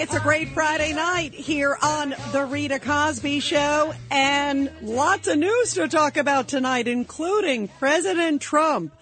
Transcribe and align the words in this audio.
It's 0.00 0.14
a 0.14 0.20
great 0.20 0.48
Friday 0.48 0.94
night 0.94 1.34
here 1.34 1.76
on 1.82 2.14
The 2.32 2.46
Rita 2.46 2.78
Cosby 2.78 3.40
Show, 3.40 3.92
and 4.10 4.72
lots 4.80 5.28
of 5.28 5.36
news 5.36 5.74
to 5.74 5.88
talk 5.88 6.16
about 6.16 6.48
tonight, 6.48 6.88
including 6.88 7.68
President 7.68 8.40
Trump, 8.40 8.94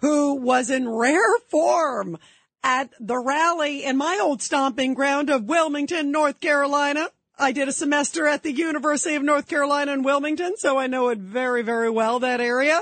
who 0.00 0.36
was 0.36 0.70
in 0.70 0.88
rare 0.88 1.38
form 1.48 2.18
at 2.62 2.88
the 3.00 3.18
rally 3.18 3.82
in 3.82 3.96
my 3.96 4.20
old 4.22 4.42
stomping 4.42 4.94
ground 4.94 5.28
of 5.28 5.42
Wilmington, 5.42 6.12
North 6.12 6.38
Carolina. 6.38 7.08
I 7.36 7.50
did 7.50 7.66
a 7.66 7.72
semester 7.72 8.24
at 8.28 8.44
the 8.44 8.52
University 8.52 9.16
of 9.16 9.24
North 9.24 9.48
Carolina 9.48 9.92
in 9.92 10.04
Wilmington, 10.04 10.56
so 10.56 10.78
I 10.78 10.86
know 10.86 11.08
it 11.08 11.18
very, 11.18 11.62
very 11.62 11.90
well, 11.90 12.20
that 12.20 12.40
area. 12.40 12.80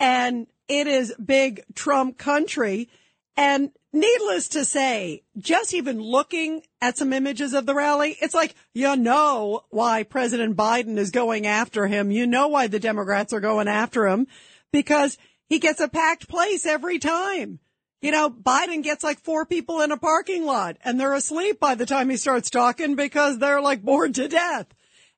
And 0.00 0.46
it 0.68 0.86
is 0.86 1.14
big 1.22 1.64
Trump 1.74 2.16
country. 2.16 2.88
And 3.36 3.72
needless 3.94 4.48
to 4.48 4.64
say, 4.64 5.22
just 5.38 5.72
even 5.72 6.00
looking 6.00 6.62
at 6.80 6.98
some 6.98 7.12
images 7.12 7.54
of 7.54 7.64
the 7.64 7.74
rally, 7.74 8.16
it's 8.20 8.34
like, 8.34 8.54
you 8.74 8.96
know 8.96 9.62
why 9.70 10.02
President 10.02 10.56
Biden 10.56 10.98
is 10.98 11.10
going 11.10 11.46
after 11.46 11.86
him. 11.86 12.10
You 12.10 12.26
know 12.26 12.48
why 12.48 12.66
the 12.66 12.80
Democrats 12.80 13.32
are 13.32 13.40
going 13.40 13.68
after 13.68 14.06
him 14.06 14.26
because 14.72 15.16
he 15.48 15.58
gets 15.58 15.80
a 15.80 15.88
packed 15.88 16.28
place 16.28 16.66
every 16.66 16.98
time. 16.98 17.60
You 18.02 18.10
know, 18.10 18.28
Biden 18.28 18.82
gets 18.82 19.02
like 19.02 19.20
four 19.20 19.46
people 19.46 19.80
in 19.80 19.90
a 19.90 19.96
parking 19.96 20.44
lot 20.44 20.76
and 20.84 21.00
they're 21.00 21.14
asleep 21.14 21.58
by 21.58 21.74
the 21.74 21.86
time 21.86 22.10
he 22.10 22.18
starts 22.18 22.50
talking 22.50 22.96
because 22.96 23.38
they're 23.38 23.62
like 23.62 23.82
bored 23.82 24.14
to 24.16 24.28
death. 24.28 24.66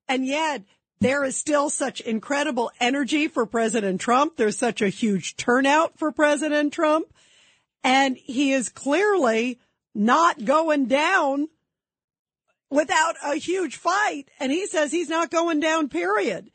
And 0.09 0.25
yet 0.25 0.63
there 1.01 1.25
is 1.25 1.37
still 1.37 1.69
such 1.69 2.01
incredible 2.01 2.71
energy 2.79 3.27
for 3.27 3.45
President 3.45 4.01
Trump. 4.01 4.37
There's 4.37 4.57
such 4.57 4.83
a 4.83 4.89
huge 4.89 5.37
turnout 5.37 5.99
for 5.99 6.13
President 6.13 6.73
Trump. 6.73 7.07
And 7.87 8.17
he 8.17 8.53
is 8.53 8.69
clearly 8.69 9.61
not 9.95 10.45
going 10.45 10.87
down 10.87 11.47
without 12.69 13.15
a 13.25 13.37
huge 13.37 13.77
fight. 13.77 14.25
And 14.41 14.51
he 14.51 14.67
says 14.67 14.91
he's 14.91 15.09
not 15.09 15.31
going 15.31 15.61
down, 15.61 15.89
period. 15.89 16.51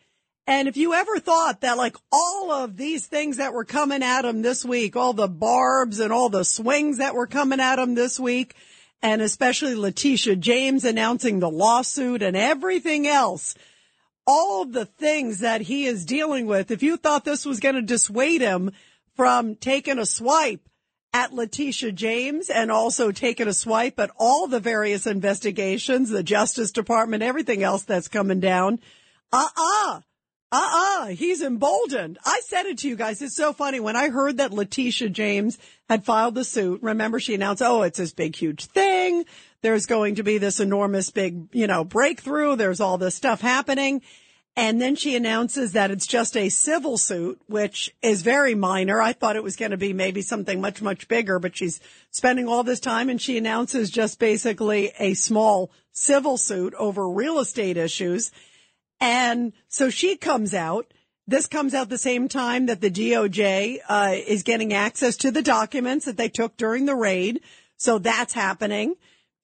And 0.46 0.68
if 0.68 0.76
you 0.76 0.94
ever 0.94 1.20
thought 1.20 1.62
that 1.62 1.78
like 1.78 1.96
all 2.12 2.52
of 2.52 2.76
these 2.76 3.08
things 3.08 3.38
that 3.38 3.54
were 3.54 3.64
coming 3.64 4.04
at 4.04 4.26
him 4.26 4.42
this 4.42 4.66
week, 4.66 4.98
all 4.98 5.14
the 5.14 5.30
barbs 5.30 6.02
and 6.02 6.12
all 6.12 6.28
the 6.28 6.44
swings 6.44 6.98
that 6.98 7.16
were 7.16 7.28
coming 7.28 7.62
at 7.62 7.80
him 7.80 7.96
this 7.96 8.20
week, 8.20 8.54
and 9.02 9.22
especially 9.22 9.74
Letitia 9.74 10.36
James 10.36 10.84
announcing 10.84 11.40
the 11.40 11.50
lawsuit 11.50 12.22
and 12.22 12.36
everything 12.36 13.08
else, 13.08 13.56
all 14.28 14.64
of 14.64 14.74
the 14.74 14.86
things 14.86 15.40
that 15.40 15.62
he 15.62 15.86
is 15.86 16.04
dealing 16.04 16.46
with, 16.46 16.72
if 16.72 16.84
you 16.84 16.98
thought 16.98 17.24
this 17.24 17.46
was 17.46 17.62
going 17.62 17.76
to 17.76 17.82
dissuade 17.82 18.42
him 18.42 18.74
from 19.16 19.56
taking 19.56 19.98
a 19.98 20.06
swipe 20.06 20.68
at 21.14 21.34
Letitia 21.34 21.92
James 21.92 22.50
and 22.50 22.72
also 22.72 23.12
taking 23.12 23.48
a 23.48 23.54
swipe 23.54 24.00
at 24.00 24.12
all 24.18 24.48
the 24.48 24.60
various 24.60 25.06
investigations, 25.06 26.10
the 26.10 26.24
Justice 26.24 26.72
Department, 26.72 27.24
everything 27.24 27.64
else 27.64 27.84
that's 27.84 28.08
coming 28.08 28.40
down. 28.40 28.80
Uh-uh. 29.34 30.02
Uh-uh. 30.54 31.08
He's 31.08 31.42
emboldened. 31.42 32.18
I 32.26 32.42
said 32.44 32.66
it 32.66 32.80
to 32.80 32.90
you 32.90 32.96
guys. 32.96 33.22
It's 33.22 33.36
so 33.36 33.54
funny. 33.54 33.80
When 33.80 33.96
I 33.96 34.10
heard 34.10 34.38
that 34.38 34.52
Letitia 34.52 35.10
James 35.10 35.58
had 35.90 36.04
filed 36.04 36.36
the 36.36 36.44
suit, 36.44 36.82
remember 36.82 37.20
she 37.20 37.36
announced, 37.36 37.62
oh, 37.62 37.84
it's 37.84 37.98
this 37.98 38.14
big, 38.14 38.36
huge 38.36 38.66
thing. 38.66 39.26
There's 39.62 39.86
going 39.86 40.16
to 40.16 40.24
be 40.24 40.40
this 40.40 40.60
enormous 40.60 41.10
big, 41.10 41.48
you 41.54 41.68
know, 41.68 41.84
breakthrough. 41.84 42.56
There's 42.56 42.82
all 42.82 42.98
this 42.98 43.16
stuff 43.16 43.40
happening. 43.40 44.02
And 44.56 44.82
then 44.82 44.96
she 44.96 45.16
announces 45.16 45.72
that 45.72 45.92
it's 45.92 46.06
just 46.06 46.36
a 46.36 46.50
civil 46.50 46.98
suit, 46.98 47.42
which 47.48 47.94
is 48.02 48.22
very 48.22 48.54
minor. 48.54 49.02
I 49.02 49.14
thought 49.14 49.38
it 49.38 49.44
was 49.44 49.56
going 49.56 49.72
to 49.72 49.78
be 49.78 49.94
maybe 49.94 50.22
something 50.22 50.60
much, 50.60 50.82
much 50.82 51.08
bigger, 51.08 51.40
but 51.40 51.56
she's 51.56 51.80
spending 52.10 52.50
all 52.50 52.64
this 52.64 52.82
time 52.82 53.10
and 53.10 53.22
she 53.22 53.38
announces 53.38 53.90
just 53.90 54.20
basically 54.20 54.92
a 55.00 55.14
small 55.14 55.72
civil 55.94 56.38
suit 56.38 56.74
over 56.74 57.10
real 57.10 57.40
estate 57.40 57.78
issues. 57.78 58.32
And 59.00 59.54
so 59.70 59.90
she 59.90 60.18
comes 60.18 60.54
out. 60.54 60.94
This 61.28 61.48
comes 61.48 61.74
out 61.74 61.88
the 61.88 61.98
same 61.98 62.28
time 62.28 62.66
that 62.66 62.82
the 62.82 62.92
DOJ 62.92 63.80
uh, 63.88 64.16
is 64.28 64.44
getting 64.44 64.74
access 64.74 65.16
to 65.18 65.32
the 65.32 65.42
documents 65.42 66.06
that 66.06 66.18
they 66.18 66.28
took 66.28 66.58
during 66.58 66.86
the 66.86 66.96
raid. 66.96 67.40
So 67.78 68.00
that's 68.00 68.34
happening. 68.34 68.96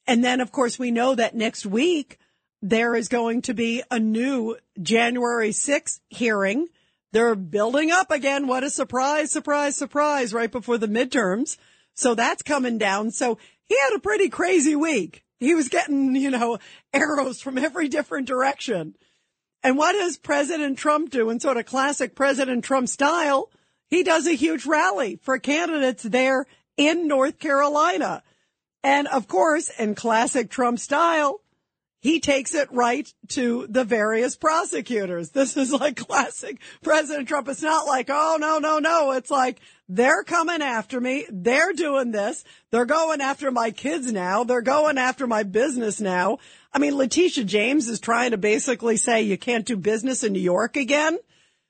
And 0.05 0.23
then, 0.23 0.41
of 0.41 0.51
course, 0.51 0.77
we 0.77 0.91
know 0.91 1.15
that 1.15 1.35
next 1.35 1.65
week 1.65 2.19
there 2.61 2.95
is 2.95 3.07
going 3.07 3.41
to 3.43 3.53
be 3.53 3.83
a 3.91 3.99
new 3.99 4.57
January 4.81 5.51
6th 5.51 5.99
hearing. 6.09 6.67
They're 7.13 7.35
building 7.35 7.91
up 7.91 8.11
again. 8.11 8.47
What 8.47 8.63
a 8.63 8.69
surprise, 8.69 9.31
surprise, 9.31 9.75
surprise 9.75 10.33
right 10.33 10.51
before 10.51 10.77
the 10.77 10.87
midterms. 10.87 11.57
So 11.93 12.15
that's 12.15 12.43
coming 12.43 12.77
down. 12.77 13.11
So 13.11 13.37
he 13.63 13.77
had 13.79 13.95
a 13.95 13.99
pretty 13.99 14.29
crazy 14.29 14.75
week. 14.75 15.23
He 15.39 15.53
was 15.53 15.69
getting, 15.69 16.15
you 16.15 16.31
know, 16.31 16.57
arrows 16.93 17.41
from 17.41 17.57
every 17.57 17.87
different 17.87 18.27
direction. 18.27 18.95
And 19.63 19.77
what 19.77 19.93
does 19.93 20.17
President 20.17 20.77
Trump 20.77 21.09
do 21.09 21.29
in 21.29 21.39
sort 21.39 21.57
of 21.57 21.65
classic 21.65 22.15
President 22.15 22.63
Trump 22.63 22.87
style? 22.89 23.49
He 23.89 24.03
does 24.03 24.27
a 24.27 24.33
huge 24.33 24.65
rally 24.65 25.19
for 25.21 25.37
candidates 25.39 26.03
there 26.03 26.45
in 26.75 27.07
North 27.07 27.39
Carolina. 27.39 28.23
And 28.83 29.07
of 29.07 29.27
course, 29.27 29.69
in 29.77 29.95
classic 29.95 30.49
Trump 30.49 30.79
style, 30.79 31.41
he 31.99 32.19
takes 32.19 32.53
it 32.53 32.71
right 32.71 33.11
to 33.29 33.65
the 33.69 33.83
various 33.83 34.35
prosecutors. 34.35 35.31
This 35.31 35.57
is 35.57 35.73
like 35.73 35.97
classic 35.97 36.59
President 36.83 37.27
Trump. 37.27 37.47
It's 37.47 37.63
not 37.63 37.87
like, 37.87 38.09
oh, 38.09 38.37
no, 38.39 38.59
no, 38.59 38.79
no. 38.79 39.11
It's 39.13 39.31
like, 39.31 39.59
they're 39.89 40.23
coming 40.23 40.61
after 40.61 41.01
me. 41.01 41.25
They're 41.31 41.73
doing 41.73 42.11
this. 42.11 42.43
They're 42.71 42.85
going 42.85 43.21
after 43.21 43.49
my 43.51 43.71
kids 43.71 44.11
now. 44.11 44.43
They're 44.43 44.61
going 44.61 44.97
after 44.97 45.25
my 45.25 45.43
business 45.43 45.99
now. 45.99 46.37
I 46.71 46.79
mean, 46.79 46.95
Letitia 46.95 47.45
James 47.45 47.87
is 47.87 47.99
trying 47.99 48.31
to 48.31 48.37
basically 48.37 48.97
say 48.97 49.23
you 49.23 49.37
can't 49.37 49.65
do 49.65 49.75
business 49.75 50.23
in 50.23 50.33
New 50.33 50.39
York 50.39 50.77
again. 50.77 51.17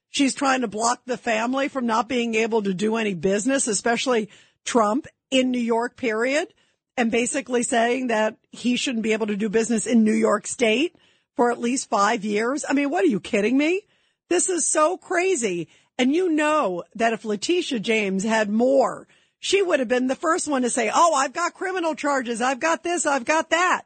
She's 0.10 0.36
trying 0.36 0.62
to 0.62 0.68
block 0.68 1.02
the 1.06 1.18
family 1.18 1.68
from 1.68 1.86
not 1.86 2.10
being 2.10 2.36
able 2.36 2.64
to 2.64 2.74
do 2.74 2.96
any 2.96 3.14
business, 3.14 3.68
especially 3.68 4.30
Trump 4.66 5.08
in 5.32 5.52
New 5.52 5.60
York, 5.60 5.96
period 5.96 6.48
and 6.98 7.12
basically 7.12 7.62
saying 7.62 8.08
that 8.08 8.36
he 8.52 8.76
shouldn't 8.76 9.04
be 9.04 9.14
able 9.14 9.28
to 9.28 9.38
do 9.38 9.48
business 9.48 9.86
in 9.86 10.04
New 10.04 10.14
York 10.14 10.48
State 10.48 10.96
for 11.36 11.52
at 11.52 11.62
least 11.62 11.90
five 11.90 12.26
years. 12.26 12.66
I 12.68 12.74
mean, 12.74 12.90
what 12.90 13.04
are 13.04 13.08
you 13.08 13.20
kidding 13.20 13.58
me? 13.58 13.84
This 14.30 14.50
is 14.50 14.66
so 14.66 14.98
crazy. 14.98 15.70
And 16.00 16.14
you 16.14 16.30
know 16.30 16.84
that 16.96 17.14
if 17.14 17.24
Letitia 17.24 17.80
James 17.80 18.24
had 18.24 18.50
more, 18.50 19.08
she 19.40 19.62
would 19.62 19.80
have 19.80 19.88
been 19.88 20.08
the 20.08 20.16
first 20.16 20.48
one 20.48 20.64
to 20.64 20.70
say, 20.70 20.92
Oh, 20.94 21.14
I've 21.14 21.34
got 21.34 21.54
criminal 21.54 21.96
charges. 21.96 22.42
I've 22.42 22.60
got 22.60 22.84
this. 22.84 23.06
I've 23.06 23.26
got 23.26 23.52
that. 23.52 23.84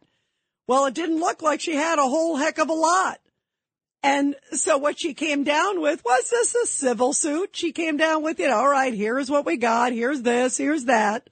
Well, 0.68 0.86
it 0.86 0.94
didn't 0.94 1.20
look 1.20 1.42
like 1.42 1.60
she 1.60 1.76
had 1.76 2.00
a 2.00 2.04
whole 2.04 2.38
heck 2.38 2.58
of 2.58 2.70
a 2.70 2.74
lot. 2.74 3.20
And 4.04 4.36
so 4.54 4.78
what 4.78 5.00
she 5.00 5.14
came 5.14 5.44
down 5.44 5.82
with 5.82 6.04
was 6.04 6.30
this 6.30 6.56
a 6.56 6.66
civil 6.66 7.14
suit? 7.14 7.56
She 7.56 7.72
came 7.72 7.98
down 7.98 8.24
with, 8.24 8.40
know, 8.40 8.56
all 8.56 8.70
right, 8.70 8.94
here's 8.94 9.30
what 9.30 9.46
we 9.46 9.58
got. 9.58 9.94
Here's 9.94 10.22
this. 10.24 10.58
Here's 10.58 10.86
that. 10.86 11.30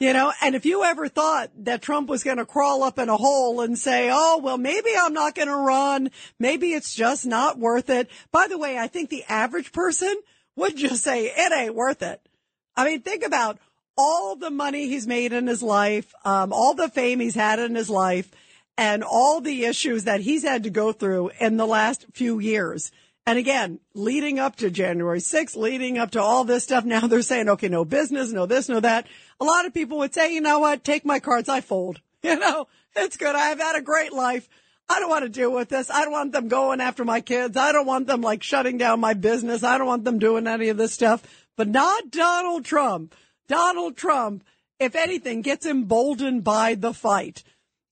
You 0.00 0.14
know, 0.14 0.32
and 0.40 0.54
if 0.54 0.64
you 0.64 0.82
ever 0.82 1.08
thought 1.08 1.50
that 1.58 1.82
Trump 1.82 2.08
was 2.08 2.24
going 2.24 2.38
to 2.38 2.46
crawl 2.46 2.82
up 2.82 2.98
in 2.98 3.10
a 3.10 3.18
hole 3.18 3.60
and 3.60 3.78
say, 3.78 4.08
oh, 4.10 4.40
well, 4.42 4.56
maybe 4.56 4.88
I'm 4.98 5.12
not 5.12 5.34
going 5.34 5.48
to 5.48 5.54
run. 5.54 6.10
Maybe 6.38 6.72
it's 6.72 6.94
just 6.94 7.26
not 7.26 7.58
worth 7.58 7.90
it. 7.90 8.08
By 8.32 8.46
the 8.48 8.56
way, 8.56 8.78
I 8.78 8.86
think 8.86 9.10
the 9.10 9.24
average 9.28 9.72
person 9.72 10.14
would 10.56 10.74
just 10.74 11.04
say 11.04 11.26
it 11.26 11.52
ain't 11.52 11.74
worth 11.74 12.02
it. 12.02 12.26
I 12.74 12.86
mean, 12.86 13.02
think 13.02 13.22
about 13.26 13.58
all 13.94 14.36
the 14.36 14.50
money 14.50 14.88
he's 14.88 15.06
made 15.06 15.34
in 15.34 15.46
his 15.46 15.62
life, 15.62 16.14
um, 16.24 16.50
all 16.50 16.72
the 16.72 16.88
fame 16.88 17.20
he's 17.20 17.34
had 17.34 17.58
in 17.58 17.74
his 17.74 17.90
life 17.90 18.30
and 18.78 19.04
all 19.04 19.42
the 19.42 19.66
issues 19.66 20.04
that 20.04 20.20
he's 20.20 20.44
had 20.44 20.62
to 20.62 20.70
go 20.70 20.92
through 20.92 21.30
in 21.38 21.58
the 21.58 21.66
last 21.66 22.06
few 22.14 22.38
years. 22.38 22.90
And 23.30 23.38
again, 23.38 23.78
leading 23.94 24.40
up 24.40 24.56
to 24.56 24.72
January 24.72 25.20
6th, 25.20 25.54
leading 25.54 25.98
up 25.98 26.10
to 26.10 26.20
all 26.20 26.42
this 26.42 26.64
stuff, 26.64 26.84
now 26.84 27.06
they're 27.06 27.22
saying, 27.22 27.48
okay, 27.48 27.68
no 27.68 27.84
business, 27.84 28.32
no 28.32 28.44
this, 28.44 28.68
no 28.68 28.80
that. 28.80 29.06
A 29.38 29.44
lot 29.44 29.66
of 29.66 29.72
people 29.72 29.98
would 29.98 30.12
say, 30.12 30.34
you 30.34 30.40
know 30.40 30.58
what? 30.58 30.82
Take 30.82 31.04
my 31.04 31.20
cards. 31.20 31.48
I 31.48 31.60
fold. 31.60 32.00
You 32.24 32.36
know, 32.36 32.66
it's 32.96 33.16
good. 33.16 33.36
I've 33.36 33.60
had 33.60 33.76
a 33.76 33.82
great 33.82 34.12
life. 34.12 34.48
I 34.88 34.98
don't 34.98 35.08
want 35.08 35.22
to 35.22 35.28
deal 35.28 35.52
with 35.52 35.68
this. 35.68 35.92
I 35.92 36.02
don't 36.02 36.12
want 36.12 36.32
them 36.32 36.48
going 36.48 36.80
after 36.80 37.04
my 37.04 37.20
kids. 37.20 37.56
I 37.56 37.70
don't 37.70 37.86
want 37.86 38.08
them 38.08 38.20
like 38.20 38.42
shutting 38.42 38.78
down 38.78 38.98
my 38.98 39.14
business. 39.14 39.62
I 39.62 39.78
don't 39.78 39.86
want 39.86 40.04
them 40.04 40.18
doing 40.18 40.48
any 40.48 40.68
of 40.68 40.76
this 40.76 40.92
stuff, 40.92 41.22
but 41.56 41.68
not 41.68 42.10
Donald 42.10 42.64
Trump. 42.64 43.14
Donald 43.46 43.96
Trump, 43.96 44.42
if 44.80 44.96
anything, 44.96 45.42
gets 45.42 45.66
emboldened 45.66 46.42
by 46.42 46.74
the 46.74 46.92
fight. 46.92 47.44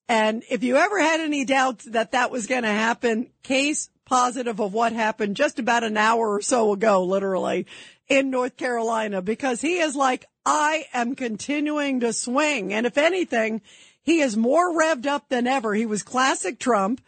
And 0.09 0.43
if 0.51 0.63
you 0.65 0.77
ever 0.77 0.99
had 1.01 1.21
any 1.21 1.45
doubts 1.45 1.85
that 1.85 2.13
that 2.13 2.31
was 2.31 2.47
going 2.47 2.65
to 2.65 2.69
happen, 2.69 3.31
case 3.43 3.89
positive 4.09 4.59
of 4.59 4.73
what 4.73 4.93
happened 4.93 5.37
just 5.37 5.59
about 5.59 5.85
an 5.85 5.97
hour 5.97 6.35
or 6.35 6.41
so 6.41 6.73
ago, 6.73 7.05
literally 7.05 7.67
in 8.09 8.31
North 8.31 8.57
Carolina 8.57 9.21
because 9.21 9.61
he 9.61 9.79
is 9.79 9.95
like, 9.95 10.25
I 10.47 10.87
am 10.95 11.15
continuing 11.15 12.01
to 12.01 12.15
swing. 12.15 12.73
And 12.73 12.87
if 12.87 12.97
anything, 12.97 13.61
he 14.03 14.21
is 14.21 14.37
more 14.37 14.73
revved 14.73 15.07
up 15.07 15.29
than 15.29 15.47
ever. 15.47 15.75
He 15.75 15.85
was 15.85 16.03
classic 16.03 16.59
Trump 16.59 17.03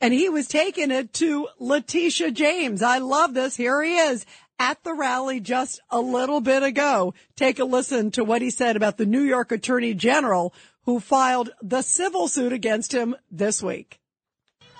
and 0.00 0.14
he 0.14 0.28
was 0.28 0.46
taking 0.46 0.92
it 0.92 1.12
to 1.14 1.48
Letitia 1.58 2.30
James. 2.30 2.80
I 2.80 2.98
love 2.98 3.34
this. 3.34 3.56
Here 3.56 3.82
he 3.82 3.96
is 3.96 4.24
at 4.58 4.82
the 4.84 4.94
rally 4.94 5.40
just 5.40 5.80
a 5.90 6.00
little 6.00 6.40
bit 6.40 6.62
ago. 6.62 7.12
Take 7.34 7.58
a 7.58 7.64
listen 7.64 8.12
to 8.12 8.24
what 8.24 8.40
he 8.40 8.50
said 8.50 8.76
about 8.76 8.98
the 8.98 9.06
New 9.06 9.22
York 9.22 9.50
Attorney 9.50 9.94
General 9.94 10.54
who 10.84 11.00
filed 11.00 11.50
the 11.60 11.82
civil 11.82 12.28
suit 12.28 12.52
against 12.52 12.92
him 12.92 13.16
this 13.32 13.60
week. 13.60 14.00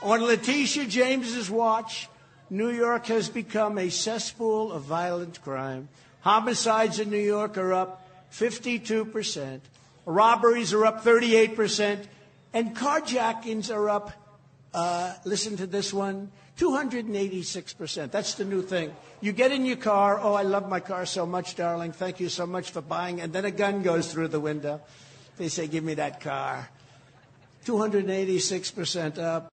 On 0.02 0.22
Letitia 0.22 0.84
James's 0.86 1.50
watch, 1.50 2.08
New 2.50 2.70
York 2.70 3.06
has 3.06 3.28
become 3.28 3.78
a 3.78 3.90
cesspool 3.90 4.70
of 4.70 4.82
violent 4.82 5.40
crime. 5.42 5.88
Homicides 6.20 7.00
in 7.00 7.10
New 7.10 7.18
York 7.18 7.56
are 7.56 7.72
up 7.72 8.08
52%. 8.32 9.60
Robberies 10.04 10.72
are 10.72 10.84
up 10.84 11.02
38%. 11.02 12.04
And 12.52 12.76
carjackings 12.76 13.74
are 13.74 13.90
up, 13.90 14.12
uh, 14.72 15.14
listen 15.24 15.56
to 15.56 15.66
this 15.66 15.92
one, 15.92 16.30
286%. 16.58 18.10
That's 18.10 18.34
the 18.34 18.44
new 18.44 18.62
thing. 18.62 18.94
You 19.20 19.32
get 19.32 19.52
in 19.52 19.66
your 19.66 19.76
car, 19.76 20.18
oh, 20.20 20.34
I 20.34 20.42
love 20.42 20.68
my 20.68 20.80
car 20.80 21.06
so 21.06 21.26
much, 21.26 21.56
darling. 21.56 21.92
Thank 21.92 22.20
you 22.20 22.28
so 22.28 22.46
much 22.46 22.70
for 22.70 22.80
buying. 22.80 23.20
And 23.20 23.32
then 23.32 23.44
a 23.44 23.50
gun 23.50 23.82
goes 23.82 24.12
through 24.12 24.28
the 24.28 24.40
window. 24.40 24.80
They 25.36 25.48
say, 25.48 25.66
give 25.66 25.84
me 25.84 25.94
that 25.94 26.20
car. 26.20 26.68
286% 27.66 29.18
up. 29.18 29.52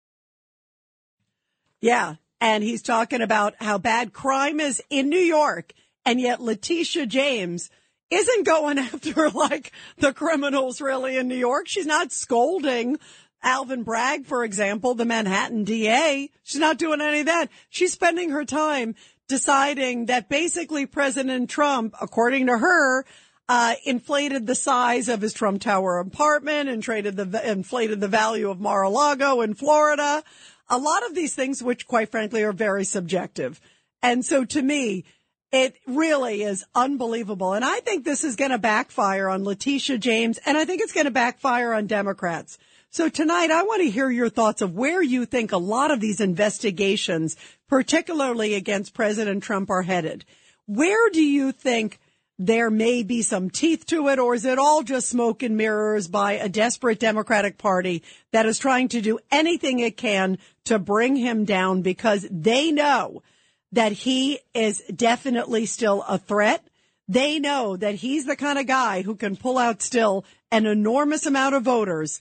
Yeah. 1.81 2.15
And 2.39 2.63
he's 2.63 2.81
talking 2.81 3.21
about 3.21 3.56
how 3.59 3.77
bad 3.77 4.13
crime 4.13 4.59
is 4.59 4.81
in 4.89 5.09
New 5.09 5.18
York. 5.18 5.74
And 6.06 6.21
yet 6.21 6.41
Letitia 6.41 7.06
James 7.06 7.69
isn't 8.09 8.45
going 8.45 8.77
after 8.79 9.29
like 9.29 9.71
the 9.97 10.13
criminals 10.13 10.81
really 10.81 11.18
in 11.18 11.27
New 11.27 11.35
York. 11.35 11.68
She's 11.68 11.85
not 11.85 12.12
scolding 12.12 12.97
Alvin 13.44 13.83
Bragg, 13.83 14.25
for 14.25 14.44
example, 14.44 14.95
the 14.95 15.06
Manhattan 15.06 15.63
DA. 15.63 16.29
She's 16.44 16.59
not 16.59 16.77
doing 16.77 17.01
any 17.01 17.21
of 17.21 17.25
that. 17.27 17.50
She's 17.69 17.94
spending 17.94 18.31
her 18.31 18.45
time 18.45 18.95
deciding 19.27 20.06
that 20.07 20.30
basically 20.30 20.85
President 20.85 21.50
Trump, 21.50 21.94
according 22.01 22.47
to 22.47 22.57
her, 22.57 23.06
uh, 23.50 23.75
inflated 23.85 24.45
the 24.45 24.56
size 24.56 25.07
of 25.07 25.21
his 25.21 25.33
Trump 25.33 25.62
Tower 25.62 26.00
apartment 26.00 26.69
and 26.69 26.83
traded 26.83 27.15
the, 27.15 27.50
inflated 27.50 28.01
the 28.01 28.07
value 28.07 28.50
of 28.50 28.59
Mar-a-Lago 28.59 29.41
in 29.41 29.53
Florida. 29.53 30.23
A 30.69 30.78
lot 30.78 31.06
of 31.06 31.16
these 31.16 31.34
things, 31.34 31.64
which 31.64 31.88
quite 31.88 32.12
frankly 32.12 32.44
are 32.44 32.52
very 32.52 32.84
subjective. 32.84 33.60
And 34.02 34.25
so 34.25 34.46
to 34.46 34.62
me, 34.62 35.06
it 35.52 35.75
really 35.88 36.44
is 36.44 36.66
unbelievable. 36.75 37.54
And 37.54 37.64
I 37.64 37.80
think 37.80 38.04
this 38.04 38.24
is 38.24 38.36
going 38.36 38.52
to 38.52 38.58
backfire 38.58 39.30
on 39.30 39.46
Letitia 39.46 39.98
James 39.98 40.40
and 40.46 40.58
I 40.58 40.66
think 40.66 40.81
it's 40.81 40.94
going 40.94 41.06
to 41.06 41.12
backfire 41.12 41.74
on 41.74 41.88
Democrats. 41.88 42.58
So 42.90 43.10
tonight 43.10 43.52
I 43.52 43.64
want 43.64 43.81
to 43.81 43.90
hear 43.90 44.10
your 44.10 44.30
thoughts 44.30 44.62
of 44.62 44.75
where 44.75 45.02
you 45.02 45.25
think 45.25 45.52
a 45.52 45.58
lot 45.58 45.92
of 45.92 46.00
these 46.00 46.19
investigations, 46.19 47.38
particularly 47.68 48.56
against 48.56 48.94
President 48.94 49.44
Trump 49.44 49.69
are 49.69 49.84
headed. 49.84 50.25
Where 50.66 51.10
do 51.10 51.22
you 51.22 51.52
think 51.52 52.00
there 52.40 52.69
may 52.69 53.04
be 53.04 53.24
some 53.24 53.50
teeth 53.50 53.86
to 53.88 54.10
it, 54.10 54.19
or 54.19 54.36
is 54.36 54.46
it 54.46 54.60
all 54.60 54.84
just 54.84 55.10
smoke 55.10 55.42
and 55.42 55.58
mirrors 55.58 56.08
by 56.08 56.34
a 56.34 56.48
desperate 56.48 57.00
Democratic 57.00 57.58
Party 57.58 58.04
that 58.31 58.46
is 58.46 58.60
trying 58.60 58.88
to 58.90 59.02
do 59.02 59.18
anything 59.31 59.80
it 59.80 59.98
can 59.98 60.38
to 60.68 60.80
bring 60.80 61.16
him 61.16 61.46
down 61.46 61.81
because 61.81 62.28
they 62.31 62.72
know 62.72 63.24
that 63.72 63.92
he 63.92 64.40
is 64.54 64.81
definitely 64.94 65.66
still 65.66 66.04
a 66.08 66.18
threat. 66.18 66.66
They 67.08 67.40
know 67.40 67.78
that 67.78 67.96
he's 67.96 68.25
the 68.25 68.36
kind 68.36 68.60
of 68.60 68.68
guy 68.68 69.02
who 69.02 69.16
can 69.16 69.36
pull 69.36 69.58
out 69.58 69.81
still 69.81 70.25
an 70.52 70.66
enormous 70.66 71.25
amount 71.25 71.56
of 71.56 71.64
voters, 71.64 72.19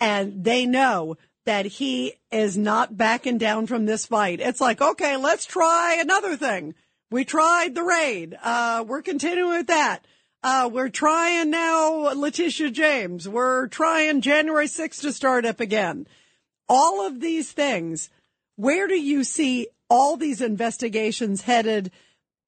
and 0.00 0.44
they 0.44 0.66
know 0.66 1.16
that 1.44 1.66
he 1.66 2.14
is 2.30 2.58
not 2.58 2.96
backing 2.96 3.38
down 3.38 3.66
from 3.66 3.86
this 3.86 4.06
fight. 4.06 4.40
It's 4.40 4.60
like, 4.60 4.80
okay, 4.80 5.16
let's 5.16 5.46
try 5.46 5.98
another 6.00 6.36
thing. 6.36 6.74
We 7.10 7.24
tried 7.24 7.74
the 7.74 7.82
raid. 7.82 8.36
Uh, 8.42 8.84
we're 8.86 9.02
continuing 9.02 9.56
with 9.56 9.68
that. 9.68 10.00
Uh, 10.42 10.68
we're 10.72 10.90
trying 10.90 11.50
now 11.50 12.12
Letitia 12.12 12.70
James. 12.70 13.28
We're 13.28 13.66
trying 13.68 14.20
January 14.20 14.66
6th 14.66 15.00
to 15.00 15.12
start 15.12 15.46
up 15.46 15.58
again. 15.58 16.06
All 16.68 17.06
of 17.06 17.20
these 17.20 17.52
things. 17.52 18.10
Where 18.56 18.88
do 18.88 19.00
you 19.00 19.24
see 19.24 19.68
all 19.88 20.16
these 20.16 20.40
investigations 20.40 21.42
headed? 21.42 21.90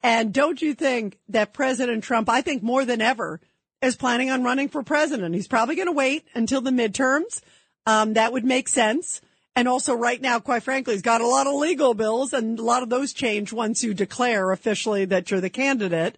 And 0.03 0.33
don't 0.33 0.61
you 0.61 0.75
think 0.75 1.19
that 1.29 1.53
President 1.53 2.05
Trump, 2.05 2.29
I 2.29 2.41
think 2.41 2.63
more 2.63 2.85
than 2.85 3.01
ever, 3.01 3.41
is 3.83 3.97
planning 3.97 4.31
on 4.31 4.45
running 4.45 4.69
for 4.69 4.83
president? 4.83 5.35
He's 5.35 5.49
probably 5.49 5.77
going 5.77 5.87
to 5.87 5.93
wait 5.93 6.27
until 6.35 6.61
the 6.61 6.71
midterms. 6.71 7.41
Um, 7.87 8.15
that 8.15 8.33
would 8.33 8.45
make 8.45 8.69
sense. 8.69 9.21
And 9.57 9.69
also 9.69 9.95
right 9.95 10.21
now, 10.21 10.39
quite 10.39 10.63
frankly, 10.63 10.95
he's 10.95 11.03
got 11.03 11.21
a 11.21 11.27
lot 11.27 11.47
of 11.47 11.55
legal 11.55 11.95
bills 11.95 12.33
and 12.33 12.59
a 12.59 12.63
lot 12.63 12.83
of 12.83 12.89
those 12.89 13.13
change 13.13 13.53
once 13.53 13.83
you 13.83 13.95
declare 13.95 14.53
officially 14.53 15.05
that 15.07 15.31
you're 15.31 15.41
the 15.41 15.51
candidate. 15.51 16.17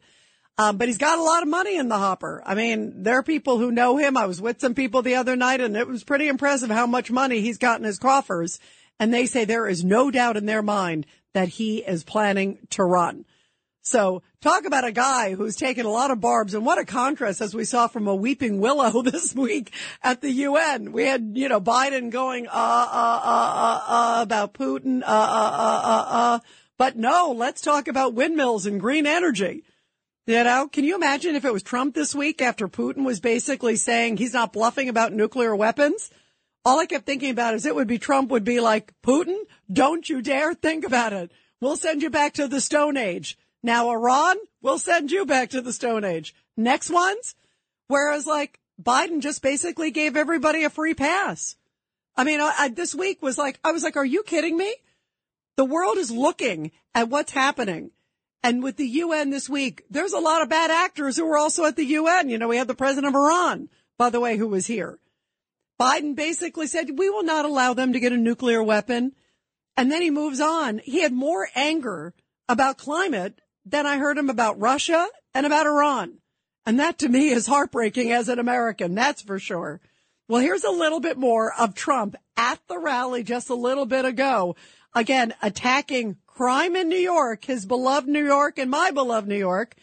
Um, 0.58 0.76
but 0.76 0.88
he's 0.88 0.98
got 0.98 1.18
a 1.18 1.22
lot 1.22 1.42
of 1.42 1.48
money 1.48 1.76
in 1.76 1.88
the 1.88 1.98
hopper. 1.98 2.42
I 2.44 2.54
mean, 2.54 3.02
there 3.02 3.18
are 3.18 3.22
people 3.22 3.58
who 3.58 3.72
know 3.72 3.96
him. 3.96 4.16
I 4.16 4.26
was 4.26 4.40
with 4.40 4.60
some 4.60 4.74
people 4.74 5.02
the 5.02 5.14
other 5.14 5.34
night 5.34 5.60
and 5.60 5.76
it 5.76 5.88
was 5.88 6.04
pretty 6.04 6.28
impressive 6.28 6.70
how 6.70 6.86
much 6.86 7.10
money 7.10 7.40
he's 7.40 7.58
got 7.58 7.78
in 7.78 7.84
his 7.84 7.98
coffers. 7.98 8.60
And 9.00 9.12
they 9.12 9.26
say 9.26 9.44
there 9.44 9.66
is 9.66 9.82
no 9.82 10.10
doubt 10.10 10.36
in 10.36 10.46
their 10.46 10.62
mind 10.62 11.06
that 11.32 11.48
he 11.48 11.78
is 11.78 12.04
planning 12.04 12.58
to 12.70 12.84
run. 12.84 13.24
So 13.80 14.22
talk 14.40 14.64
about 14.64 14.84
a 14.84 14.92
guy 14.92 15.34
who's 15.34 15.56
taken 15.56 15.86
a 15.86 15.90
lot 15.90 16.12
of 16.12 16.20
barbs 16.20 16.54
and 16.54 16.64
what 16.64 16.78
a 16.78 16.84
contrast 16.84 17.40
as 17.40 17.54
we 17.54 17.64
saw 17.64 17.88
from 17.88 18.06
a 18.06 18.14
weeping 18.14 18.60
willow 18.60 19.02
this 19.02 19.34
week 19.34 19.72
at 20.02 20.20
the 20.20 20.30
UN. 20.30 20.92
We 20.92 21.04
had, 21.04 21.32
you 21.34 21.48
know, 21.48 21.60
Biden 21.60 22.10
going, 22.10 22.46
uh, 22.46 22.50
uh, 22.50 22.54
uh, 22.54 23.20
uh, 23.24 23.80
uh, 23.88 24.22
about 24.22 24.54
Putin, 24.54 25.02
uh, 25.02 25.06
uh, 25.06 25.08
uh, 25.08 25.82
uh, 25.84 26.04
uh. 26.08 26.38
But 26.78 26.96
no, 26.96 27.34
let's 27.36 27.60
talk 27.60 27.88
about 27.88 28.14
windmills 28.14 28.66
and 28.66 28.80
green 28.80 29.06
energy. 29.06 29.64
You 30.24 30.44
know, 30.44 30.68
can 30.68 30.84
you 30.84 30.94
imagine 30.94 31.34
if 31.34 31.44
it 31.44 31.52
was 31.52 31.64
Trump 31.64 31.96
this 31.96 32.14
week 32.14 32.40
after 32.40 32.68
Putin 32.68 33.04
was 33.04 33.18
basically 33.18 33.74
saying 33.74 34.16
he's 34.16 34.32
not 34.32 34.52
bluffing 34.52 34.88
about 34.88 35.12
nuclear 35.12 35.56
weapons? 35.56 36.10
All 36.64 36.78
I 36.78 36.86
kept 36.86 37.06
thinking 37.06 37.30
about 37.30 37.54
is 37.54 37.66
it 37.66 37.74
would 37.74 37.88
be 37.88 37.98
Trump 37.98 38.30
would 38.30 38.44
be 38.44 38.60
like, 38.60 38.94
Putin, 39.02 39.36
don't 39.72 40.08
you 40.08 40.22
dare 40.22 40.54
think 40.54 40.86
about 40.86 41.12
it. 41.12 41.32
We'll 41.60 41.76
send 41.76 42.02
you 42.02 42.10
back 42.10 42.34
to 42.34 42.46
the 42.46 42.60
Stone 42.60 42.96
Age. 42.96 43.36
Now, 43.64 43.90
Iran, 43.90 44.36
we'll 44.60 44.78
send 44.78 45.10
you 45.10 45.26
back 45.26 45.50
to 45.50 45.60
the 45.60 45.72
Stone 45.72 46.04
Age. 46.04 46.36
Next 46.56 46.88
ones. 46.88 47.34
Whereas 47.88 48.24
like 48.24 48.60
Biden 48.80 49.22
just 49.22 49.42
basically 49.42 49.90
gave 49.90 50.16
everybody 50.16 50.62
a 50.62 50.70
free 50.70 50.94
pass. 50.94 51.56
I 52.16 52.22
mean, 52.22 52.40
I, 52.40 52.54
I, 52.56 52.68
this 52.68 52.94
week 52.94 53.22
was 53.22 53.38
like, 53.38 53.58
I 53.64 53.72
was 53.72 53.82
like, 53.82 53.96
are 53.96 54.04
you 54.04 54.22
kidding 54.22 54.56
me? 54.56 54.72
The 55.56 55.64
world 55.64 55.98
is 55.98 56.12
looking 56.12 56.70
at 56.94 57.08
what's 57.08 57.32
happening. 57.32 57.90
And 58.42 58.62
with 58.62 58.76
the 58.76 58.86
UN 58.86 59.30
this 59.30 59.48
week, 59.48 59.84
there's 59.88 60.12
a 60.12 60.18
lot 60.18 60.42
of 60.42 60.48
bad 60.48 60.70
actors 60.70 61.16
who 61.16 61.26
were 61.26 61.38
also 61.38 61.64
at 61.64 61.76
the 61.76 61.84
UN. 61.84 62.28
You 62.28 62.38
know, 62.38 62.48
we 62.48 62.56
had 62.56 62.68
the 62.68 62.74
president 62.74 63.14
of 63.14 63.20
Iran, 63.20 63.68
by 63.98 64.10
the 64.10 64.20
way, 64.20 64.36
who 64.36 64.48
was 64.48 64.66
here. 64.66 64.98
Biden 65.80 66.14
basically 66.14 66.66
said, 66.66 66.98
we 66.98 67.10
will 67.10 67.22
not 67.22 67.44
allow 67.44 67.74
them 67.74 67.92
to 67.92 68.00
get 68.00 68.12
a 68.12 68.16
nuclear 68.16 68.62
weapon. 68.62 69.12
And 69.76 69.90
then 69.90 70.02
he 70.02 70.10
moves 70.10 70.40
on. 70.40 70.80
He 70.84 71.02
had 71.02 71.12
more 71.12 71.48
anger 71.54 72.14
about 72.48 72.78
climate 72.78 73.40
than 73.64 73.86
I 73.86 73.98
heard 73.98 74.18
him 74.18 74.28
about 74.28 74.60
Russia 74.60 75.06
and 75.34 75.46
about 75.46 75.66
Iran. 75.66 76.18
And 76.66 76.78
that 76.78 76.98
to 76.98 77.08
me 77.08 77.30
is 77.30 77.46
heartbreaking 77.46 78.12
as 78.12 78.28
an 78.28 78.38
American. 78.38 78.94
That's 78.94 79.22
for 79.22 79.38
sure. 79.38 79.80
Well, 80.28 80.40
here's 80.40 80.64
a 80.64 80.70
little 80.70 81.00
bit 81.00 81.16
more 81.16 81.52
of 81.52 81.74
Trump 81.74 82.16
at 82.36 82.60
the 82.68 82.78
rally 82.78 83.22
just 83.22 83.50
a 83.50 83.54
little 83.54 83.86
bit 83.86 84.04
ago. 84.04 84.56
Again, 84.94 85.34
attacking 85.42 86.16
crime 86.34 86.74
in 86.76 86.88
New 86.88 86.96
York, 86.96 87.44
his 87.44 87.66
beloved 87.66 88.08
New 88.08 88.24
York 88.24 88.58
and 88.58 88.70
my 88.70 88.90
beloved 88.90 89.28
New 89.28 89.36
York. 89.36 89.76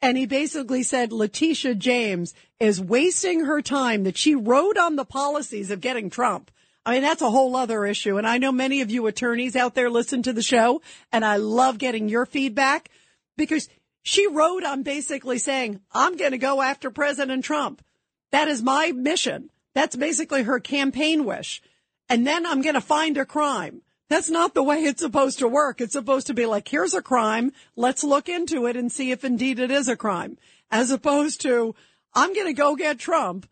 And 0.00 0.16
he 0.16 0.26
basically 0.26 0.84
said 0.84 1.12
Letitia 1.12 1.74
James 1.74 2.34
is 2.60 2.80
wasting 2.80 3.44
her 3.44 3.60
time 3.60 4.04
that 4.04 4.16
she 4.16 4.34
wrote 4.34 4.78
on 4.78 4.96
the 4.96 5.04
policies 5.04 5.70
of 5.70 5.80
getting 5.80 6.08
Trump. 6.08 6.50
I 6.86 6.92
mean, 6.92 7.02
that's 7.02 7.22
a 7.22 7.30
whole 7.30 7.56
other 7.56 7.84
issue. 7.84 8.16
And 8.16 8.26
I 8.26 8.38
know 8.38 8.52
many 8.52 8.80
of 8.80 8.90
you 8.90 9.06
attorneys 9.06 9.56
out 9.56 9.74
there 9.74 9.90
listen 9.90 10.22
to 10.22 10.32
the 10.32 10.42
show 10.42 10.80
and 11.12 11.24
I 11.24 11.36
love 11.36 11.78
getting 11.78 12.08
your 12.08 12.26
feedback 12.26 12.90
because 13.36 13.68
she 14.02 14.26
wrote 14.28 14.64
on 14.64 14.84
basically 14.84 15.38
saying, 15.38 15.80
I'm 15.92 16.16
going 16.16 16.30
to 16.30 16.38
go 16.38 16.62
after 16.62 16.90
President 16.90 17.44
Trump. 17.44 17.82
That 18.30 18.48
is 18.48 18.62
my 18.62 18.92
mission. 18.92 19.50
That's 19.74 19.96
basically 19.96 20.44
her 20.44 20.60
campaign 20.60 21.24
wish. 21.24 21.60
And 22.08 22.26
then 22.26 22.46
I'm 22.46 22.62
going 22.62 22.74
to 22.74 22.80
find 22.80 23.18
a 23.18 23.26
crime. 23.26 23.82
That's 24.08 24.30
not 24.30 24.54
the 24.54 24.62
way 24.62 24.84
it's 24.84 25.02
supposed 25.02 25.40
to 25.40 25.48
work. 25.48 25.80
It's 25.80 25.92
supposed 25.92 26.28
to 26.28 26.34
be 26.34 26.46
like, 26.46 26.68
here's 26.68 26.94
a 26.94 27.02
crime. 27.02 27.52
Let's 27.76 28.02
look 28.02 28.28
into 28.28 28.66
it 28.66 28.76
and 28.76 28.90
see 28.90 29.10
if 29.10 29.24
indeed 29.24 29.58
it 29.58 29.70
is 29.70 29.88
a 29.88 29.96
crime. 29.96 30.38
As 30.70 30.90
opposed 30.90 31.42
to, 31.42 31.74
I'm 32.14 32.34
going 32.34 32.46
to 32.46 32.52
go 32.54 32.74
get 32.74 32.98
Trump 32.98 33.48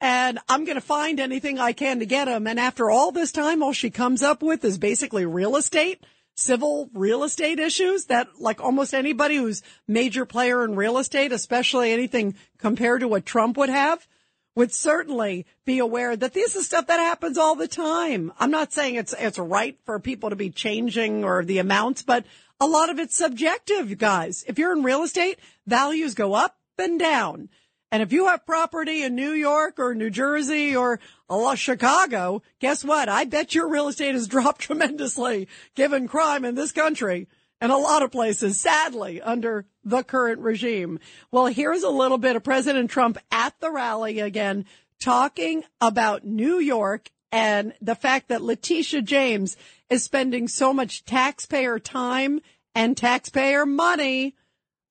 and 0.00 0.38
I'm 0.48 0.64
going 0.64 0.76
to 0.76 0.80
find 0.80 1.20
anything 1.20 1.58
I 1.58 1.72
can 1.72 1.98
to 1.98 2.06
get 2.06 2.28
him. 2.28 2.46
And 2.46 2.58
after 2.58 2.90
all 2.90 3.12
this 3.12 3.32
time, 3.32 3.62
all 3.62 3.72
she 3.72 3.90
comes 3.90 4.22
up 4.22 4.42
with 4.42 4.64
is 4.64 4.78
basically 4.78 5.26
real 5.26 5.56
estate 5.56 6.04
civil 6.38 6.88
real 6.94 7.24
estate 7.24 7.58
issues 7.58 8.04
that 8.04 8.28
like 8.38 8.60
almost 8.60 8.94
anybody 8.94 9.36
who's 9.36 9.60
major 9.88 10.24
player 10.24 10.64
in 10.64 10.76
real 10.76 10.98
estate, 10.98 11.32
especially 11.32 11.90
anything 11.90 12.36
compared 12.58 13.00
to 13.00 13.08
what 13.08 13.26
Trump 13.26 13.56
would 13.56 13.68
have, 13.68 14.06
would 14.54 14.72
certainly 14.72 15.46
be 15.64 15.78
aware 15.78 16.16
that 16.16 16.34
this 16.34 16.56
is 16.56 16.66
stuff 16.66 16.88
that 16.88 16.98
happens 16.98 17.38
all 17.38 17.54
the 17.54 17.68
time. 17.68 18.32
I'm 18.38 18.50
not 18.50 18.72
saying 18.72 18.96
it's, 18.96 19.14
it's 19.18 19.38
right 19.38 19.78
for 19.84 20.00
people 20.00 20.30
to 20.30 20.36
be 20.36 20.50
changing 20.50 21.24
or 21.24 21.44
the 21.44 21.58
amounts, 21.58 22.02
but 22.02 22.24
a 22.60 22.66
lot 22.66 22.90
of 22.90 22.98
it's 22.98 23.16
subjective, 23.16 23.96
guys. 23.98 24.44
If 24.48 24.58
you're 24.58 24.72
in 24.72 24.82
real 24.82 25.04
estate, 25.04 25.38
values 25.66 26.14
go 26.14 26.34
up 26.34 26.56
and 26.76 26.98
down. 26.98 27.48
And 27.90 28.02
if 28.02 28.12
you 28.12 28.26
have 28.26 28.44
property 28.44 29.02
in 29.02 29.14
New 29.14 29.30
York 29.30 29.78
or 29.78 29.94
New 29.94 30.10
Jersey 30.10 30.76
or 30.76 31.00
uh, 31.30 31.54
Chicago, 31.54 32.42
guess 32.58 32.84
what? 32.84 33.08
I 33.08 33.24
bet 33.24 33.54
your 33.54 33.68
real 33.68 33.88
estate 33.88 34.14
has 34.14 34.28
dropped 34.28 34.62
tremendously 34.62 35.48
given 35.74 36.08
crime 36.08 36.44
in 36.44 36.54
this 36.54 36.72
country 36.72 37.28
and 37.60 37.72
a 37.72 37.76
lot 37.76 38.02
of 38.02 38.12
places, 38.12 38.60
sadly, 38.60 39.20
under 39.20 39.66
the 39.88 40.02
current 40.02 40.40
regime. 40.40 40.98
Well, 41.30 41.46
here's 41.46 41.82
a 41.82 41.90
little 41.90 42.18
bit 42.18 42.36
of 42.36 42.44
President 42.44 42.90
Trump 42.90 43.18
at 43.30 43.58
the 43.60 43.70
rally 43.70 44.20
again, 44.20 44.66
talking 45.00 45.64
about 45.80 46.24
New 46.24 46.58
York 46.58 47.10
and 47.30 47.72
the 47.80 47.94
fact 47.94 48.28
that 48.28 48.42
Letitia 48.42 49.02
James 49.02 49.56
is 49.90 50.02
spending 50.02 50.48
so 50.48 50.72
much 50.72 51.04
taxpayer 51.04 51.78
time 51.78 52.40
and 52.74 52.96
taxpayer 52.96 53.66
money 53.66 54.34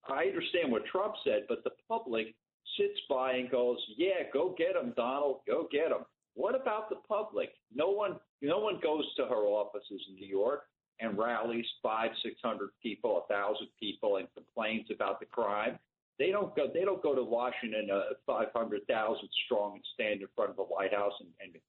I 0.08 0.25
understand 0.25 0.72
what 0.72 0.86
Trump 0.86 1.15
said, 1.24 1.46
but 1.48 1.63
the 1.63 1.72
public 1.88 2.36
sits 2.77 3.00
by 3.10 3.34
and 3.34 3.50
goes, 3.50 3.77
"Yeah, 3.96 4.29
go 4.34 4.50
get 4.58 4.75
him, 4.75 4.94
Donald. 4.98 5.39
Go 5.48 5.67
get 5.72 5.91
him." 5.91 6.05
What 6.34 6.55
about 6.60 6.89
the 6.89 6.98
public? 7.08 7.53
No 7.74 7.89
one, 7.89 8.20
no 8.41 8.60
one 8.60 8.79
goes 8.82 9.05
to 9.15 9.25
her 9.25 9.46
offices 9.46 10.01
in 10.10 10.15
New 10.15 10.27
York 10.27 10.67
and 11.00 11.17
rallies 11.17 11.65
five, 11.82 12.12
six 12.22 12.36
hundred 12.44 12.72
people, 12.84 13.24
a 13.24 13.34
thousand 13.34 13.67
people, 13.79 14.17
and 14.17 14.27
complains 14.34 14.88
about 14.91 15.22
the 15.22 15.25
crime. 15.25 15.79
They 16.17 16.31
don't 16.31 16.55
go. 16.55 16.67
They 16.74 16.86
don't 16.86 17.03
go 17.03 17.13
to 17.13 17.24
Washington, 17.24 17.89
uh, 17.93 18.13
five 18.25 18.48
hundred 18.55 18.88
thousand 18.88 19.29
strong, 19.45 19.74
and 19.75 19.84
stand 19.93 20.22
in 20.22 20.27
front 20.36 20.51
of 20.51 20.57
the 20.57 20.63
White 20.63 20.93
House 20.93 21.13
and 21.19 21.29
and, 21.41 21.62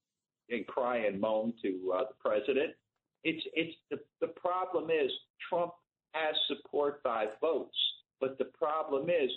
and 0.51 0.67
cry 0.67 0.99
and 0.99 1.21
moan 1.21 1.53
to 1.63 1.93
uh, 1.95 2.05
the 2.05 2.15
president. 2.21 2.75
It's 3.25 3.45
it's 3.55 3.75
the 3.91 3.99
the 4.21 4.29
problem 4.29 4.91
is 4.91 5.11
Trump 5.49 5.73
has 6.13 6.35
support 6.47 7.03
by 7.03 7.27
votes, 7.41 7.77
but 8.21 8.39
the 8.39 8.47
problem 8.57 9.11
is 9.11 9.31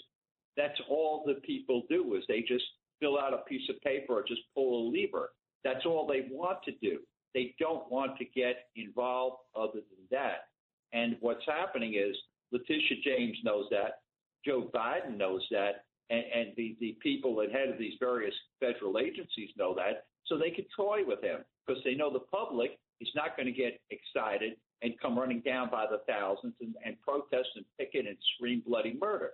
that's 0.56 0.80
all 0.90 1.24
the 1.26 1.36
people 1.42 1.84
do 1.90 2.16
is 2.16 2.24
they 2.28 2.42
just 2.42 2.66
fill 3.00 3.18
out 3.18 3.34
a 3.34 3.38
piece 3.50 3.68
of 3.70 3.82
paper 3.82 4.14
or 4.14 4.24
just 4.28 4.42
pull 4.54 4.88
a 4.88 4.92
lever. 4.92 5.32
That's 5.64 5.86
all 5.86 6.06
they 6.06 6.28
want 6.30 6.64
to 6.64 6.72
do. 6.82 7.00
They 7.34 7.56
don't 7.60 7.90
want 7.92 8.18
to 8.18 8.26
get 8.26 8.68
involved 8.76 9.38
other 9.56 9.74
than 9.74 10.06
that. 10.12 10.48
And 10.94 11.18
what's 11.20 11.46
happening 11.46 11.94
is 11.96 12.16
Letitia 12.52 12.98
James 13.04 13.38
knows 13.44 13.66
that, 13.72 14.02
Joe 14.46 14.70
Biden 14.74 15.18
knows 15.18 15.46
that, 15.52 15.86
and, 16.10 16.24
and 16.34 16.48
the, 16.58 16.76
the 16.80 16.98
people 17.02 17.42
at 17.42 17.52
head 17.52 17.70
of 17.70 17.78
these 17.78 17.94
various 18.00 18.34
federal 18.60 19.00
agencies 19.00 19.50
know 19.58 19.76
that, 19.76 20.06
so 20.26 20.38
they 20.38 20.52
can 20.52 20.66
toy 20.76 21.00
with 21.06 21.22
him 21.24 21.40
because 21.66 21.82
they 21.84 21.96
know 21.96 22.12
the 22.12 22.20
public 22.20 22.78
is 23.02 23.10
not 23.16 23.36
going 23.36 23.46
to 23.46 23.52
get 23.52 23.80
excited 23.90 24.54
and 24.82 24.94
come 25.02 25.18
running 25.18 25.42
down 25.42 25.70
by 25.70 25.86
the 25.90 26.00
thousands 26.08 26.54
and, 26.62 26.74
and 26.86 27.00
protest 27.02 27.50
and 27.56 27.66
picket 27.78 28.08
and 28.08 28.18
scream 28.36 28.62
bloody 28.66 28.98
murder. 29.00 29.32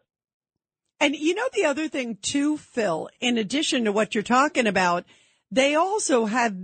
And 1.00 1.16
you 1.16 1.36
know, 1.36 1.48
the 1.54 1.66
other 1.66 1.88
thing 1.88 2.18
too, 2.22 2.58
Phil, 2.58 3.10
in 3.20 3.38
addition 3.38 3.86
to 3.86 3.92
what 3.92 4.16
you're 4.16 4.24
talking 4.24 4.66
about, 4.66 5.06
they 5.52 5.76
also 5.76 6.26
have, 6.26 6.56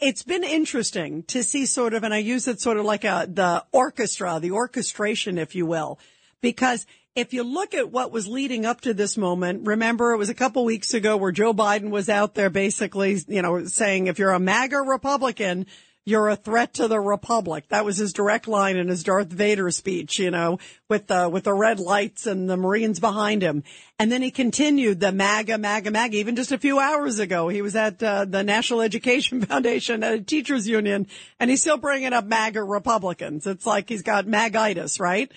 it's 0.00 0.22
been 0.22 0.44
interesting 0.44 1.24
to 1.24 1.42
see 1.42 1.66
sort 1.66 1.94
of, 1.94 2.04
and 2.04 2.14
I 2.14 2.18
use 2.18 2.46
it 2.46 2.60
sort 2.60 2.76
of 2.76 2.84
like 2.84 3.04
a, 3.04 3.26
the 3.28 3.64
orchestra, 3.72 4.38
the 4.40 4.52
orchestration, 4.52 5.38
if 5.38 5.54
you 5.54 5.66
will, 5.66 5.98
because 6.40 6.86
if 7.20 7.34
you 7.34 7.42
look 7.42 7.74
at 7.74 7.90
what 7.90 8.10
was 8.10 8.26
leading 8.26 8.64
up 8.64 8.80
to 8.80 8.94
this 8.94 9.18
moment, 9.18 9.66
remember 9.66 10.12
it 10.12 10.16
was 10.16 10.30
a 10.30 10.34
couple 10.34 10.64
weeks 10.64 10.94
ago 10.94 11.18
where 11.18 11.32
Joe 11.32 11.52
Biden 11.52 11.90
was 11.90 12.08
out 12.08 12.34
there 12.34 12.48
basically, 12.48 13.18
you 13.28 13.42
know, 13.42 13.66
saying 13.66 14.06
if 14.06 14.18
you're 14.18 14.32
a 14.32 14.40
MAGA 14.40 14.78
Republican, 14.78 15.66
you're 16.06 16.30
a 16.30 16.36
threat 16.36 16.74
to 16.74 16.88
the 16.88 16.98
republic. 16.98 17.64
That 17.68 17.84
was 17.84 17.98
his 17.98 18.14
direct 18.14 18.48
line 18.48 18.78
in 18.78 18.88
his 18.88 19.04
Darth 19.04 19.28
Vader 19.28 19.70
speech, 19.70 20.18
you 20.18 20.30
know, 20.30 20.58
with 20.88 21.08
the, 21.08 21.28
with 21.28 21.44
the 21.44 21.52
red 21.52 21.78
lights 21.78 22.26
and 22.26 22.48
the 22.48 22.56
Marines 22.56 23.00
behind 23.00 23.42
him. 23.42 23.64
And 23.98 24.10
then 24.10 24.22
he 24.22 24.30
continued 24.30 24.98
the 24.98 25.12
MAGA, 25.12 25.58
MAGA, 25.58 25.90
MAGA. 25.90 26.16
Even 26.16 26.36
just 26.36 26.52
a 26.52 26.58
few 26.58 26.78
hours 26.78 27.18
ago, 27.18 27.48
he 27.48 27.60
was 27.60 27.76
at 27.76 28.02
uh, 28.02 28.24
the 28.24 28.42
National 28.42 28.80
Education 28.80 29.42
Foundation 29.46 30.02
at 30.02 30.14
a 30.14 30.20
teachers 30.22 30.66
union 30.66 31.06
and 31.38 31.50
he's 31.50 31.60
still 31.60 31.76
bringing 31.76 32.14
up 32.14 32.24
MAGA 32.24 32.64
Republicans. 32.64 33.46
It's 33.46 33.66
like 33.66 33.90
he's 33.90 34.02
got 34.02 34.24
MAGitis, 34.24 34.98
right? 35.00 35.30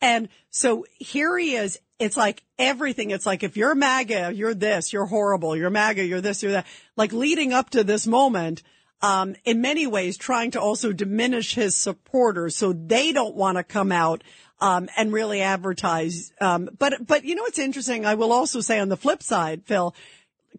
And 0.00 0.28
so 0.50 0.84
here 0.98 1.36
he 1.38 1.54
is. 1.54 1.80
It's 1.98 2.16
like 2.16 2.42
everything. 2.58 3.10
It's 3.10 3.26
like 3.26 3.42
if 3.42 3.56
you're 3.56 3.74
MAGA, 3.74 4.32
you're 4.34 4.54
this, 4.54 4.92
you're 4.92 5.06
horrible. 5.06 5.56
You're 5.56 5.70
MAGA, 5.70 6.04
you're 6.04 6.20
this, 6.20 6.42
you're 6.42 6.52
that. 6.52 6.66
Like 6.96 7.12
leading 7.12 7.52
up 7.52 7.70
to 7.70 7.84
this 7.84 8.06
moment, 8.06 8.62
um, 9.02 9.36
in 9.44 9.60
many 9.60 9.86
ways 9.86 10.16
trying 10.16 10.50
to 10.52 10.60
also 10.60 10.92
diminish 10.92 11.54
his 11.54 11.76
supporters 11.76 12.56
so 12.56 12.72
they 12.72 13.12
don't 13.12 13.34
want 13.34 13.58
to 13.58 13.62
come 13.62 13.92
out 13.92 14.22
um, 14.60 14.88
and 14.96 15.12
really 15.12 15.42
advertise. 15.42 16.32
Um, 16.40 16.68
but 16.78 17.06
but 17.06 17.24
you 17.24 17.34
know 17.34 17.42
what's 17.42 17.58
interesting? 17.58 18.06
I 18.06 18.14
will 18.14 18.32
also 18.32 18.60
say 18.60 18.78
on 18.78 18.88
the 18.88 18.96
flip 18.96 19.22
side, 19.22 19.62
Phil. 19.64 19.94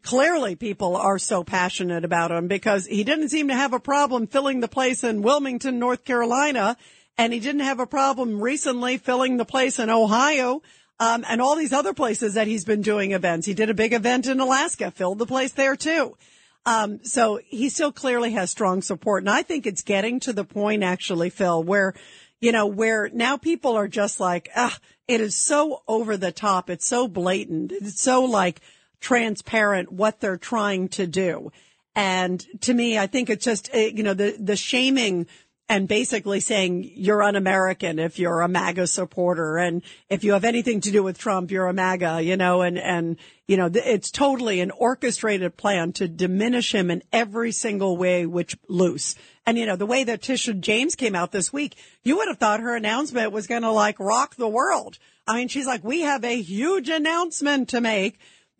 Clearly, 0.04 0.56
people 0.56 0.96
are 0.96 1.18
so 1.18 1.44
passionate 1.44 2.06
about 2.06 2.30
him 2.30 2.48
because 2.48 2.86
he 2.86 3.04
didn't 3.04 3.30
seem 3.30 3.48
to 3.48 3.56
have 3.56 3.74
a 3.74 3.80
problem 3.80 4.28
filling 4.28 4.60
the 4.60 4.68
place 4.68 5.04
in 5.04 5.24
Wilmington, 5.24 5.80
North 5.80 6.06
Carolina, 6.06 6.78
and 7.18 7.34
he 7.34 7.40
didn't 7.40 7.62
have 7.62 7.80
a 7.80 7.88
problem 7.88 8.40
recently 8.40 8.98
filling 8.98 9.38
the 9.38 9.46
place 9.46 9.80
in 9.80 9.90
Ohio. 9.90 10.62
Um, 11.00 11.24
and 11.28 11.42
all 11.42 11.56
these 11.56 11.74
other 11.74 11.94
places 11.94 12.34
that 12.34 12.48
he's 12.48 12.66
been 12.66 12.82
doing 12.82 13.12
events. 13.12 13.46
He 13.46 13.54
did 13.54 13.70
a 13.70 13.76
big 13.76 13.94
event 13.94 14.26
in 14.26 14.40
Alaska, 14.40 14.90
filled 14.90 15.20
the 15.20 15.28
place 15.28 15.52
there 15.52 15.76
too. 15.76 16.18
Um, 16.66 17.04
so 17.04 17.40
he 17.46 17.70
still 17.70 17.92
clearly 17.92 18.32
has 18.32 18.50
strong 18.52 18.82
support. 18.82 19.22
And 19.24 19.30
I 19.30 19.44
think 19.44 19.66
it's 19.66 19.84
getting 19.84 20.20
to 20.22 20.34
the 20.34 20.44
point 20.44 20.84
actually, 20.84 21.30
Phil, 21.30 21.64
where, 21.64 21.94
you 22.42 22.52
know, 22.52 22.66
where 22.66 23.10
now 23.14 23.38
people 23.38 23.76
are 23.78 23.88
just 23.88 24.20
like, 24.20 24.50
ah, 24.56 24.78
it 25.08 25.22
is 25.22 25.36
so 25.36 25.84
over 25.88 26.18
the 26.18 26.32
top. 26.32 26.70
It's 26.70 26.86
so 26.86 27.08
blatant. 27.08 27.72
It's 27.72 28.02
so 28.02 28.26
like 28.26 28.60
transparent 29.00 29.92
what 29.92 30.20
they're 30.20 30.36
trying 30.36 30.90
to 30.90 31.08
do. 31.08 31.52
And 31.96 32.46
to 32.62 32.74
me, 32.74 32.98
I 32.98 33.08
think 33.08 33.30
it's 33.30 33.46
just, 33.46 33.70
eh, 33.72 33.92
you 33.94 34.04
know, 34.04 34.14
the, 34.14 34.36
the 34.38 34.56
shaming 34.56 35.28
and 35.70 35.88
basically 35.88 36.40
saying 36.40 36.90
you're 36.96 37.22
un-American 37.22 38.00
if 38.00 38.20
you're 38.20 38.42
a 38.42 38.48
MAGA 38.48 38.88
supporter. 38.88 39.58
And 39.58 39.82
if 40.10 40.24
you 40.24 40.34
have 40.34 40.46
anything 40.46 40.80
to 40.82 40.92
do 40.92 41.04
with 41.04 41.18
Trump, 41.18 41.52
you're 41.52 41.68
a 41.68 41.74
MAGA, 41.74 42.22
you 42.24 42.38
know, 42.38 42.62
and, 42.62 42.78
and, 42.78 43.18
you 43.48 43.58
know, 43.58 43.70
it's 43.74 44.10
totally 44.10 44.62
an 44.62 44.72
orchestrated 44.72 45.58
plan 45.58 45.92
to 45.94 46.08
diminish 46.08 46.74
him 46.74 46.90
in 46.90 47.04
every 47.12 47.52
single 47.52 47.98
way 47.98 48.26
which 48.26 48.56
loose. 48.70 49.16
And, 49.46 49.58
you 49.58 49.66
know, 49.66 49.76
the 49.76 49.86
way 49.86 50.06
that 50.06 50.22
Tisha 50.22 50.58
James 50.58 50.96
came 50.96 51.16
out 51.16 51.32
this 51.32 51.52
week, 51.52 51.76
you 52.04 52.18
would 52.18 52.30
have 52.30 52.38
thought 52.38 52.62
her 52.62 52.76
announcement 52.76 53.34
was 53.34 53.48
going 53.48 53.64
to 53.64 53.72
like 53.72 54.00
rock 54.00 54.36
the 54.36 54.48
world. 54.48 54.98
I 55.28 55.38
mean, 55.38 55.50
she's 55.50 55.68
like, 55.68 55.84
we 55.84 56.02
have 56.02 56.24
a 56.24 56.42
huge 56.42 56.88
announcement 56.88 57.70
to 57.70 57.82
make. 57.82 58.20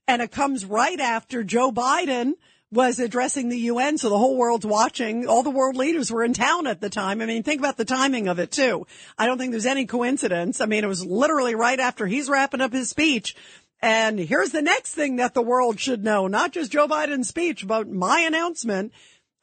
And 0.10 0.22
it 0.22 0.32
comes 0.32 0.66
right 0.66 1.00
after 1.00 1.44
Joe 1.44 1.72
Biden 1.72 2.34
was 2.72 3.00
addressing 3.00 3.48
the 3.50 3.60
UN, 3.60 3.98
so 3.98 4.10
the 4.10 4.18
whole 4.18 4.36
world's 4.36 4.66
watching. 4.66 5.26
All 5.26 5.44
the 5.44 5.50
world 5.50 5.78
leaders 5.78 6.12
were 6.12 6.24
in 6.24 6.34
town 6.34 6.68
at 6.68 6.82
the 6.82 6.90
time. 6.90 7.22
I 7.22 7.26
mean, 7.26 7.44
think 7.44 7.60
about 7.60 7.78
the 7.78 7.86
timing 7.86 8.28
of 8.28 8.40
it 8.40 8.52
too. 8.52 8.86
I 9.18 9.26
don't 9.26 9.38
think 9.38 9.52
there's 9.52 9.66
any 9.66 9.86
coincidence. 9.86 10.60
I 10.60 10.66
mean, 10.66 10.84
it 10.84 10.88
was 10.88 11.06
literally 11.06 11.56
right 11.56 11.80
after 11.80 12.06
he's 12.06 12.30
wrapping 12.30 12.62
up 12.62 12.74
his 12.74 12.90
speech. 12.90 13.36
And 13.82 14.20
here's 14.20 14.52
the 14.52 14.62
next 14.62 14.96
thing 14.96 15.18
that 15.18 15.34
the 15.34 15.42
world 15.42 15.80
should 15.80 16.04
know, 16.04 16.28
not 16.28 16.52
just 16.52 16.72
Joe 16.72 16.88
Biden's 16.88 17.30
speech, 17.30 17.66
but 17.66 17.90
my 17.90 18.22
announcement. 18.22 18.92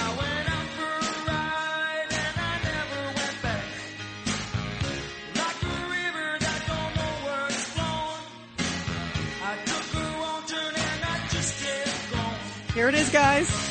Here 12.73 12.89
it 12.89 12.95
is, 12.95 13.11
guys. 13.11 13.68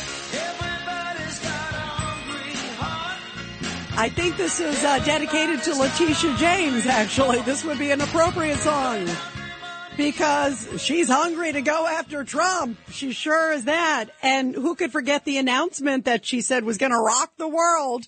I 3.99 4.09
think 4.09 4.37
this 4.37 4.59
is 4.59 4.83
uh, 4.83 4.99
dedicated 4.99 5.63
to 5.63 5.73
Letitia 5.73 6.35
James, 6.37 6.85
actually. 6.85 7.41
This 7.41 7.65
would 7.65 7.79
be 7.79 7.89
an 7.89 7.99
appropriate 7.99 8.59
song 8.59 9.07
because 9.97 10.69
she's 10.79 11.09
hungry 11.09 11.51
to 11.51 11.63
go 11.63 11.87
after 11.87 12.23
Trump. 12.23 12.77
She 12.91 13.11
sure 13.11 13.51
is 13.53 13.65
that. 13.65 14.11
And 14.21 14.53
who 14.53 14.75
could 14.75 14.91
forget 14.91 15.25
the 15.25 15.39
announcement 15.39 16.05
that 16.05 16.27
she 16.27 16.41
said 16.41 16.63
was 16.63 16.77
going 16.77 16.91
to 16.91 16.99
rock 16.99 17.33
the 17.37 17.47
world? 17.47 18.07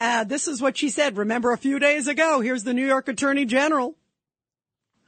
Uh, 0.00 0.24
this 0.24 0.48
is 0.48 0.60
what 0.60 0.76
she 0.76 0.88
said. 0.88 1.16
Remember 1.16 1.52
a 1.52 1.56
few 1.56 1.78
days 1.78 2.08
ago. 2.08 2.40
Here's 2.40 2.64
the 2.64 2.74
New 2.74 2.86
York 2.86 3.06
Attorney 3.06 3.44
General. 3.44 3.94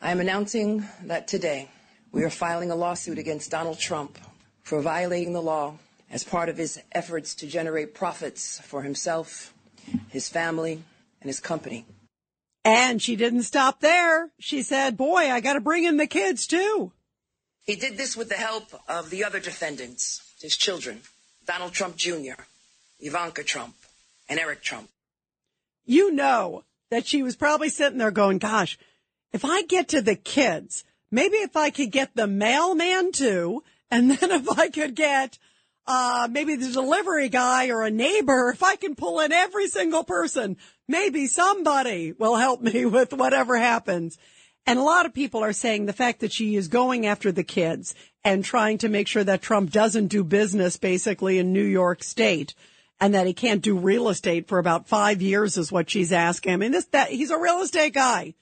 I 0.00 0.12
am 0.12 0.20
announcing 0.20 0.86
that 1.02 1.26
today 1.26 1.68
we 2.12 2.22
are 2.22 2.30
filing 2.30 2.70
a 2.70 2.76
lawsuit 2.76 3.18
against 3.18 3.50
Donald 3.50 3.80
Trump 3.80 4.16
for 4.62 4.80
violating 4.80 5.32
the 5.32 5.42
law 5.42 5.74
as 6.08 6.22
part 6.22 6.48
of 6.48 6.56
his 6.56 6.80
efforts 6.92 7.34
to 7.34 7.48
generate 7.48 7.94
profits 7.94 8.60
for 8.60 8.82
himself 8.82 9.52
his 10.08 10.28
family, 10.28 10.82
and 11.20 11.28
his 11.28 11.40
company. 11.40 11.84
And 12.64 13.00
she 13.00 13.16
didn't 13.16 13.44
stop 13.44 13.80
there. 13.80 14.30
She 14.38 14.62
said, 14.62 14.96
boy, 14.96 15.30
I 15.30 15.40
got 15.40 15.54
to 15.54 15.60
bring 15.60 15.84
in 15.84 15.96
the 15.96 16.06
kids 16.06 16.46
too. 16.46 16.92
He 17.62 17.76
did 17.76 17.96
this 17.96 18.16
with 18.16 18.28
the 18.28 18.36
help 18.36 18.68
of 18.88 19.10
the 19.10 19.24
other 19.24 19.40
defendants, 19.40 20.34
his 20.40 20.56
children, 20.56 21.00
Donald 21.46 21.72
Trump 21.72 21.96
Jr., 21.96 22.42
Ivanka 22.98 23.44
Trump, 23.44 23.74
and 24.28 24.38
Eric 24.38 24.62
Trump. 24.62 24.88
You 25.86 26.12
know 26.12 26.64
that 26.90 27.06
she 27.06 27.22
was 27.22 27.36
probably 27.36 27.68
sitting 27.68 27.98
there 27.98 28.10
going, 28.10 28.38
gosh, 28.38 28.78
if 29.32 29.44
I 29.44 29.62
get 29.62 29.88
to 29.88 30.02
the 30.02 30.16
kids, 30.16 30.84
maybe 31.10 31.36
if 31.36 31.56
I 31.56 31.70
could 31.70 31.90
get 31.90 32.14
the 32.14 32.26
mailman 32.26 33.12
too, 33.12 33.62
and 33.90 34.10
then 34.18 34.30
if 34.30 34.48
I 34.58 34.68
could 34.68 34.94
get 34.94 35.38
uh, 35.86 36.28
maybe 36.30 36.56
the 36.56 36.70
delivery 36.70 37.28
guy 37.28 37.68
or 37.70 37.82
a 37.82 37.90
neighbor, 37.90 38.50
if 38.50 38.62
I 38.62 38.76
can 38.76 38.94
pull 38.94 39.20
in 39.20 39.32
every 39.32 39.68
single 39.68 40.04
person, 40.04 40.56
maybe 40.88 41.26
somebody 41.26 42.12
will 42.12 42.36
help 42.36 42.60
me 42.62 42.84
with 42.84 43.12
whatever 43.12 43.56
happens. 43.56 44.18
And 44.66 44.78
a 44.78 44.82
lot 44.82 45.06
of 45.06 45.14
people 45.14 45.42
are 45.42 45.52
saying 45.52 45.86
the 45.86 45.92
fact 45.92 46.20
that 46.20 46.32
she 46.32 46.54
is 46.54 46.68
going 46.68 47.06
after 47.06 47.32
the 47.32 47.42
kids 47.42 47.94
and 48.22 48.44
trying 48.44 48.78
to 48.78 48.88
make 48.88 49.08
sure 49.08 49.24
that 49.24 49.42
Trump 49.42 49.70
doesn't 49.70 50.08
do 50.08 50.22
business 50.22 50.76
basically 50.76 51.38
in 51.38 51.52
New 51.52 51.64
York 51.64 52.04
state 52.04 52.54
and 53.00 53.14
that 53.14 53.26
he 53.26 53.32
can't 53.32 53.62
do 53.62 53.78
real 53.78 54.10
estate 54.10 54.46
for 54.46 54.58
about 54.58 54.86
five 54.86 55.22
years 55.22 55.56
is 55.56 55.72
what 55.72 55.88
she's 55.88 56.12
asking. 56.12 56.52
I 56.52 56.56
mean, 56.56 56.72
this, 56.72 56.84
that, 56.86 57.08
he's 57.08 57.30
a 57.30 57.38
real 57.38 57.62
estate 57.62 57.94
guy. 57.94 58.34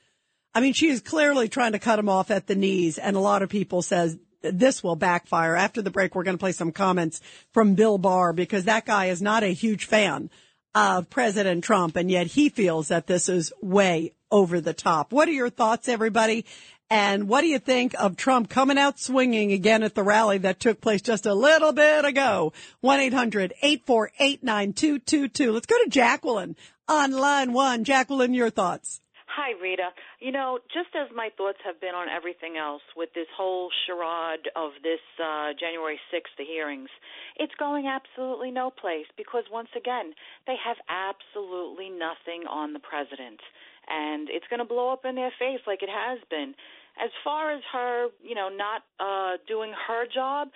I 0.54 0.60
mean, 0.60 0.72
she 0.72 0.88
is 0.88 1.00
clearly 1.00 1.48
trying 1.48 1.72
to 1.72 1.78
cut 1.78 2.00
him 2.00 2.08
off 2.08 2.32
at 2.32 2.48
the 2.48 2.56
knees. 2.56 2.98
And 2.98 3.16
a 3.16 3.20
lot 3.20 3.42
of 3.42 3.48
people 3.48 3.82
says 3.82 4.18
this 4.42 4.82
will 4.82 4.96
backfire. 4.96 5.56
After 5.56 5.82
the 5.82 5.90
break, 5.90 6.14
we're 6.14 6.24
going 6.24 6.36
to 6.36 6.40
play 6.40 6.52
some 6.52 6.72
comments 6.72 7.20
from 7.52 7.74
Bill 7.74 7.98
Barr 7.98 8.32
because 8.32 8.64
that 8.64 8.86
guy 8.86 9.06
is 9.06 9.22
not 9.22 9.42
a 9.42 9.48
huge 9.48 9.84
fan 9.84 10.30
of 10.74 11.10
President 11.10 11.64
Trump, 11.64 11.96
and 11.96 12.10
yet 12.10 12.28
he 12.28 12.48
feels 12.48 12.88
that 12.88 13.06
this 13.06 13.28
is 13.28 13.52
way 13.60 14.12
over 14.30 14.60
the 14.60 14.74
top. 14.74 15.12
What 15.12 15.28
are 15.28 15.32
your 15.32 15.50
thoughts, 15.50 15.88
everybody? 15.88 16.44
And 16.90 17.28
what 17.28 17.42
do 17.42 17.48
you 17.48 17.58
think 17.58 17.94
of 17.98 18.16
Trump 18.16 18.48
coming 18.48 18.78
out 18.78 18.98
swinging 18.98 19.52
again 19.52 19.82
at 19.82 19.94
the 19.94 20.02
rally 20.02 20.38
that 20.38 20.58
took 20.58 20.80
place 20.80 21.02
just 21.02 21.26
a 21.26 21.34
little 21.34 21.72
bit 21.72 22.06
ago? 22.06 22.54
1-800-848-9222. 22.82 25.52
Let's 25.52 25.66
go 25.66 25.84
to 25.84 25.90
Jacqueline 25.90 26.56
on 26.88 27.12
line 27.12 27.52
one. 27.52 27.84
Jacqueline, 27.84 28.32
your 28.32 28.50
thoughts. 28.50 29.00
Hi, 29.38 29.54
Rita. 29.62 29.94
You 30.18 30.32
know, 30.32 30.58
just 30.74 30.90
as 30.98 31.06
my 31.14 31.30
thoughts 31.38 31.62
have 31.64 31.80
been 31.80 31.94
on 31.94 32.08
everything 32.10 32.56
else 32.58 32.82
with 32.96 33.14
this 33.14 33.30
whole 33.36 33.70
charade 33.86 34.50
of 34.56 34.72
this 34.82 34.98
uh, 35.22 35.54
January 35.54 35.94
6th, 36.12 36.34
the 36.36 36.44
hearings, 36.44 36.90
it's 37.36 37.54
going 37.54 37.86
absolutely 37.86 38.50
no 38.50 38.68
place 38.68 39.06
because, 39.16 39.44
once 39.46 39.68
again, 39.78 40.10
they 40.48 40.56
have 40.58 40.74
absolutely 40.90 41.86
nothing 41.86 42.50
on 42.50 42.72
the 42.72 42.82
president. 42.82 43.38
And 43.86 44.26
it's 44.28 44.46
going 44.50 44.58
to 44.58 44.66
blow 44.66 44.90
up 44.90 45.04
in 45.04 45.14
their 45.14 45.30
face 45.38 45.62
like 45.68 45.84
it 45.84 45.88
has 45.88 46.18
been. 46.28 46.58
As 46.98 47.10
far 47.22 47.54
as 47.54 47.62
her, 47.72 48.08
you 48.20 48.34
know, 48.34 48.50
not 48.50 48.82
uh, 48.98 49.38
doing 49.46 49.70
her 49.86 50.02
job, 50.12 50.48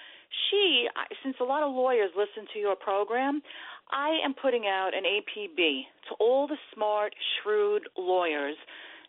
she, 0.51 0.88
since 1.23 1.37
a 1.40 1.45
lot 1.45 1.62
of 1.62 1.73
lawyers 1.73 2.11
listen 2.16 2.49
to 2.53 2.59
your 2.59 2.75
program, 2.75 3.42
I 3.92 4.18
am 4.24 4.35
putting 4.35 4.66
out 4.66 4.92
an 4.94 5.05
APB 5.05 5.85
to 6.09 6.14
all 6.18 6.48
the 6.48 6.57
smart, 6.74 7.14
shrewd 7.42 7.83
lawyers, 7.96 8.57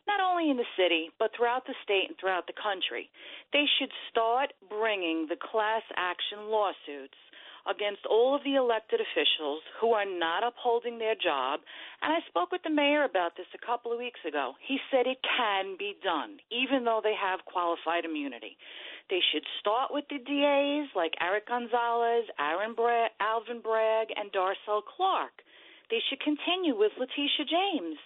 not 0.07 0.19
only 0.19 0.51
in 0.51 0.57
the 0.57 0.67
city, 0.77 1.09
but 1.17 1.31
throughout 1.35 1.65
the 1.65 1.73
state 1.83 2.09
and 2.09 2.17
throughout 2.19 2.47
the 2.47 2.61
country. 2.61 3.09
They 3.53 3.63
should 3.79 3.91
start 4.11 4.51
bringing 4.67 5.27
the 5.29 5.37
class 5.39 5.83
action 5.95 6.51
lawsuits 6.51 7.15
against 7.69 8.05
all 8.09 8.35
of 8.35 8.43
the 8.43 8.55
elected 8.55 8.99
officials 8.99 9.61
who 9.79 9.91
are 9.91 10.05
not 10.05 10.43
upholding 10.43 10.99
their 10.99 11.15
job. 11.15 11.61
And 12.01 12.11
I 12.11 12.19
spoke 12.27 12.51
with 12.51 12.63
the 12.63 12.69
mayor 12.69 13.03
about 13.03 13.35
this 13.37 13.47
a 13.55 13.65
couple 13.65 13.91
of 13.91 13.99
weeks 13.99 14.19
ago. 14.27 14.53
He 14.59 14.77
said 14.91 15.07
it 15.07 15.23
can 15.23 15.75
be 15.79 15.95
done, 16.03 16.37
even 16.51 16.83
though 16.83 17.01
they 17.03 17.15
have 17.15 17.45
qualified 17.45 18.05
immunity. 18.05 18.57
They 19.09 19.19
should 19.31 19.43
start 19.59 19.91
with 19.91 20.05
the 20.09 20.19
DAs 20.19 20.89
like 20.95 21.13
Eric 21.19 21.47
Gonzalez, 21.47 22.25
Aaron 22.39 22.73
Bra- 22.75 23.11
Alvin 23.19 23.61
Bragg, 23.61 24.07
and 24.15 24.31
Darcel 24.31 24.81
Clark. 24.83 25.43
They 25.89 25.99
should 26.09 26.19
continue 26.19 26.77
with 26.77 26.91
Letitia 26.99 27.45
James. 27.47 27.97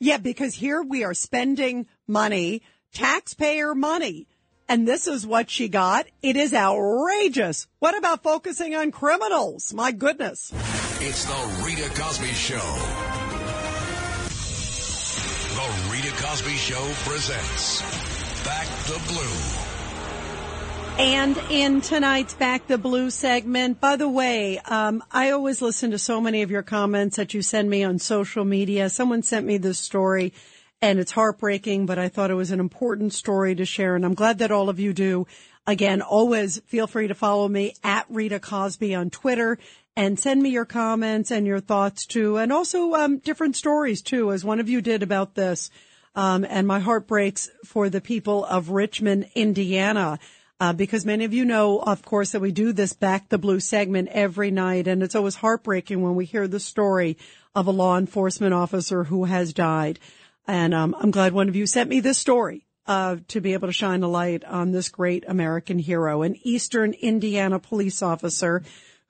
Yeah, 0.00 0.18
because 0.18 0.54
here 0.54 0.82
we 0.82 1.04
are 1.04 1.14
spending 1.14 1.86
money, 2.08 2.62
taxpayer 2.92 3.74
money. 3.74 4.26
And 4.72 4.88
this 4.88 5.06
is 5.06 5.26
what 5.26 5.50
she 5.50 5.68
got. 5.68 6.06
It 6.22 6.34
is 6.34 6.54
outrageous. 6.54 7.66
What 7.80 7.94
about 7.94 8.22
focusing 8.22 8.74
on 8.74 8.90
criminals? 8.90 9.74
My 9.74 9.92
goodness. 9.92 10.50
It's 10.98 11.26
the 11.26 11.62
Rita 11.62 11.90
Cosby 11.90 12.28
Show. 12.28 12.56
The 15.58 15.92
Rita 15.92 16.10
Cosby 16.16 16.54
Show 16.56 16.90
presents 17.04 17.82
Back 18.46 18.66
the 18.86 18.98
Blue. 19.08 19.36
And 21.04 21.36
in 21.50 21.82
tonight's 21.82 22.32
Back 22.32 22.66
the 22.66 22.78
Blue 22.78 23.10
segment, 23.10 23.78
by 23.78 23.96
the 23.96 24.08
way, 24.08 24.58
um, 24.60 25.04
I 25.12 25.32
always 25.32 25.60
listen 25.60 25.90
to 25.90 25.98
so 25.98 26.18
many 26.18 26.40
of 26.40 26.50
your 26.50 26.62
comments 26.62 27.16
that 27.16 27.34
you 27.34 27.42
send 27.42 27.68
me 27.68 27.84
on 27.84 27.98
social 27.98 28.46
media. 28.46 28.88
Someone 28.88 29.22
sent 29.22 29.44
me 29.44 29.58
this 29.58 29.78
story 29.78 30.32
and 30.82 30.98
it's 30.98 31.12
heartbreaking, 31.12 31.86
but 31.86 31.98
I 31.98 32.08
thought 32.08 32.32
it 32.32 32.34
was 32.34 32.50
an 32.50 32.58
important 32.60 33.12
story 33.12 33.54
to 33.54 33.64
share. 33.64 33.94
And 33.94 34.04
I'm 34.04 34.14
glad 34.14 34.38
that 34.38 34.50
all 34.50 34.68
of 34.68 34.80
you 34.80 34.92
do. 34.92 35.28
Again, 35.64 36.02
always 36.02 36.58
feel 36.66 36.88
free 36.88 37.06
to 37.06 37.14
follow 37.14 37.48
me 37.48 37.74
at 37.84 38.04
Rita 38.10 38.40
Cosby 38.40 38.92
on 38.96 39.08
Twitter 39.08 39.58
and 39.96 40.18
send 40.18 40.42
me 40.42 40.50
your 40.50 40.64
comments 40.64 41.30
and 41.30 41.46
your 41.46 41.60
thoughts 41.60 42.04
too. 42.04 42.36
And 42.36 42.52
also, 42.52 42.94
um, 42.94 43.18
different 43.18 43.54
stories 43.54 44.02
too, 44.02 44.32
as 44.32 44.44
one 44.44 44.58
of 44.58 44.68
you 44.68 44.80
did 44.80 45.04
about 45.04 45.36
this. 45.36 45.70
Um, 46.16 46.44
and 46.44 46.66
my 46.66 46.80
heart 46.80 47.06
breaks 47.06 47.48
for 47.64 47.88
the 47.88 48.00
people 48.00 48.44
of 48.44 48.70
Richmond, 48.70 49.30
Indiana 49.34 50.18
uh, 50.62 50.72
because 50.72 51.04
many 51.04 51.24
of 51.24 51.34
you 51.34 51.44
know, 51.44 51.80
of 51.80 52.04
course, 52.04 52.30
that 52.30 52.40
we 52.40 52.52
do 52.52 52.72
this 52.72 52.92
back 52.92 53.28
the 53.28 53.36
blue 53.36 53.58
segment 53.58 54.08
every 54.12 54.52
night. 54.52 54.86
And 54.86 55.02
it's 55.02 55.16
always 55.16 55.34
heartbreaking 55.34 56.02
when 56.02 56.14
we 56.14 56.24
hear 56.24 56.46
the 56.46 56.60
story 56.60 57.18
of 57.52 57.66
a 57.66 57.72
law 57.72 57.98
enforcement 57.98 58.54
officer 58.54 59.02
who 59.02 59.24
has 59.24 59.52
died. 59.52 59.98
And 60.46 60.74
um, 60.74 60.96
I'm 60.98 61.10
glad 61.10 61.32
one 61.32 61.48
of 61.48 61.56
you 61.56 61.66
sent 61.66 61.88
me 61.88 62.00
this 62.00 62.18
story 62.18 62.66
uh, 62.86 63.16
to 63.28 63.40
be 63.40 63.52
able 63.52 63.68
to 63.68 63.72
shine 63.72 64.02
a 64.02 64.08
light 64.08 64.44
on 64.44 64.72
this 64.72 64.88
great 64.88 65.24
American 65.28 65.78
hero, 65.78 66.22
an 66.22 66.36
Eastern 66.42 66.92
Indiana 66.94 67.58
police 67.58 68.02
officer 68.02 68.62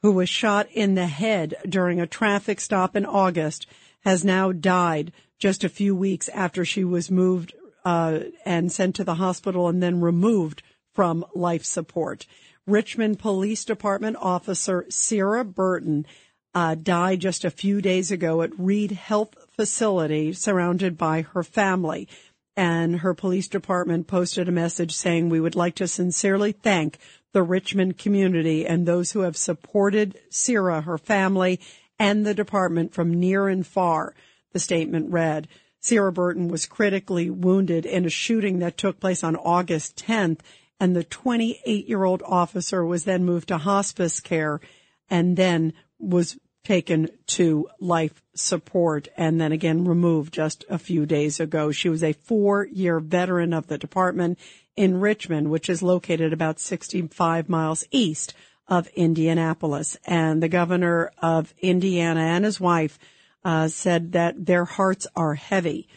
who 0.03 0.12
was 0.12 0.29
shot 0.29 0.68
in 0.73 0.95
the 0.95 1.07
head 1.07 1.55
during 1.68 2.01
a 2.01 2.07
traffic 2.07 2.61
stop 2.61 2.97
in 2.97 3.07
August, 3.07 3.66
has 4.05 4.25
now 4.25 4.53
died 4.53 5.12
just 5.38 5.64
a 5.64 5.68
few 5.68 5.95
weeks 5.95 6.29
after 6.31 6.64
she 6.64 6.85
was 6.85 7.11
moved 7.11 7.55
uh, 7.85 8.21
and 8.45 8.71
sent 8.71 8.97
to 8.97 9.05
the 9.05 9.14
hospital 9.14 9.68
and 9.68 9.83
then 9.83 10.01
removed 10.01 10.62
from 10.92 11.25
life 11.35 11.64
support. 11.64 12.27
Richmond 12.66 13.18
Police 13.18 13.64
Department 13.64 14.16
officer 14.21 14.87
Sarah 14.88 15.45
Burton 15.45 16.07
uh, 16.55 16.75
died 16.75 17.21
just 17.21 17.45
a 17.45 17.51
few 17.51 17.81
days 17.81 18.11
ago 18.11 18.42
at 18.42 18.59
Reid 18.59 18.92
Health 18.92 19.35
Facility, 19.57 20.33
surrounded 20.33 20.99
by 20.99 21.23
her 21.23 21.43
family. 21.43 22.09
And 22.57 22.97
her 23.01 23.15
police 23.15 23.49
department 23.49 24.07
posted 24.07 24.49
a 24.49 24.53
message 24.53 24.95
saying, 24.95 25.29
"We 25.29 25.41
would 25.41 25.55
like 25.55 25.75
to 25.77 25.88
sincerely 25.88 26.53
thank 26.53 26.99
the 27.33 27.43
Richmond 27.43 27.97
community 27.99 28.67
and 28.67 28.87
those 28.87 29.12
who 29.12 29.21
have 29.21 29.37
supported 29.37 30.19
Sarah, 30.31 30.83
her 30.83 30.99
family, 30.99 31.61
and 31.99 32.27
the 32.27 32.35
department 32.35 32.93
from 32.93 33.15
near 33.15 33.49
and 33.49 33.67
far." 33.67 34.15
The 34.53 34.59
statement 34.59 35.11
read. 35.11 35.49
Sarah 35.81 36.12
Burton 36.12 36.49
was 36.49 36.67
critically 36.67 37.31
wounded 37.31 37.87
in 37.87 38.05
a 38.05 38.11
shooting 38.11 38.59
that 38.59 38.77
took 38.77 39.01
place 39.01 39.25
on 39.25 39.35
August 39.37 39.97
10th 39.97 40.41
and 40.83 40.97
the 40.97 41.05
28 41.05 41.88
year 41.88 42.03
old 42.03 42.25
officer 42.27 42.85
was 42.85 43.05
then 43.05 43.25
moved 43.25 43.47
to 43.47 43.57
hospice 43.57 44.19
care 44.19 44.61
and 45.09 45.37
then 45.37 45.73
was 46.01 46.37
taken 46.64 47.09
to 47.27 47.68
life 47.81 48.22
support 48.35 49.09
and 49.16 49.40
then 49.40 49.53
again 49.53 49.85
removed 49.85 50.33
just 50.33 50.64
a 50.70 50.79
few 50.79 51.07
days 51.07 51.40
ago. 51.40 51.72
She 51.72 51.88
was 51.88 52.03
a 52.03 52.12
four 52.12 52.66
year 52.66 53.01
veteran 53.01 53.53
of 53.53 53.66
the 53.66 53.79
department 53.79 54.38
in 54.77 55.01
Richmond, 55.01 55.51
which 55.51 55.68
is 55.68 55.83
located 55.83 56.33
about 56.33 56.61
65 56.61 57.48
miles 57.48 57.85
east 57.90 58.35
of 58.68 58.87
Indianapolis. 58.88 59.96
And 60.07 60.42
the 60.42 60.48
governor 60.48 61.11
of 61.18 61.53
Indiana 61.59 62.20
and 62.20 62.44
his 62.44 62.61
wife 62.61 62.98
uh, 63.44 63.68
said 63.68 64.12
that 64.12 64.46
their 64.46 64.64
hearts 64.64 65.07
are 65.16 65.35
heavy 65.35 65.88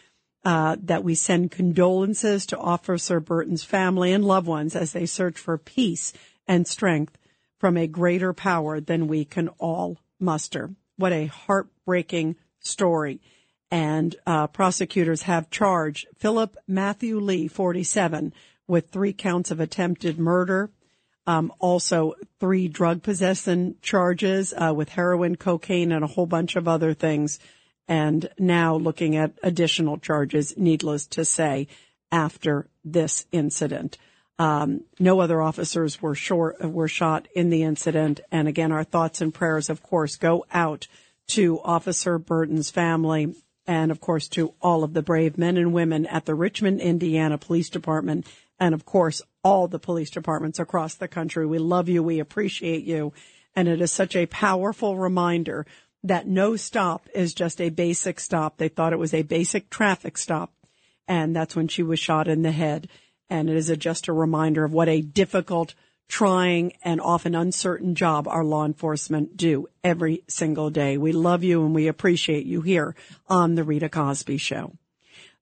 uh, 0.44 0.78
that 0.84 1.04
we 1.04 1.16
send 1.16 1.52
condolences 1.52 2.46
to 2.48 2.58
Officer 2.58 3.20
Burton's 3.20 3.64
family 3.64 4.14
and 4.14 4.24
loved 4.24 4.48
ones 4.48 4.76
as 4.76 4.94
they 4.94 5.06
search 5.06 5.38
for 5.38 5.58
peace 5.58 6.14
and 6.48 6.68
strength 6.68 7.18
from 7.60 7.78
a 7.78 7.88
greater 7.88 8.34
power 8.34 8.80
than 8.80 9.08
we 9.08 9.26
can 9.26 9.48
all 9.58 9.98
muster. 10.20 10.72
What 10.98 11.14
a 11.14 11.28
heartbreaking 11.28 12.36
story. 12.60 13.22
And 13.72 14.16
uh, 14.26 14.48
prosecutors 14.48 15.24
have 15.24 15.50
charged 15.50 16.08
Philip 16.18 16.56
Matthew 16.68 17.20
Lee, 17.20 17.48
47, 17.48 18.34
with 18.68 18.90
three 18.90 19.14
counts 19.14 19.52
of 19.52 19.60
attempted 19.60 20.18
murder. 20.18 20.70
Um, 21.28 21.52
also, 21.60 22.14
three 22.40 22.68
drug 22.68 23.02
possession 23.02 23.76
charges 23.82 24.54
uh, 24.54 24.74
with 24.76 24.90
heroin, 24.90 25.36
cocaine, 25.36 25.92
and 25.92 26.04
a 26.04 26.08
whole 26.08 26.28
bunch 26.28 26.56
of 26.56 26.68
other 26.68 26.94
things 26.94 27.40
and 27.88 28.30
now 28.38 28.76
looking 28.76 29.16
at 29.16 29.38
additional 29.44 29.98
charges, 29.98 30.58
needless 30.58 31.06
to 31.08 31.26
say, 31.26 31.68
after 32.12 32.68
this 32.84 33.26
incident. 33.32 33.98
Um, 34.38 34.82
no 35.00 35.20
other 35.22 35.42
officers 35.42 36.02
were 36.02 36.16
short, 36.16 36.64
were 36.64 36.88
shot 36.88 37.28
in 37.36 37.50
the 37.50 37.64
incident. 37.64 38.20
And 38.32 38.48
again, 38.48 38.72
our 38.72 38.84
thoughts 38.84 39.22
and 39.22 39.34
prayers, 39.34 39.70
of 39.70 39.82
course, 39.82 40.18
go 40.18 40.46
out 40.52 40.88
to 41.28 41.60
Officer 41.62 42.18
Burton's 42.18 42.70
family 42.70 43.34
and 43.68 43.92
of 43.92 44.00
course 44.00 44.28
to 44.30 44.54
all 44.62 44.84
of 44.84 44.94
the 44.94 45.02
brave 45.02 45.38
men 45.38 45.58
and 45.58 45.74
women 45.74 46.06
at 46.06 46.26
the 46.26 46.36
Richmond, 46.36 46.82
Indiana 46.82 47.38
Police 47.38 47.70
Department. 47.70 48.28
And 48.60 48.74
of 48.74 48.86
course, 48.86 49.22
all 49.44 49.68
the 49.68 49.80
police 49.80 50.10
departments 50.10 50.60
across 50.60 50.96
the 50.96 51.08
country. 51.08 51.46
We 51.46 51.58
love 51.58 51.90
you. 51.90 52.04
We 52.04 52.20
appreciate 52.20 52.84
you. 52.84 53.14
And 53.56 53.68
it 53.68 53.82
is 53.82 53.92
such 53.92 54.16
a 54.16 54.28
powerful 54.28 54.98
reminder 54.98 55.66
that 56.04 56.28
no 56.28 56.56
stop 56.56 57.10
is 57.14 57.34
just 57.34 57.60
a 57.60 57.70
basic 57.70 58.20
stop. 58.20 58.58
They 58.58 58.70
thought 58.70 58.94
it 58.94 59.00
was 59.00 59.14
a 59.14 59.24
basic 59.24 59.70
traffic 59.70 60.18
stop. 60.18 60.54
And 61.08 61.36
that's 61.36 61.56
when 61.56 61.68
she 61.68 61.84
was 61.84 62.00
shot 62.00 62.28
in 62.28 62.44
the 62.44 62.52
head. 62.52 62.88
And 63.30 63.50
it 63.50 63.56
is 63.56 63.70
a, 63.70 63.78
just 63.78 64.08
a 64.08 64.14
reminder 64.14 64.64
of 64.64 64.74
what 64.74 64.90
a 64.90 65.02
difficult, 65.02 65.74
trying, 66.08 66.74
and 66.84 67.02
often 67.02 67.36
uncertain 67.36 67.96
job 67.96 68.28
our 68.28 68.44
law 68.44 68.66
enforcement 68.66 69.36
do 69.36 69.68
every 69.84 70.24
single 70.28 70.70
day. 70.70 70.98
We 70.98 71.12
love 71.12 71.44
you 71.44 71.66
and 71.66 71.74
we 71.74 71.88
appreciate 71.88 72.46
you 72.46 72.62
here 72.62 72.96
on 73.28 73.56
the 73.56 73.64
Rita 73.64 73.90
Cosby 73.90 74.38
Show. 74.38 74.74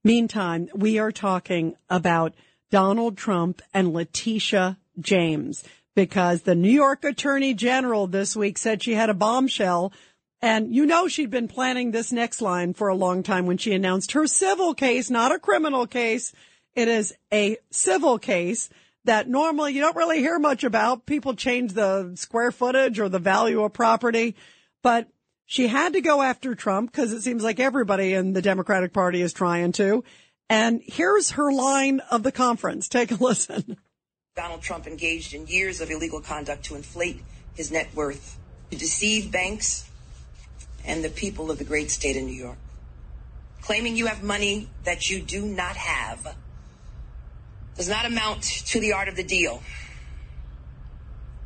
Meantime, 0.04 0.70
we 0.74 1.00
are 1.00 1.12
talking 1.12 1.76
about 1.90 2.34
Donald 2.72 3.18
Trump 3.18 3.62
and 3.74 3.94
Letitia 3.94 4.78
James 5.00 5.64
because 5.96 6.42
the 6.42 6.56
New 6.56 6.72
York 6.72 7.04
Attorney 7.04 7.54
General 7.54 8.08
this 8.08 8.36
week 8.36 8.58
said 8.58 8.82
she 8.82 8.96
had 8.96 9.10
a 9.10 9.14
bombshell 9.14 9.94
and 10.42 10.76
you 10.76 10.86
know 10.86 11.08
she'd 11.08 11.30
been 11.30 11.48
planning 11.48 11.92
this 11.92 12.12
next 12.12 12.42
line 12.42 12.74
for 12.74 12.90
a 12.90 12.96
long 12.96 13.24
time 13.24 13.46
when 13.46 13.58
she 13.58 13.72
announced 13.72 14.12
her 14.12 14.28
civil 14.28 14.74
case, 14.74 15.10
not 15.10 15.32
a 15.32 15.40
criminal 15.40 15.88
case. 15.88 16.34
It 16.76 16.88
is 16.88 17.14
a 17.32 17.58
civil 17.72 18.18
case 18.18 18.70
that 19.06 19.28
normally 19.28 19.74
you 19.74 19.82
don't 19.82 19.96
really 19.96 20.20
hear 20.20 20.40
much 20.40 20.64
about. 20.64 21.06
People 21.06 21.36
change 21.36 21.74
the 21.74 22.14
square 22.16 22.52
footage 22.52 23.00
or 23.00 23.10
the 23.10 23.20
value 23.20 23.62
of 23.64 23.74
property, 23.74 24.36
but 24.82 25.08
she 25.46 25.68
had 25.68 25.94
to 25.94 26.02
go 26.02 26.22
after 26.22 26.56
Trump 26.56 26.92
because 26.92 27.12
it 27.12 27.22
seems 27.22 27.44
like 27.44 27.60
everybody 27.60 28.14
in 28.14 28.34
the 28.34 28.42
Democratic 28.42 28.94
Party 28.94 29.22
is 29.22 29.34
trying 29.34 29.72
to. 29.74 30.04
And 30.50 30.82
here's 30.86 31.32
her 31.32 31.52
line 31.52 32.00
of 32.12 32.24
the 32.24 32.32
conference. 32.32 32.88
Take 32.88 33.12
a 33.12 33.16
listen. 33.24 33.78
Donald 34.36 34.62
Trump 34.62 34.88
engaged 34.88 35.34
in 35.34 35.46
years 35.46 35.80
of 35.80 35.92
illegal 35.92 36.22
conduct 36.22 36.66
to 36.66 36.76
inflate 36.76 37.22
his 37.56 37.72
net 37.72 37.94
worth, 37.94 38.40
to 38.72 38.78
deceive 38.78 39.32
banks, 39.32 39.88
and 40.86 41.04
the 41.04 41.10
people 41.10 41.52
of 41.52 41.60
the 41.60 41.64
great 41.64 41.92
state 41.92 42.18
of 42.18 42.24
New 42.24 42.34
York. 42.34 42.58
Claiming 43.62 43.96
you 43.96 44.08
have 44.08 44.24
money 44.24 44.70
that 44.86 45.10
you 45.10 45.22
do 45.22 45.46
not 45.46 45.76
have 45.76 46.36
does 47.76 47.90
not 47.90 48.06
amount 48.06 48.44
to 48.44 48.80
the 48.80 48.94
art 48.94 49.08
of 49.08 49.16
the 49.16 49.24
deal. 49.24 49.62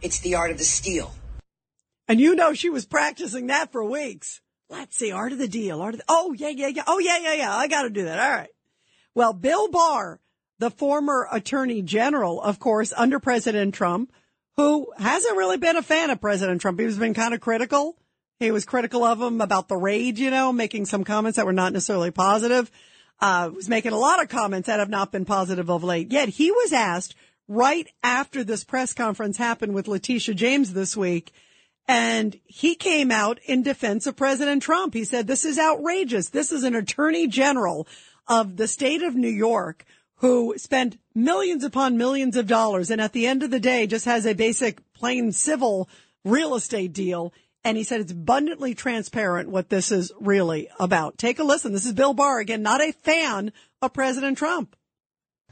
It's 0.01 0.19
the 0.19 0.35
art 0.35 0.51
of 0.51 0.57
the 0.57 0.63
steal. 0.63 1.13
And 2.07 2.19
you 2.19 2.35
know 2.35 2.53
she 2.53 2.69
was 2.69 2.85
practicing 2.85 3.47
that 3.47 3.71
for 3.71 3.83
weeks. 3.83 4.41
Let's 4.69 4.97
see, 4.97 5.11
art 5.11 5.31
of 5.31 5.37
the 5.37 5.47
deal. 5.47 5.81
Art 5.81 5.93
of 5.93 5.99
the, 5.99 6.05
oh, 6.09 6.33
yeah, 6.33 6.49
yeah, 6.49 6.67
yeah. 6.67 6.83
Oh, 6.87 6.99
yeah, 6.99 7.17
yeah, 7.19 7.33
yeah. 7.33 7.55
I 7.55 7.67
got 7.67 7.83
to 7.83 7.89
do 7.89 8.05
that. 8.05 8.19
All 8.19 8.31
right. 8.31 8.49
Well, 9.15 9.33
Bill 9.33 9.69
Barr, 9.69 10.19
the 10.59 10.69
former 10.69 11.27
attorney 11.31 11.81
general, 11.81 12.41
of 12.41 12.59
course, 12.59 12.93
under 12.95 13.19
President 13.19 13.73
Trump, 13.73 14.11
who 14.57 14.91
hasn't 14.97 15.37
really 15.37 15.57
been 15.57 15.77
a 15.77 15.81
fan 15.81 16.09
of 16.09 16.19
President 16.19 16.61
Trump. 16.61 16.79
He's 16.79 16.97
been 16.97 17.13
kind 17.13 17.33
of 17.33 17.39
critical. 17.39 17.97
He 18.39 18.51
was 18.51 18.65
critical 18.65 19.03
of 19.03 19.21
him 19.21 19.41
about 19.41 19.67
the 19.67 19.77
raid, 19.77 20.19
you 20.19 20.29
know, 20.29 20.51
making 20.51 20.85
some 20.85 21.03
comments 21.03 21.37
that 21.37 21.45
were 21.45 21.53
not 21.53 21.73
necessarily 21.73 22.11
positive. 22.11 22.69
Uh, 23.19 23.49
was 23.55 23.67
making 23.67 23.93
a 23.93 23.97
lot 23.97 24.21
of 24.21 24.29
comments 24.29 24.67
that 24.67 24.79
have 24.79 24.89
not 24.89 25.11
been 25.11 25.25
positive 25.25 25.69
of 25.69 25.83
late. 25.83 26.11
Yet 26.11 26.29
he 26.29 26.51
was 26.51 26.71
asked 26.71 27.15
right 27.47 27.87
after 28.03 28.43
this 28.43 28.63
press 28.63 28.93
conference 28.93 29.37
happened 29.37 29.73
with 29.73 29.87
Letitia 29.87 30.35
James 30.35 30.73
this 30.73 30.95
week. 30.95 31.31
And 31.87 32.37
he 32.45 32.75
came 32.75 33.11
out 33.11 33.39
in 33.45 33.63
defense 33.63 34.07
of 34.07 34.17
President 34.17 34.61
Trump. 34.61 34.93
He 34.93 35.05
said, 35.05 35.25
this 35.25 35.45
is 35.45 35.57
outrageous. 35.57 36.29
This 36.29 36.51
is 36.51 36.63
an 36.63 36.75
attorney 36.75 37.27
general 37.27 37.87
of 38.27 38.57
the 38.57 38.67
state 38.67 39.01
of 39.01 39.15
New 39.15 39.29
York 39.29 39.85
who 40.17 40.55
spent 40.57 40.97
millions 41.15 41.63
upon 41.63 41.97
millions 41.97 42.35
of 42.35 42.47
dollars 42.47 42.89
and 42.91 42.99
at 42.99 43.13
the 43.13 43.25
end 43.25 43.43
of 43.43 43.51
the 43.51 43.59
day 43.59 43.87
just 43.87 44.05
has 44.05 44.25
a 44.25 44.33
basic 44.33 44.81
plain 44.93 45.31
civil 45.31 45.87
real 46.25 46.55
estate 46.55 46.91
deal. 46.91 47.33
And 47.67 47.75
he 47.75 47.83
said 47.83 47.99
it's 47.99 48.13
abundantly 48.13 48.73
transparent 48.75 49.49
what 49.49 49.67
this 49.67 49.91
is 49.91 50.13
really 50.21 50.69
about. 50.79 51.17
Take 51.17 51.37
a 51.37 51.43
listen. 51.43 51.73
This 51.73 51.85
is 51.85 51.91
Bill 51.91 52.13
Barr 52.13 52.39
again, 52.39 52.61
not 52.61 52.79
a 52.79 52.93
fan 52.93 53.51
of 53.81 53.91
President 53.91 54.37
Trump. 54.37 54.73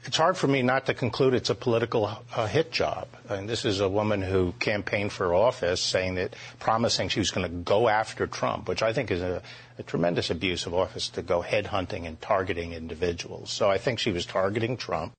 It's 0.02 0.16
hard 0.16 0.38
for 0.38 0.46
me 0.46 0.62
not 0.62 0.86
to 0.86 0.94
conclude 0.94 1.34
it's 1.34 1.50
a 1.50 1.54
political 1.54 2.06
uh, 2.34 2.46
hit 2.46 2.72
job. 2.72 3.08
And 3.28 3.46
this 3.46 3.66
is 3.66 3.80
a 3.80 3.88
woman 3.90 4.22
who 4.22 4.54
campaigned 4.60 5.12
for 5.12 5.34
office 5.34 5.82
saying 5.82 6.14
that, 6.14 6.34
promising 6.58 7.10
she 7.10 7.20
was 7.20 7.30
going 7.30 7.50
to 7.50 7.54
go 7.54 7.86
after 7.86 8.26
Trump, 8.26 8.66
which 8.66 8.82
I 8.82 8.94
think 8.94 9.10
is 9.10 9.20
a, 9.20 9.42
a 9.78 9.82
tremendous 9.82 10.30
abuse 10.30 10.64
of 10.64 10.72
office 10.72 11.10
to 11.10 11.22
go 11.22 11.42
headhunting 11.42 12.06
and 12.06 12.18
targeting 12.22 12.72
individuals. 12.72 13.50
So 13.50 13.70
I 13.70 13.76
think 13.76 13.98
she 13.98 14.12
was 14.12 14.24
targeting 14.24 14.78
Trump. 14.78 15.12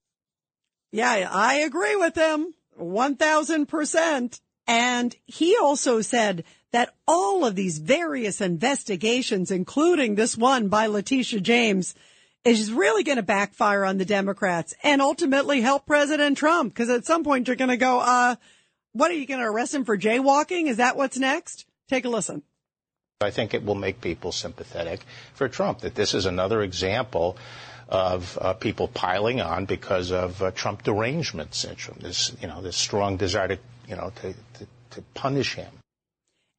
Yeah, 0.90 1.28
I 1.30 1.58
agree 1.58 1.94
with 1.94 2.16
him 2.16 2.54
1000%. 2.76 4.40
And 4.66 5.16
he 5.24 5.56
also 5.56 6.02
said 6.02 6.44
that 6.72 6.94
all 7.06 7.44
of 7.44 7.54
these 7.54 7.78
various 7.78 8.40
investigations, 8.40 9.50
including 9.50 10.14
this 10.14 10.36
one 10.36 10.68
by 10.68 10.86
Letitia 10.86 11.40
James, 11.40 11.94
is 12.44 12.72
really 12.72 13.04
going 13.04 13.16
to 13.16 13.22
backfire 13.22 13.84
on 13.84 13.98
the 13.98 14.04
Democrats 14.04 14.74
and 14.82 15.00
ultimately 15.02 15.60
help 15.60 15.86
President 15.86 16.36
Trump. 16.36 16.72
Because 16.72 16.90
at 16.90 17.06
some 17.06 17.24
point 17.24 17.46
you're 17.46 17.56
going 17.56 17.70
to 17.70 17.76
go, 17.76 18.00
uh, 18.00 18.36
what 18.92 19.10
are 19.10 19.14
you 19.14 19.26
going 19.26 19.40
to 19.40 19.46
arrest 19.46 19.74
him 19.74 19.84
for 19.84 19.96
jaywalking? 19.96 20.68
Is 20.68 20.76
that 20.76 20.96
what's 20.96 21.18
next? 21.18 21.66
Take 21.88 22.04
a 22.04 22.08
listen. 22.08 22.42
I 23.20 23.30
think 23.30 23.52
it 23.52 23.64
will 23.64 23.74
make 23.74 24.00
people 24.00 24.30
sympathetic 24.30 25.00
for 25.34 25.48
Trump, 25.48 25.80
that 25.80 25.96
this 25.96 26.14
is 26.14 26.26
another 26.26 26.62
example 26.62 27.36
of 27.88 28.38
uh, 28.40 28.52
people 28.52 28.86
piling 28.86 29.40
on 29.40 29.64
because 29.64 30.12
of 30.12 30.40
uh, 30.42 30.50
Trump 30.52 30.84
derangement 30.84 31.54
syndrome, 31.54 31.98
this, 32.00 32.36
you 32.40 32.46
know, 32.46 32.62
this 32.62 32.76
strong 32.76 33.16
desire 33.16 33.48
to, 33.48 33.58
you 33.88 33.96
know, 33.96 34.12
to, 34.20 34.32
to, 34.32 34.66
to 34.90 35.02
punish 35.14 35.54
him. 35.54 35.70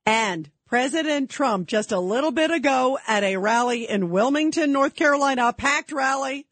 And 0.06 0.50
President 0.66 1.30
Trump 1.30 1.68
just 1.68 1.92
a 1.92 2.00
little 2.00 2.32
bit 2.32 2.52
ago 2.52 3.00
at 3.08 3.24
a 3.24 3.38
rally 3.38 3.90
in 3.90 4.12
Wilmington, 4.12 4.72
North 4.72 4.96
Carolina, 4.96 5.48
a 5.48 5.54
packed 5.54 5.92
rally, 5.92 6.46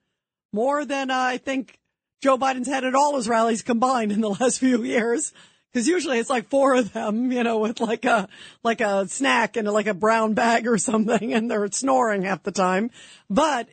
more 0.52 0.86
than 0.86 1.12
uh, 1.12 1.16
I 1.16 1.38
think 1.38 1.80
Joe 2.22 2.38
Biden's 2.38 2.68
had 2.68 2.84
at 2.84 2.96
all 2.96 3.16
his 3.16 3.30
rallies 3.30 3.62
combined 3.62 4.12
in 4.12 4.22
the 4.22 4.30
last 4.40 4.60
few 4.60 4.84
years. 4.84 5.34
Cause 5.74 5.88
usually 5.88 6.18
it's 6.18 6.32
like 6.32 6.50
four 6.50 6.74
of 6.74 6.94
them, 6.94 7.32
you 7.32 7.44
know, 7.44 7.60
with 7.60 7.80
like 7.80 8.06
a, 8.06 8.28
like 8.64 8.82
a 8.82 9.08
snack 9.08 9.58
and 9.58 9.68
like 9.68 9.86
a 9.86 9.94
brown 9.94 10.34
bag 10.34 10.66
or 10.66 10.80
something 10.80 11.34
and 11.34 11.52
they're 11.52 11.72
snoring 11.72 12.24
half 12.24 12.42
the 12.42 12.52
time. 12.52 12.90
But 13.30 13.68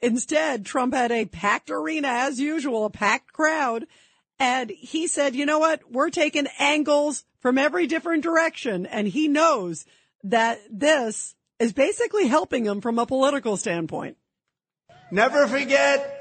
instead, 0.00 0.66
Trump 0.66 0.94
had 0.94 1.12
a 1.12 1.26
packed 1.26 1.70
arena 1.70 2.08
as 2.08 2.40
usual, 2.40 2.86
a 2.86 2.90
packed 2.90 3.32
crowd. 3.32 3.86
And 4.40 4.70
he 4.70 5.06
said, 5.06 5.36
you 5.36 5.46
know 5.46 5.60
what? 5.60 5.92
We're 5.92 6.10
taking 6.10 6.48
angles 6.58 7.24
from 7.40 7.58
every 7.58 7.86
different 7.86 8.22
direction. 8.22 8.86
And 8.86 9.08
he 9.08 9.28
knows 9.28 9.84
that 10.24 10.60
this 10.70 11.34
is 11.58 11.72
basically 11.72 12.26
helping 12.26 12.64
him 12.64 12.80
from 12.80 12.98
a 12.98 13.06
political 13.06 13.56
standpoint. 13.56 14.16
Never 15.10 15.46
forget 15.46 16.16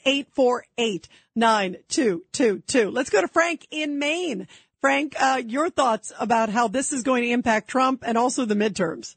1-800-848-9222. 1.35 2.93
Let's 2.93 3.09
go 3.09 3.21
to 3.21 3.27
Frank 3.27 3.67
in 3.69 3.99
Maine. 3.99 4.47
Frank, 4.81 5.15
uh, 5.19 5.41
your 5.45 5.69
thoughts 5.69 6.11
about 6.19 6.49
how 6.49 6.67
this 6.67 6.91
is 6.91 7.03
going 7.03 7.23
to 7.23 7.29
impact 7.29 7.69
Trump 7.69 8.03
and 8.05 8.17
also 8.17 8.45
the 8.45 8.55
midterms. 8.55 9.15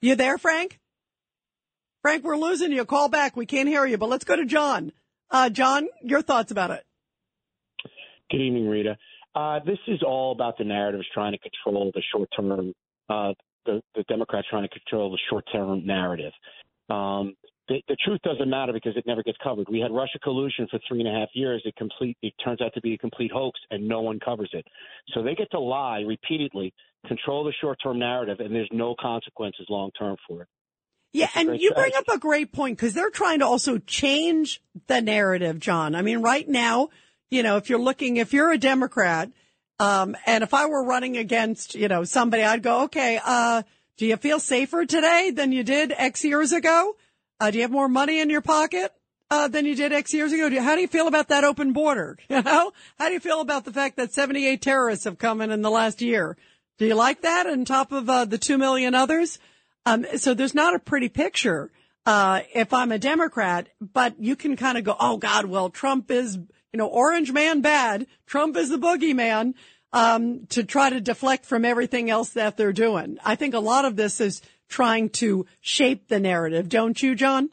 You 0.00 0.14
there, 0.14 0.38
Frank? 0.38 0.78
Frank, 2.08 2.24
we're 2.24 2.38
losing 2.38 2.72
you. 2.72 2.86
Call 2.86 3.10
back. 3.10 3.36
We 3.36 3.44
can't 3.44 3.68
hear 3.68 3.84
you, 3.84 3.98
but 3.98 4.08
let's 4.08 4.24
go 4.24 4.34
to 4.34 4.46
John. 4.46 4.92
Uh, 5.30 5.50
John, 5.50 5.88
your 6.02 6.22
thoughts 6.22 6.50
about 6.50 6.70
it? 6.70 6.82
Good 8.30 8.40
evening, 8.40 8.66
Rita. 8.66 8.96
Uh, 9.34 9.58
this 9.66 9.76
is 9.86 10.02
all 10.02 10.32
about 10.32 10.56
the 10.56 10.64
narratives 10.64 11.04
trying 11.12 11.32
to 11.32 11.38
control 11.38 11.92
the 11.94 12.00
short 12.10 12.30
term, 12.34 12.72
uh, 13.10 13.34
the, 13.66 13.82
the 13.94 14.04
Democrats 14.08 14.46
trying 14.48 14.62
to 14.62 14.70
control 14.70 15.10
the 15.10 15.18
short 15.28 15.44
term 15.52 15.84
narrative. 15.84 16.32
Um, 16.88 17.36
the, 17.68 17.82
the, 17.88 17.96
truth 18.02 18.22
doesn't 18.22 18.48
matter 18.48 18.72
because 18.72 18.96
it 18.96 19.04
never 19.06 19.22
gets 19.22 19.36
covered. 19.44 19.66
We 19.70 19.80
had 19.80 19.92
Russia 19.92 20.18
collusion 20.22 20.66
for 20.70 20.80
three 20.88 21.00
and 21.00 21.08
a 21.08 21.12
half 21.12 21.28
years. 21.34 21.60
It 21.66 21.76
complete 21.76 22.16
it 22.22 22.32
turns 22.42 22.62
out 22.62 22.72
to 22.72 22.80
be 22.80 22.94
a 22.94 22.98
complete 22.98 23.32
hoax, 23.34 23.60
and 23.70 23.86
no 23.86 24.00
one 24.00 24.18
covers 24.18 24.48
it. 24.54 24.66
So 25.12 25.22
they 25.22 25.34
get 25.34 25.50
to 25.50 25.60
lie 25.60 25.98
repeatedly, 25.98 26.72
control 27.06 27.44
the 27.44 27.52
short 27.60 27.76
term 27.82 27.98
narrative, 27.98 28.40
and 28.40 28.54
there's 28.54 28.70
no 28.72 28.94
consequences 28.98 29.66
long 29.68 29.90
term 29.98 30.16
for 30.26 30.40
it. 30.40 30.48
Yeah, 31.12 31.30
and 31.34 31.58
you 31.58 31.72
bring 31.72 31.92
up 31.96 32.08
a 32.08 32.18
great 32.18 32.52
point 32.52 32.76
because 32.76 32.92
they're 32.92 33.10
trying 33.10 33.38
to 33.38 33.46
also 33.46 33.78
change 33.78 34.60
the 34.88 35.00
narrative, 35.00 35.58
John. 35.58 35.94
I 35.94 36.02
mean, 36.02 36.20
right 36.20 36.46
now, 36.46 36.90
you 37.30 37.42
know, 37.42 37.56
if 37.56 37.70
you're 37.70 37.80
looking, 37.80 38.18
if 38.18 38.32
you're 38.32 38.52
a 38.52 38.58
Democrat, 38.58 39.30
um, 39.80 40.16
and 40.26 40.44
if 40.44 40.52
I 40.52 40.66
were 40.66 40.84
running 40.84 41.16
against, 41.16 41.74
you 41.74 41.88
know, 41.88 42.04
somebody, 42.04 42.42
I'd 42.42 42.62
go, 42.62 42.84
okay, 42.84 43.20
uh, 43.24 43.62
do 43.96 44.06
you 44.06 44.16
feel 44.16 44.38
safer 44.38 44.84
today 44.84 45.30
than 45.34 45.52
you 45.52 45.62
did 45.62 45.92
X 45.96 46.24
years 46.24 46.52
ago? 46.52 46.96
Uh, 47.40 47.50
do 47.50 47.58
you 47.58 47.62
have 47.62 47.70
more 47.70 47.88
money 47.88 48.20
in 48.20 48.30
your 48.30 48.42
pocket? 48.42 48.92
Uh, 49.30 49.46
than 49.46 49.66
you 49.66 49.74
did 49.74 49.92
X 49.92 50.14
years 50.14 50.32
ago. 50.32 50.48
How 50.62 50.74
do 50.74 50.80
you 50.80 50.88
feel 50.88 51.06
about 51.06 51.28
that 51.28 51.44
open 51.44 51.74
border? 51.74 52.16
You 52.30 52.40
know, 52.40 52.72
how 52.98 53.08
do 53.08 53.12
you 53.12 53.20
feel 53.20 53.42
about 53.42 53.66
the 53.66 53.72
fact 53.72 53.98
that 53.98 54.14
78 54.14 54.62
terrorists 54.62 55.04
have 55.04 55.18
come 55.18 55.42
in 55.42 55.50
in 55.50 55.60
the 55.60 55.70
last 55.70 56.00
year? 56.00 56.38
Do 56.78 56.86
you 56.86 56.94
like 56.94 57.20
that 57.22 57.46
on 57.46 57.66
top 57.66 57.92
of 57.92 58.08
uh, 58.08 58.24
the 58.24 58.38
2 58.38 58.56
million 58.56 58.94
others? 58.94 59.38
Um, 59.86 60.06
so 60.16 60.34
there's 60.34 60.54
not 60.54 60.74
a 60.74 60.78
pretty 60.78 61.08
picture, 61.08 61.70
uh, 62.04 62.40
if 62.54 62.72
I'm 62.72 62.92
a 62.92 62.98
Democrat, 62.98 63.68
but 63.80 64.20
you 64.20 64.36
can 64.36 64.56
kind 64.56 64.78
of 64.78 64.84
go, 64.84 64.96
oh 64.98 65.16
God, 65.16 65.46
well, 65.46 65.70
Trump 65.70 66.10
is, 66.10 66.36
you 66.36 66.76
know, 66.76 66.86
orange 66.86 67.32
man 67.32 67.60
bad. 67.60 68.06
Trump 68.26 68.56
is 68.56 68.68
the 68.68 68.78
boogeyman, 68.78 69.54
um, 69.92 70.46
to 70.48 70.64
try 70.64 70.90
to 70.90 71.00
deflect 71.00 71.44
from 71.46 71.64
everything 71.64 72.10
else 72.10 72.30
that 72.30 72.56
they're 72.56 72.72
doing. 72.72 73.18
I 73.24 73.34
think 73.36 73.54
a 73.54 73.60
lot 73.60 73.84
of 73.84 73.96
this 73.96 74.20
is 74.20 74.42
trying 74.68 75.08
to 75.08 75.46
shape 75.60 76.08
the 76.08 76.20
narrative, 76.20 76.68
don't 76.68 77.02
you, 77.02 77.14
John? 77.14 77.50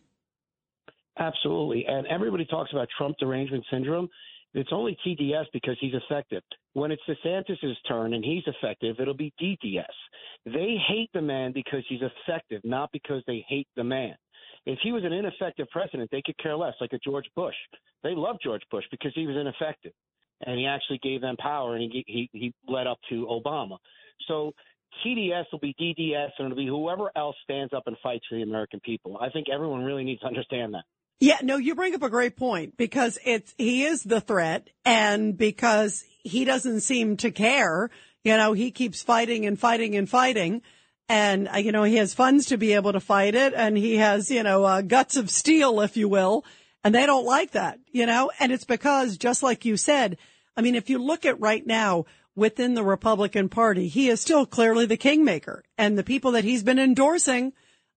Absolutely. 1.18 1.86
And 1.88 2.06
everybody 2.08 2.46
talks 2.46 2.72
about 2.74 2.90
Trump 2.98 3.18
derangement 3.20 3.64
syndrome. 3.72 4.10
It's 4.54 4.70
only 4.72 4.98
TDS 5.06 5.46
because 5.54 5.78
he's 5.80 5.94
effective. 5.94 6.44
When 6.74 6.92
it's 6.92 7.02
DeSantis' 7.08 7.74
turn 7.88 8.14
and 8.14 8.24
he's 8.24 8.44
effective, 8.48 8.98
it'll 9.00 9.14
be 9.14 9.34
DDS. 9.42 9.84
They 10.46 10.78
hate 10.88 11.10
the 11.14 11.22
man 11.22 11.52
because 11.54 11.84
he's 11.90 12.02
effective, 12.02 12.62
not 12.64 12.92
because 12.92 13.24
they 13.26 13.44
hate 13.48 13.68
the 13.76 13.84
man. 13.84 14.16
If 14.66 14.80
he 14.84 14.92
was 14.92 15.04
an 15.04 15.14
ineffective 15.14 15.68
president, 15.72 16.10
they 16.12 16.22
could 16.26 16.38
care 16.38 16.56
less, 16.56 16.74
like 16.82 16.94
a 16.94 17.00
George 17.00 17.26
Bush. 17.36 17.56
They 18.04 18.16
love 18.16 18.38
George 18.44 18.64
Bush 18.72 18.86
because 18.92 19.12
he 19.16 19.28
was 19.28 19.36
ineffective, 19.36 19.94
and 20.46 20.60
he 20.60 20.66
actually 20.66 21.00
gave 21.04 21.22
them 21.22 21.36
power, 21.38 21.76
and 21.76 21.92
he 21.92 22.04
he, 22.08 22.30
he 22.34 22.54
led 22.68 22.88
up 22.88 23.00
to 23.10 23.28
Obama. 23.28 23.78
So 24.28 24.54
TDS 25.06 25.46
will 25.52 25.60
be 25.60 25.76
DDS, 25.80 26.30
and 26.38 26.46
it'll 26.46 26.58
be 26.58 26.68
whoever 26.68 27.12
else 27.16 27.36
stands 27.44 27.74
up 27.74 27.84
and 27.88 27.96
fights 28.02 28.26
for 28.30 28.36
the 28.36 28.44
American 28.44 28.80
people. 28.80 29.18
I 29.20 29.30
think 29.30 29.48
everyone 29.54 29.84
really 29.84 30.04
needs 30.04 30.22
to 30.22 30.28
understand 30.28 30.74
that. 30.74 30.84
Yeah, 31.20 31.38
no, 31.42 31.58
you 31.58 31.76
bring 31.76 31.96
up 31.96 32.04
a 32.04 32.10
great 32.10 32.36
point 32.36 32.76
because 32.76 33.18
it's, 33.26 33.54
he 33.58 33.84
is 33.84 34.04
the 34.04 34.20
threat 34.20 34.70
and 34.84 35.38
because 35.38 36.04
he 36.24 36.44
doesn't 36.44 36.82
seem 36.82 37.18
to 37.18 37.32
care, 37.32 37.90
you 38.26 38.36
know, 38.36 38.54
he 38.54 38.72
keeps 38.72 39.04
fighting 39.04 39.46
and 39.46 39.58
fighting 39.58 39.96
and 39.96 40.10
fighting. 40.10 40.64
And, 41.08 41.48
uh, 41.48 41.58
you 41.58 41.72
know, 41.72 41.84
he 41.84 41.98
has 41.98 42.16
funds 42.16 42.48
to 42.48 42.58
be 42.58 42.74
able 42.74 42.92
to 42.92 43.00
fight 43.00 43.36
it 43.36 43.54
and 43.54 43.78
he 43.78 43.98
has, 43.98 44.32
you 44.32 44.42
know, 44.42 44.64
uh, 44.64 44.82
guts 44.82 45.16
of 45.16 45.30
steel, 45.30 45.80
if 45.80 45.96
you 45.96 46.10
will. 46.10 46.44
And 46.84 46.94
they 46.94 47.06
don't 47.06 47.26
like 47.26 47.52
that, 47.52 47.80
you 47.92 48.06
know, 48.06 48.32
and 48.40 48.52
it's 48.52 48.64
because 48.64 49.18
just 49.18 49.44
like 49.44 49.64
you 49.64 49.78
said, 49.78 50.18
I 50.58 50.62
mean, 50.62 50.76
if 50.76 50.90
you 50.90 50.98
look 50.98 51.26
at 51.26 51.40
right 51.40 51.66
now 51.66 52.06
within 52.36 52.74
the 52.74 52.84
Republican 52.84 53.48
Party, 53.50 53.88
he 53.88 54.10
is 54.10 54.22
still 54.22 54.46
clearly 54.46 54.88
the 54.88 54.98
kingmaker 54.98 55.64
and 55.78 55.98
the 55.98 56.04
people 56.04 56.32
that 56.32 56.44
he's 56.44 56.64
been 56.64 56.80
endorsing 56.80 57.54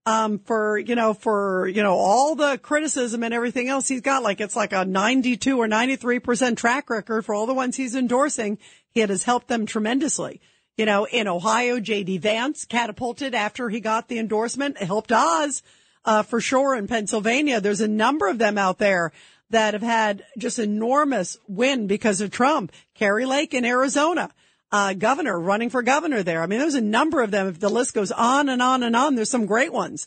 um, 0.08 0.38
for, 0.38 0.78
you 0.78 0.94
know, 0.94 1.12
for, 1.12 1.68
you 1.68 1.82
know, 1.82 1.94
all 1.94 2.34
the 2.34 2.56
criticism 2.56 3.22
and 3.22 3.34
everything 3.34 3.68
else 3.68 3.88
he's 3.88 4.00
got, 4.00 4.22
like 4.22 4.40
it's 4.40 4.56
like 4.56 4.72
a 4.72 4.86
92 4.86 5.60
or 5.60 5.68
93% 5.68 6.56
track 6.56 6.88
record 6.88 7.26
for 7.26 7.34
all 7.34 7.44
the 7.44 7.52
ones 7.52 7.76
he's 7.76 7.94
endorsing. 7.94 8.56
He 8.90 9.00
has 9.00 9.24
helped 9.24 9.48
them 9.48 9.66
tremendously. 9.66 10.40
You 10.78 10.86
know, 10.86 11.04
in 11.04 11.28
Ohio, 11.28 11.78
J.D. 11.78 12.18
Vance 12.18 12.64
catapulted 12.64 13.34
after 13.34 13.68
he 13.68 13.80
got 13.80 14.08
the 14.08 14.18
endorsement, 14.18 14.78
it 14.80 14.86
helped 14.86 15.12
Oz, 15.12 15.62
uh, 16.06 16.22
for 16.22 16.40
sure 16.40 16.74
in 16.74 16.86
Pennsylvania. 16.86 17.60
There's 17.60 17.82
a 17.82 17.88
number 17.88 18.28
of 18.28 18.38
them 18.38 18.56
out 18.56 18.78
there 18.78 19.12
that 19.50 19.74
have 19.74 19.82
had 19.82 20.24
just 20.38 20.58
enormous 20.58 21.36
win 21.48 21.86
because 21.86 22.22
of 22.22 22.30
Trump. 22.30 22.72
Kari 22.94 23.26
Lake 23.26 23.52
in 23.52 23.66
Arizona 23.66 24.30
uh, 24.70 24.92
governor 24.94 25.38
running 25.38 25.70
for 25.70 25.82
governor 25.82 26.22
there. 26.22 26.42
I 26.42 26.46
mean, 26.46 26.58
there's 26.58 26.74
a 26.74 26.80
number 26.80 27.22
of 27.22 27.30
them. 27.30 27.48
If 27.48 27.58
the 27.58 27.68
list 27.68 27.94
goes 27.94 28.12
on 28.12 28.48
and 28.48 28.60
on 28.60 28.82
and 28.82 28.94
on, 28.94 29.14
there's 29.14 29.30
some 29.30 29.46
great 29.46 29.72
ones. 29.72 30.06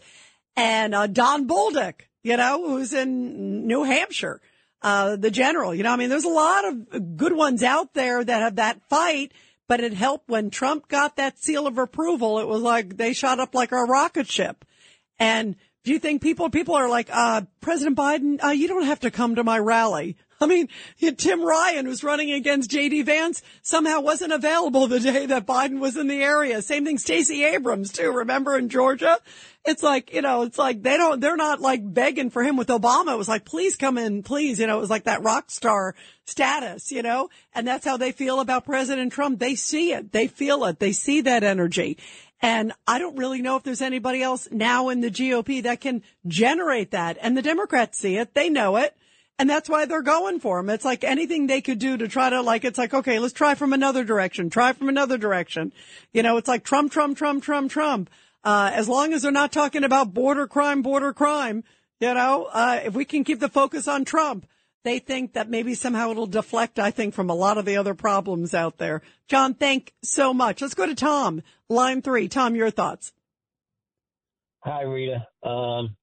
And, 0.56 0.94
uh, 0.94 1.08
Don 1.08 1.48
Bolduc, 1.48 2.02
you 2.24 2.38
know, 2.38 2.68
who's 2.68 2.94
in 2.94 3.66
New 3.66 3.84
Hampshire, 3.84 4.42
uh, 4.82 5.16
the 5.16 5.32
general, 5.32 5.74
you 5.74 5.84
know, 5.84 5.92
I 5.92 5.96
mean, 5.96 6.10
there's 6.10 6.26
a 6.26 6.30
lot 6.30 6.66
of 6.66 7.18
good 7.18 7.34
ones 7.34 7.64
out 7.64 7.94
there 7.94 8.24
that 8.24 8.42
have 8.42 8.56
that 8.56 8.82
fight, 8.90 9.32
but 9.68 9.80
it 9.80 9.94
helped 9.94 10.28
when 10.30 10.50
Trump 10.50 10.88
got 10.88 11.16
that 11.16 11.40
seal 11.40 11.68
of 11.68 11.78
approval. 11.78 12.40
It 12.40 12.48
was 12.48 12.62
like 12.62 12.98
they 12.98 13.14
shot 13.14 13.40
up 13.40 13.56
like 13.56 13.72
a 13.72 13.78
rocket 13.78 14.30
ship. 14.30 14.66
And 15.20 15.56
do 15.84 15.92
you 15.92 16.00
think 16.00 16.22
people, 16.22 16.50
people 16.50 16.76
are 16.76 16.90
like, 16.90 17.10
uh, 17.12 17.42
President 17.60 17.98
Biden, 17.98 18.44
uh, 18.44 18.50
you 18.50 18.68
don't 18.68 18.86
have 18.86 19.00
to 19.02 19.12
come 19.12 19.36
to 19.36 19.44
my 19.44 19.58
rally. 19.58 20.16
I 20.40 20.48
mean, 20.48 20.70
Tim 21.18 21.44
Ryan, 21.44 21.86
who's 21.86 22.04
running 22.04 22.32
against 22.32 22.70
J.D. 22.70 23.04
Vance, 23.04 23.42
somehow 23.62 24.02
wasn't 24.02 24.34
available 24.34 24.88
the 24.88 25.00
day 25.00 25.26
that 25.28 25.46
Biden 25.46 25.80
was 25.80 25.98
in 25.98 26.08
the 26.08 26.22
area. 26.22 26.62
Same 26.62 26.86
thing, 26.86 26.98
Stacey 26.98 27.44
Abrams 27.44 27.92
too. 27.92 28.12
Remember 28.12 28.58
in 28.58 28.70
Georgia? 28.70 29.20
It's 29.64 29.84
like, 29.84 30.12
you 30.14 30.24
know, 30.24 30.42
it's 30.42 30.58
like 30.58 30.82
they 30.82 30.98
don't, 30.98 31.20
they're 31.20 31.38
not 31.38 31.62
like 31.62 31.82
begging 31.84 32.32
for 32.32 32.42
him 32.42 32.58
with 32.58 32.70
Obama. 32.70 33.14
It 33.14 33.18
was 33.18 33.30
like, 33.30 33.46
please 33.46 33.76
come 33.76 34.00
in, 34.00 34.24
please. 34.24 34.60
You 34.60 34.66
know, 34.66 34.78
it 34.78 34.82
was 34.82 34.90
like 34.90 35.04
that 35.04 35.22
rock 35.22 35.52
star 35.52 35.94
status, 36.26 36.92
you 36.92 37.04
know, 37.04 37.30
and 37.54 37.68
that's 37.68 37.86
how 37.86 37.98
they 37.98 38.12
feel 38.12 38.40
about 38.40 38.66
President 38.66 39.14
Trump. 39.14 39.40
They 39.40 39.54
see 39.54 39.94
it. 39.94 40.12
They 40.12 40.28
feel 40.28 40.66
it. 40.66 40.80
They 40.80 40.94
see 40.94 41.22
that 41.22 41.44
energy. 41.44 42.00
And 42.42 42.74
I 42.88 42.98
don't 42.98 43.18
really 43.18 43.42
know 43.42 43.56
if 43.56 43.64
there's 43.64 43.82
anybody 43.82 44.24
else 44.24 44.48
now 44.52 44.90
in 44.90 45.02
the 45.02 45.12
GOP 45.12 45.64
that 45.64 45.82
can 45.82 46.02
generate 46.28 46.92
that. 46.92 47.18
And 47.22 47.38
the 47.38 47.42
Democrats 47.42 48.00
see 48.00 48.18
it. 48.18 48.34
They 48.34 48.50
know 48.50 48.78
it. 48.78 48.96
And 49.38 49.50
that's 49.50 49.70
why 49.70 49.86
they're 49.86 50.02
going 50.02 50.40
for 50.40 50.60
him. 50.60 50.70
It's 50.70 50.86
like 50.86 51.04
anything 51.04 51.48
they 51.48 51.62
could 51.62 51.80
do 51.80 51.98
to 51.98 52.08
try 52.08 52.30
to 52.30 52.42
like, 52.42 52.64
it's 52.64 52.78
like, 52.78 52.94
okay, 52.94 53.18
let's 53.18 53.34
try 53.34 53.56
from 53.56 53.74
another 53.74 54.04
direction, 54.04 54.50
try 54.50 54.74
from 54.74 54.88
another 54.90 55.18
direction. 55.18 55.74
You 56.14 56.22
know, 56.22 56.38
it's 56.38 56.48
like 56.48 56.64
Trump, 56.64 56.92
Trump, 56.92 57.18
Trump, 57.18 57.44
Trump, 57.44 57.72
Trump. 57.72 58.10
Uh, 58.44 58.72
as 58.74 58.88
long 58.88 59.14
as 59.14 59.22
they're 59.22 59.32
not 59.32 59.52
talking 59.52 59.84
about 59.84 60.14
border 60.14 60.48
crime, 60.48 60.82
border 60.82 61.14
crime, 61.14 61.64
you 62.00 62.14
know, 62.14 62.50
uh, 62.52 62.82
if 62.86 62.94
we 62.94 63.06
can 63.06 63.24
keep 63.24 63.40
the 63.40 63.50
focus 63.50 63.88
on 63.88 64.06
Trump, 64.06 64.46
they 64.84 65.00
think 65.00 65.34
that 65.34 65.50
maybe 65.50 65.76
somehow 65.76 66.12
it'll 66.12 66.26
deflect, 66.28 66.80
I 66.80 66.92
think, 66.92 67.14
from 67.14 67.30
a 67.30 67.36
lot 67.36 67.58
of 67.58 67.66
the 67.66 67.78
other 67.78 67.94
problems 67.94 68.54
out 68.54 68.78
there. 68.78 69.02
John, 69.28 69.54
thank 69.54 69.94
so 70.04 70.34
much. 70.34 70.62
Let's 70.62 70.74
go 70.74 70.86
to 70.86 70.96
Tom, 70.96 71.42
line 71.70 72.02
three. 72.02 72.28
Tom, 72.28 72.56
your 72.56 72.72
thoughts. 72.72 73.14
Hi, 74.64 74.84
Rita. 74.84 75.26
Um, 75.44 75.96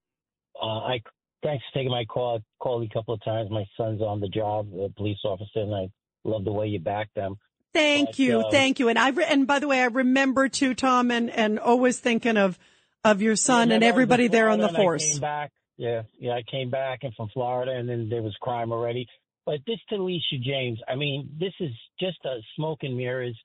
uh, 0.61 0.67
I 0.67 1.01
thanks 1.43 1.64
for 1.73 1.79
taking 1.79 1.91
my 1.91 2.05
call. 2.05 2.38
I 2.38 2.43
called 2.62 2.83
you 2.83 2.88
a 2.91 2.95
couple 2.95 3.14
of 3.14 3.23
times. 3.23 3.51
My 3.51 3.64
son's 3.77 4.03
on 4.03 4.21
the 4.21 4.29
job, 4.29 4.69
a 4.75 4.88
police 4.91 5.19
officer, 5.25 5.61
and 5.61 5.75
I 5.75 5.88
love 6.25 6.45
the 6.45 6.53
way 6.53 6.67
you 6.67 6.81
back 6.81 7.09
them. 7.14 7.37
Thank 7.75 8.09
But, 8.11 8.19
you, 8.19 8.41
um, 8.41 8.51
thank 8.51 8.79
you. 8.81 8.88
And 8.88 8.99
I 8.99 9.11
re- 9.11 9.27
and 9.29 9.47
by 9.47 9.59
the 9.59 9.69
way, 9.69 9.81
I 9.81 9.87
remember 9.87 10.49
too, 10.49 10.75
Tom, 10.75 11.11
and 11.11 11.31
and 11.31 11.59
always 11.59 11.99
thinking 12.01 12.37
of 12.37 12.59
of 13.05 13.23
your 13.23 13.37
son 13.37 13.71
and 13.71 13.71
then 13.71 13.77
I 13.77 13.79
was 13.79 13.83
in 13.87 13.88
everybody 13.93 14.29
there 14.29 14.49
on 14.49 14.59
the 14.59 14.69
and 14.69 14.77
I 14.77 14.81
force. 14.81 15.12
came 15.12 15.21
back. 15.21 15.53
Yeah, 15.79 16.03
yeah, 16.19 16.33
I 16.33 16.43
came 16.51 16.71
back 16.71 17.01
and 17.03 17.14
from 17.14 17.29
Florida, 17.33 17.73
and 17.73 17.88
then 17.88 18.09
there 18.11 18.23
was 18.23 18.37
crime 18.41 18.73
already. 18.73 19.07
But 19.47 19.61
this 19.67 19.79
to 19.88 19.97
Letitia 19.97 20.41
James, 20.45 20.79
I 20.88 20.97
mean, 20.97 21.31
this 21.38 21.55
is 21.61 21.71
just 21.99 22.19
a 22.25 22.38
smoke 22.57 22.81
and 22.83 22.97
mirrors. 22.97 23.38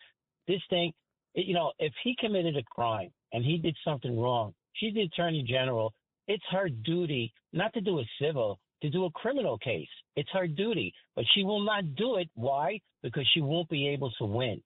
This 0.48 0.62
thing, 0.70 0.92
you 1.36 1.54
know, 1.54 1.72
if 1.80 1.94
he 2.04 2.16
committed 2.20 2.58
a 2.58 2.64
crime 2.64 3.12
and 3.32 3.46
he 3.46 3.58
did 3.58 3.78
something 3.86 4.20
wrong, 4.20 4.54
she's 4.74 4.96
the 4.96 5.04
attorney 5.04 5.46
general. 5.48 5.94
It's 6.28 6.44
her 6.52 6.70
duty 6.70 7.32
not 7.54 7.72
to 7.74 7.82
do 7.82 8.00
a 8.00 8.04
civil, 8.20 8.60
to 8.82 8.90
do 8.90 9.06
a 9.06 9.12
criminal 9.12 9.58
case. 9.60 9.88
It's 10.16 10.30
her 10.34 10.48
duty, 10.48 10.92
but 11.16 11.26
she 11.34 11.44
will 11.44 11.64
not 11.64 11.96
do 11.96 12.16
it. 12.16 12.30
Why? 12.34 12.80
Because 13.04 13.28
she 13.34 13.42
won't 13.42 13.70
be 13.70 13.88
able 13.90 14.12
to 14.18 14.26
win. 14.26 14.62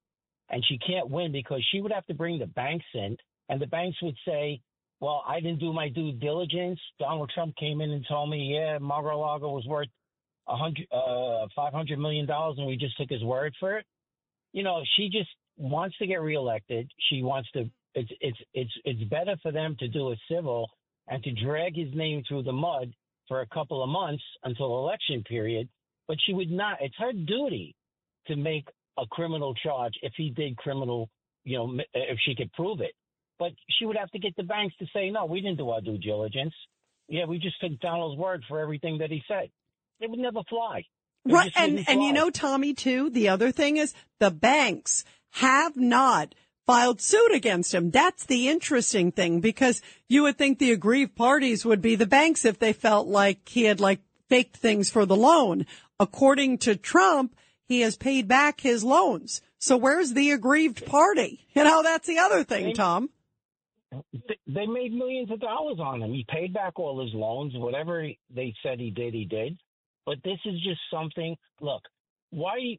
And 0.49 0.63
she 0.65 0.77
can't 0.77 1.09
win 1.09 1.33
because 1.33 1.63
she 1.71 1.81
would 1.81 1.91
have 1.91 2.05
to 2.05 2.13
bring 2.13 2.39
the 2.39 2.47
banks 2.47 2.85
in, 2.93 3.17
and 3.49 3.61
the 3.61 3.67
banks 3.67 3.97
would 4.01 4.15
say, 4.25 4.61
well, 4.99 5.23
I 5.27 5.39
didn't 5.39 5.59
do 5.59 5.71
my 5.71 5.89
due 5.89 6.11
diligence. 6.13 6.79
Donald 6.99 7.31
Trump 7.33 7.55
came 7.57 7.81
in 7.81 7.91
and 7.91 8.05
told 8.07 8.29
me, 8.29 8.53
yeah, 8.55 8.77
Mar-a-Lago 8.79 9.51
was 9.51 9.65
worth 9.65 9.89
a 10.47 10.55
hundred, 10.55 10.87
uh, 10.91 11.47
five 11.55 11.73
hundred 11.73 11.99
million 11.99 12.25
dollars, 12.25 12.57
and 12.57 12.67
we 12.67 12.77
just 12.77 12.97
took 12.97 13.09
his 13.09 13.23
word 13.23 13.53
for 13.59 13.77
it. 13.77 13.85
You 14.53 14.63
know, 14.63 14.81
she 14.95 15.09
just 15.09 15.29
wants 15.57 15.97
to 15.97 16.07
get 16.07 16.21
reelected. 16.21 16.89
She 17.09 17.21
wants 17.21 17.49
to. 17.51 17.69
It's 17.93 18.11
it's 18.21 18.37
it's 18.53 18.71
it's 18.85 19.03
better 19.09 19.35
for 19.43 19.51
them 19.51 19.75
to 19.79 19.87
do 19.87 20.11
a 20.11 20.15
civil 20.31 20.69
and 21.07 21.23
to 21.23 21.31
drag 21.31 21.75
his 21.75 21.93
name 21.93 22.23
through 22.27 22.43
the 22.43 22.53
mud 22.53 22.91
for 23.27 23.41
a 23.41 23.47
couple 23.47 23.83
of 23.83 23.89
months 23.89 24.23
until 24.43 24.79
election 24.79 25.23
period. 25.23 25.67
But 26.07 26.17
she 26.25 26.33
would 26.33 26.51
not. 26.51 26.77
It's 26.81 26.95
her 26.97 27.13
duty 27.13 27.75
to 28.27 28.35
make 28.35 28.67
a 28.97 29.05
criminal 29.07 29.53
charge 29.53 29.93
if 30.01 30.13
he 30.15 30.29
did 30.29 30.57
criminal. 30.57 31.09
You 31.43 31.57
know, 31.57 31.79
if 31.93 32.17
she 32.25 32.35
could 32.35 32.51
prove 32.53 32.81
it. 32.81 32.93
But 33.39 33.51
she 33.69 33.85
would 33.85 33.97
have 33.97 34.09
to 34.11 34.19
get 34.19 34.35
the 34.35 34.43
banks 34.43 34.75
to 34.79 34.85
say, 34.93 35.09
no, 35.09 35.25
we 35.25 35.41
didn't 35.41 35.57
do 35.57 35.69
our 35.69 35.81
due 35.81 35.97
diligence. 35.97 36.53
Yeah, 37.07 37.25
we 37.25 37.37
just 37.37 37.59
took 37.61 37.79
Donald's 37.79 38.17
word 38.19 38.43
for 38.47 38.59
everything 38.59 38.97
that 38.99 39.11
he 39.11 39.23
said. 39.27 39.49
It 39.99 40.09
would 40.09 40.19
never 40.19 40.41
fly. 40.49 40.83
It 41.25 41.33
Right. 41.33 41.51
And, 41.55 41.73
wouldn't 41.73 41.89
and 41.89 42.03
you 42.03 42.13
know, 42.13 42.29
Tommy, 42.29 42.73
too, 42.73 43.09
the 43.09 43.29
other 43.29 43.51
thing 43.51 43.77
is 43.77 43.93
the 44.19 44.31
banks 44.31 45.05
have 45.31 45.75
not 45.77 46.35
filed 46.65 47.01
suit 47.01 47.31
against 47.33 47.73
him. 47.73 47.91
That's 47.91 48.25
the 48.25 48.49
interesting 48.49 49.11
thing 49.11 49.39
because 49.39 49.81
you 50.09 50.23
would 50.23 50.37
think 50.37 50.59
the 50.59 50.71
aggrieved 50.71 51.15
parties 51.15 51.65
would 51.65 51.81
be 51.81 51.95
the 51.95 52.05
banks 52.05 52.43
if 52.43 52.59
they 52.59 52.73
felt 52.73 53.07
like 53.07 53.47
he 53.47 53.63
had 53.63 53.79
like 53.79 54.01
faked 54.27 54.57
things 54.57 54.89
for 54.89 55.05
the 55.05 55.15
loan. 55.15 55.65
According 55.99 56.59
to 56.59 56.75
Trump, 56.75 57.35
he 57.63 57.81
has 57.81 57.97
paid 57.97 58.27
back 58.27 58.61
his 58.61 58.83
loans. 58.83 59.41
So 59.59 59.77
where's 59.77 60.13
the 60.13 60.31
aggrieved 60.31 60.85
party? 60.85 61.47
You 61.55 61.63
know, 61.63 61.81
that's 61.81 62.07
the 62.07 62.19
other 62.19 62.43
thing, 62.43 62.75
Tom. 62.75 63.09
Th- 63.91 64.39
they 64.47 64.65
made 64.65 64.93
millions 64.93 65.31
of 65.31 65.39
dollars 65.39 65.79
on 65.79 66.01
him. 66.01 66.13
He 66.13 66.25
paid 66.29 66.53
back 66.53 66.77
all 66.77 67.01
his 67.03 67.13
loans, 67.13 67.53
whatever 67.55 68.07
they 68.33 68.53
said 68.63 68.79
he 68.79 68.91
did, 68.91 69.13
he 69.13 69.25
did. 69.25 69.57
But 70.05 70.17
this 70.23 70.39
is 70.45 70.61
just 70.63 70.79
something. 70.91 71.35
Look, 71.61 71.83
why? 72.31 72.77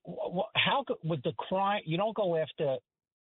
How 0.54 0.84
could 0.86 0.96
with 1.04 1.22
the 1.22 1.32
crime? 1.32 1.82
You 1.84 1.96
don't 1.96 2.16
go 2.16 2.36
after 2.36 2.76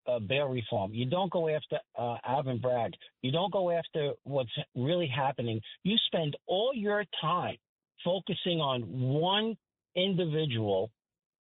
uh, 0.08 0.20
bail 0.20 0.48
reform. 0.48 0.94
You 0.94 1.06
don't 1.06 1.32
go 1.32 1.50
after 1.50 1.80
uh, 1.98 2.18
Alvin 2.26 2.60
Bragg. 2.60 2.94
You 3.22 3.32
don't 3.32 3.52
go 3.52 3.72
after 3.72 4.14
what's 4.24 4.52
really 4.76 5.08
happening. 5.08 5.62
You 5.84 5.98
spend 6.08 6.36
all 6.48 6.72
your 6.74 7.04
time 7.22 7.58
focusing 8.04 8.60
on 8.60 8.82
one 8.84 9.56
individual 9.96 10.90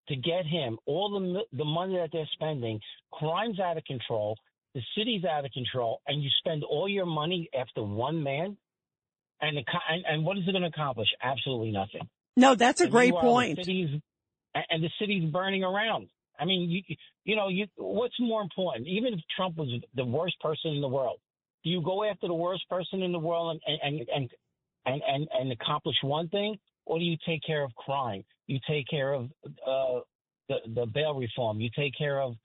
to 0.10 0.15
get 0.15 0.45
him 0.45 0.77
all 0.86 1.19
the 1.19 1.57
the 1.57 1.65
money 1.65 1.97
that 1.97 2.10
they're 2.12 2.29
spending. 2.33 2.79
Crime's 3.12 3.60
out 3.60 3.77
of 3.77 3.83
control. 3.86 4.38
The 4.75 4.82
city's 4.97 5.23
out 5.25 5.45
of 5.45 5.51
control, 5.51 6.01
and 6.08 6.21
you 6.23 6.30
spend 6.39 6.63
all 6.63 6.88
your 6.88 7.06
money 7.06 7.49
after 7.58 7.82
one 7.84 8.21
man. 8.23 8.58
And 9.41 9.58
the, 9.58 9.63
and, 9.89 10.03
and 10.08 10.25
what 10.25 10.38
is 10.38 10.43
it 10.47 10.51
going 10.51 10.63
to 10.63 10.67
accomplish? 10.69 11.08
Absolutely 11.21 11.71
nothing. 11.71 12.08
No, 12.36 12.56
that's 12.56 12.82
a 12.82 12.86
And 12.86 12.91
great 12.91 13.06
meanwhile, 13.13 13.23
the 13.23 13.27
point. 13.30 13.58
city's- 13.60 14.02
and 14.56 14.63
and 14.69 14.83
the 14.83 14.89
city's 15.00 15.31
burning 15.31 15.63
around. 15.63 16.10
I 16.39 16.46
mean, 16.46 16.69
you 16.69 16.96
you 17.23 17.35
know, 17.35 17.48
you 17.50 17.65
what's 17.77 18.19
more 18.19 18.42
important? 18.42 18.87
Even 18.87 19.13
if 19.13 19.19
Trump 19.35 19.58
was 19.58 19.69
the 19.96 20.06
worst 20.06 20.39
person 20.39 20.71
in 20.71 20.81
the 20.81 20.87
world, 20.87 21.19
do 21.63 21.69
you 21.69 21.81
go 21.81 22.04
after 22.04 22.27
the 22.27 22.33
worst 22.33 22.67
person 22.69 23.02
in 23.02 23.12
the 23.12 23.19
world 23.19 23.60
and 23.67 23.79
and 23.83 24.08
and 24.15 24.29
and 24.85 25.02
and, 25.08 25.27
and 25.39 25.52
accomplish 25.52 25.96
one 26.04 26.29
thing, 26.29 26.58
or 26.85 26.98
do 27.00 27.06
you 27.06 27.17
take 27.27 27.42
care 27.46 27.63
of 27.63 27.73
crime? 27.75 28.23
You 28.48 28.60
take 28.69 28.87
care 28.87 29.13
of 29.13 29.25
uh, 29.46 30.00
the 30.50 30.56
the 30.73 30.85
bail 30.85 31.13
reform. 31.15 31.60
You 31.60 31.69
take 31.75 31.94
care 31.98 32.19
of 32.21 32.35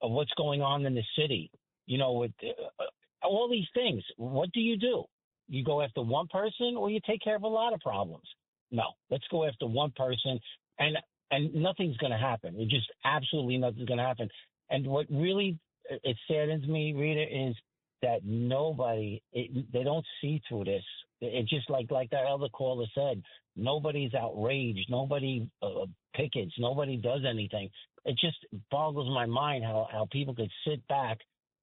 of 0.00 0.10
what's 0.10 0.32
going 0.36 0.62
on 0.62 0.84
in 0.86 0.94
the 0.94 1.04
city. 1.18 1.50
You 1.86 1.98
know, 1.98 2.12
with 2.12 2.32
uh, 2.42 2.84
all 3.26 3.48
these 3.50 3.66
things. 3.74 4.02
What 4.16 4.52
do 4.52 4.60
you 4.60 4.76
do? 4.76 5.04
You 5.48 5.64
go 5.64 5.82
after 5.82 6.02
one 6.02 6.28
person, 6.28 6.76
or 6.76 6.90
you 6.90 7.00
take 7.06 7.22
care 7.22 7.36
of 7.36 7.42
a 7.42 7.48
lot 7.48 7.72
of 7.72 7.80
problems. 7.80 8.24
No, 8.70 8.84
let's 9.10 9.26
go 9.30 9.44
after 9.44 9.66
one 9.66 9.92
person, 9.96 10.38
and 10.78 10.96
and 11.30 11.54
nothing's 11.54 11.96
going 11.96 12.12
to 12.12 12.18
happen. 12.18 12.54
It 12.58 12.68
just 12.68 12.86
absolutely 13.04 13.58
nothing's 13.58 13.86
going 13.86 13.98
to 13.98 14.04
happen. 14.04 14.28
And 14.70 14.86
what 14.86 15.06
really 15.10 15.58
it 15.88 16.16
saddens 16.28 16.66
me, 16.66 16.92
Rita, 16.92 17.48
is 17.48 17.56
that 18.02 18.24
nobody, 18.24 19.22
it, 19.32 19.72
they 19.72 19.84
don't 19.84 20.04
see 20.20 20.40
through 20.48 20.64
this. 20.64 20.84
It's 21.20 21.50
just 21.50 21.70
like 21.70 21.90
like 21.90 22.10
that 22.10 22.26
other 22.26 22.48
caller 22.48 22.86
said. 22.94 23.22
Nobody's 23.54 24.14
outraged. 24.14 24.90
Nobody 24.90 25.48
uh, 25.62 25.86
pickets. 26.14 26.52
Nobody 26.58 26.96
does 26.96 27.20
anything. 27.28 27.68
It 28.04 28.18
just 28.18 28.38
boggles 28.70 29.08
my 29.12 29.26
mind 29.26 29.64
how 29.64 29.88
how 29.92 30.08
people 30.10 30.34
could 30.34 30.50
sit 30.66 30.86
back 30.88 31.18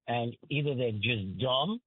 and 0.09 0.35
either 0.49 0.75
they're 0.75 0.91
just 0.91 1.37
dumb 1.39 1.79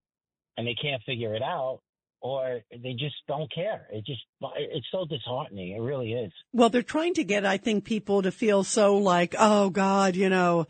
and 0.57 0.67
they 0.67 0.77
can't 0.81 1.03
figure 1.05 1.35
it 1.35 1.43
out, 1.43 1.81
or 2.23 2.61
they 2.71 2.93
just 2.93 3.17
don't 3.27 3.53
care. 3.53 3.89
It 3.91 4.07
just 4.07 4.21
it's 4.57 4.87
so 4.93 5.05
disheartening. 5.05 5.77
It 5.77 5.81
really 5.81 6.13
is. 6.13 6.33
Well, 6.53 6.71
they're 6.71 6.83
trying 6.83 7.15
to 7.15 7.25
get, 7.25 7.45
I 7.45 7.57
think, 7.57 7.85
people 7.85 8.23
to 8.23 8.31
feel 8.31 8.63
so 8.63 8.97
like, 8.97 9.35
oh 9.39 9.71
God, 9.71 10.15
you 10.15 10.29
know, 10.29 10.67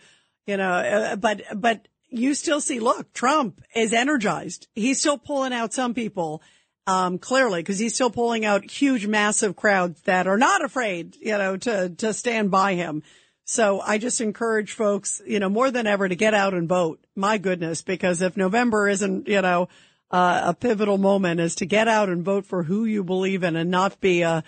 you 0.46 0.56
know, 0.56 0.72
uh, 0.72 1.16
but 1.16 1.42
but 1.54 1.88
you 2.08 2.34
still 2.34 2.60
see, 2.60 2.80
look, 2.80 3.12
Trump 3.12 3.60
is 3.74 3.92
energized. 3.92 4.66
He's 4.74 5.00
still 5.00 5.18
pulling 5.18 5.52
out 5.52 5.74
some 5.74 5.94
people 5.94 6.42
um, 6.86 7.18
clearly, 7.18 7.60
because 7.60 7.78
he's 7.78 7.94
still 7.94 8.10
pulling 8.10 8.44
out 8.44 8.70
huge, 8.70 9.06
massive 9.06 9.54
crowds 9.54 10.00
that 10.02 10.26
are 10.26 10.38
not 10.38 10.64
afraid, 10.64 11.16
you 11.20 11.38
know, 11.38 11.56
to, 11.58 11.90
to 11.90 12.12
stand 12.12 12.50
by 12.50 12.74
him. 12.74 13.02
So 13.44 13.80
I 13.80 13.98
just 13.98 14.20
encourage 14.20 14.72
folks, 14.72 15.20
you 15.26 15.40
know, 15.40 15.48
more 15.48 15.70
than 15.70 15.86
ever 15.86 16.08
to 16.08 16.14
get 16.14 16.34
out 16.34 16.54
and 16.54 16.68
vote. 16.68 17.04
My 17.16 17.38
goodness, 17.38 17.82
because 17.82 18.22
if 18.22 18.36
November 18.36 18.88
isn't, 18.88 19.28
you 19.28 19.42
know, 19.42 19.68
uh, 20.10 20.42
a 20.44 20.54
pivotal 20.54 20.98
moment 20.98 21.40
is 21.40 21.54
to 21.56 21.66
get 21.66 21.88
out 21.88 22.08
and 22.08 22.24
vote 22.24 22.46
for 22.46 22.62
who 22.62 22.84
you 22.84 23.02
believe 23.02 23.42
in 23.42 23.56
and 23.56 23.70
not 23.70 24.00
be, 24.00 24.22
uh, 24.22 24.42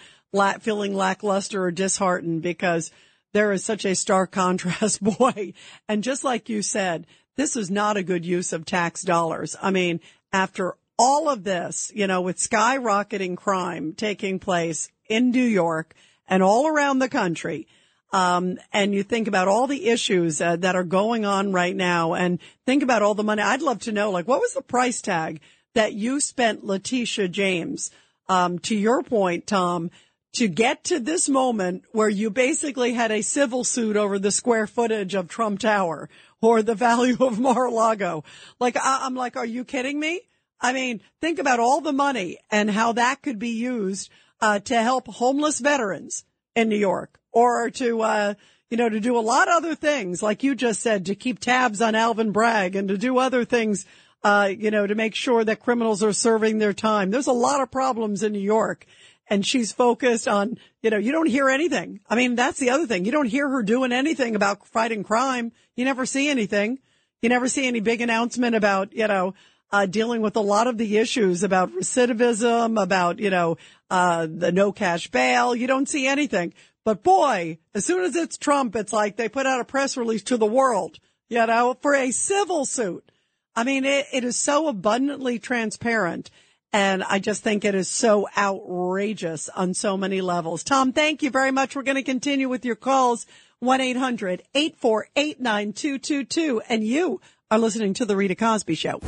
feeling 0.60 0.94
lackluster 0.94 1.64
or 1.64 1.70
disheartened 1.70 2.42
because 2.42 2.90
there 3.32 3.52
is 3.52 3.64
such 3.64 3.84
a 3.84 3.94
stark 3.94 4.30
contrast, 4.32 5.02
boy. 5.02 5.54
And 5.88 6.02
just 6.02 6.24
like 6.24 6.48
you 6.48 6.62
said, 6.62 7.06
this 7.36 7.56
is 7.56 7.70
not 7.70 7.96
a 7.96 8.02
good 8.02 8.24
use 8.24 8.52
of 8.52 8.64
tax 8.64 9.02
dollars. 9.02 9.56
I 9.60 9.70
mean, 9.70 10.00
after 10.32 10.76
all 10.98 11.28
of 11.28 11.44
this, 11.44 11.90
you 11.94 12.06
know, 12.06 12.20
with 12.20 12.38
skyrocketing 12.38 13.36
crime 13.36 13.94
taking 13.94 14.38
place 14.38 14.88
in 15.08 15.30
New 15.30 15.44
York 15.44 15.94
and 16.28 16.42
all 16.42 16.68
around 16.68 16.98
the 16.98 17.08
country, 17.08 17.66
um, 18.14 18.58
and 18.72 18.94
you 18.94 19.02
think 19.02 19.26
about 19.26 19.48
all 19.48 19.66
the 19.66 19.88
issues 19.88 20.40
uh, 20.40 20.54
that 20.54 20.76
are 20.76 20.84
going 20.84 21.24
on 21.24 21.52
right 21.52 21.74
now 21.74 22.14
and 22.14 22.38
think 22.64 22.84
about 22.84 23.02
all 23.02 23.16
the 23.16 23.24
money. 23.24 23.42
I'd 23.42 23.60
love 23.60 23.80
to 23.80 23.92
know, 23.92 24.12
like, 24.12 24.28
what 24.28 24.40
was 24.40 24.54
the 24.54 24.62
price 24.62 25.02
tag 25.02 25.40
that 25.74 25.94
you 25.94 26.20
spent, 26.20 26.64
Letitia 26.64 27.26
James, 27.26 27.90
um, 28.28 28.60
to 28.60 28.76
your 28.76 29.02
point, 29.02 29.48
Tom, 29.48 29.90
to 30.34 30.46
get 30.46 30.84
to 30.84 31.00
this 31.00 31.28
moment 31.28 31.82
where 31.90 32.08
you 32.08 32.30
basically 32.30 32.92
had 32.92 33.10
a 33.10 33.20
civil 33.20 33.64
suit 33.64 33.96
over 33.96 34.20
the 34.20 34.30
square 34.30 34.68
footage 34.68 35.16
of 35.16 35.26
Trump 35.26 35.58
Tower 35.58 36.08
or 36.40 36.62
the 36.62 36.74
value 36.88 37.16
of 37.18 37.40
Mar-a-Lago. 37.40 38.22
Like, 38.60 38.76
I- 38.76 39.00
I'm 39.06 39.16
like, 39.16 39.34
are 39.36 39.44
you 39.44 39.64
kidding 39.64 39.98
me? 39.98 40.20
I 40.60 40.72
mean, 40.72 41.00
think 41.20 41.40
about 41.40 41.58
all 41.58 41.80
the 41.80 41.92
money 41.92 42.38
and 42.48 42.70
how 42.70 42.92
that 42.92 43.22
could 43.22 43.40
be 43.40 43.56
used 43.58 44.08
uh, 44.40 44.60
to 44.60 44.80
help 44.80 45.08
homeless 45.08 45.58
veterans 45.58 46.24
in 46.54 46.68
New 46.68 46.78
York 46.78 47.18
or 47.34 47.68
to, 47.68 48.00
uh, 48.00 48.34
you 48.70 48.78
know, 48.78 48.88
to 48.88 49.00
do 49.00 49.18
a 49.18 49.20
lot 49.20 49.48
of 49.48 49.54
other 49.56 49.74
things, 49.74 50.22
like 50.22 50.42
you 50.42 50.54
just 50.54 50.80
said, 50.80 51.06
to 51.06 51.14
keep 51.14 51.38
tabs 51.38 51.82
on 51.82 51.94
Alvin 51.94 52.32
Bragg 52.32 52.76
and 52.76 52.88
to 52.88 52.96
do 52.96 53.18
other 53.18 53.44
things, 53.44 53.84
uh, 54.22 54.50
you 54.56 54.70
know, 54.70 54.86
to 54.86 54.94
make 54.94 55.14
sure 55.14 55.44
that 55.44 55.60
criminals 55.60 56.02
are 56.02 56.12
serving 56.12 56.58
their 56.58 56.72
time. 56.72 57.10
There's 57.10 57.26
a 57.26 57.32
lot 57.32 57.60
of 57.60 57.70
problems 57.70 58.22
in 58.22 58.32
New 58.32 58.38
York 58.38 58.86
and 59.28 59.44
she's 59.44 59.72
focused 59.72 60.28
on, 60.28 60.58
you 60.82 60.90
know, 60.90 60.98
you 60.98 61.12
don't 61.12 61.28
hear 61.28 61.48
anything. 61.48 62.00
I 62.08 62.16
mean, 62.16 62.34
that's 62.34 62.58
the 62.58 62.70
other 62.70 62.86
thing. 62.86 63.04
You 63.04 63.12
don't 63.12 63.26
hear 63.26 63.48
her 63.48 63.62
doing 63.62 63.92
anything 63.92 64.36
about 64.36 64.66
fighting 64.66 65.02
crime. 65.02 65.52
You 65.76 65.84
never 65.84 66.06
see 66.06 66.28
anything. 66.28 66.78
You 67.22 67.28
never 67.30 67.48
see 67.48 67.66
any 67.66 67.80
big 67.80 68.00
announcement 68.00 68.54
about, 68.54 68.92
you 68.92 69.08
know, 69.08 69.34
uh, 69.72 69.86
dealing 69.86 70.20
with 70.20 70.36
a 70.36 70.40
lot 70.40 70.66
of 70.66 70.78
the 70.78 70.98
issues 70.98 71.42
about 71.42 71.72
recidivism, 71.72 72.80
about, 72.80 73.18
you 73.18 73.30
know, 73.30 73.56
uh, 73.90 74.26
the 74.30 74.52
no 74.52 74.72
cash 74.72 75.08
bail. 75.08 75.54
You 75.54 75.66
don't 75.66 75.88
see 75.88 76.06
anything. 76.06 76.52
But 76.84 77.02
boy, 77.02 77.58
as 77.74 77.84
soon 77.84 78.04
as 78.04 78.14
it's 78.14 78.36
Trump, 78.36 78.76
it's 78.76 78.92
like 78.92 79.16
they 79.16 79.28
put 79.28 79.46
out 79.46 79.60
a 79.60 79.64
press 79.64 79.96
release 79.96 80.22
to 80.24 80.36
the 80.36 80.46
world, 80.46 80.98
you 81.28 81.44
know, 81.46 81.76
for 81.80 81.94
a 81.94 82.10
civil 82.10 82.66
suit. 82.66 83.10
I 83.56 83.64
mean, 83.64 83.84
it, 83.84 84.06
it 84.12 84.24
is 84.24 84.36
so 84.36 84.68
abundantly 84.68 85.38
transparent. 85.38 86.30
And 86.72 87.04
I 87.04 87.20
just 87.20 87.44
think 87.44 87.64
it 87.64 87.76
is 87.76 87.88
so 87.88 88.26
outrageous 88.36 89.48
on 89.48 89.74
so 89.74 89.96
many 89.96 90.20
levels. 90.20 90.64
Tom, 90.64 90.92
thank 90.92 91.22
you 91.22 91.30
very 91.30 91.52
much. 91.52 91.76
We're 91.76 91.84
going 91.84 91.94
to 91.96 92.02
continue 92.02 92.48
with 92.48 92.64
your 92.64 92.74
calls. 92.74 93.26
1-800-848-9222. 93.62 96.60
And 96.68 96.82
you 96.84 97.20
are 97.50 97.60
listening 97.60 97.94
to 97.94 98.04
the 98.04 98.16
Rita 98.16 98.34
Cosby 98.34 98.74
Show. 98.74 99.00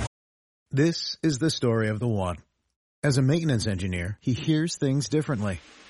This 0.70 1.18
is 1.22 1.40
the 1.40 1.50
story 1.50 1.88
of 1.88 1.98
the 1.98 2.08
one. 2.08 2.36
As 3.02 3.18
a 3.18 3.22
maintenance 3.22 3.66
engineer, 3.66 4.16
he 4.20 4.32
hears 4.32 4.76
things 4.76 5.08
differently. 5.08 5.58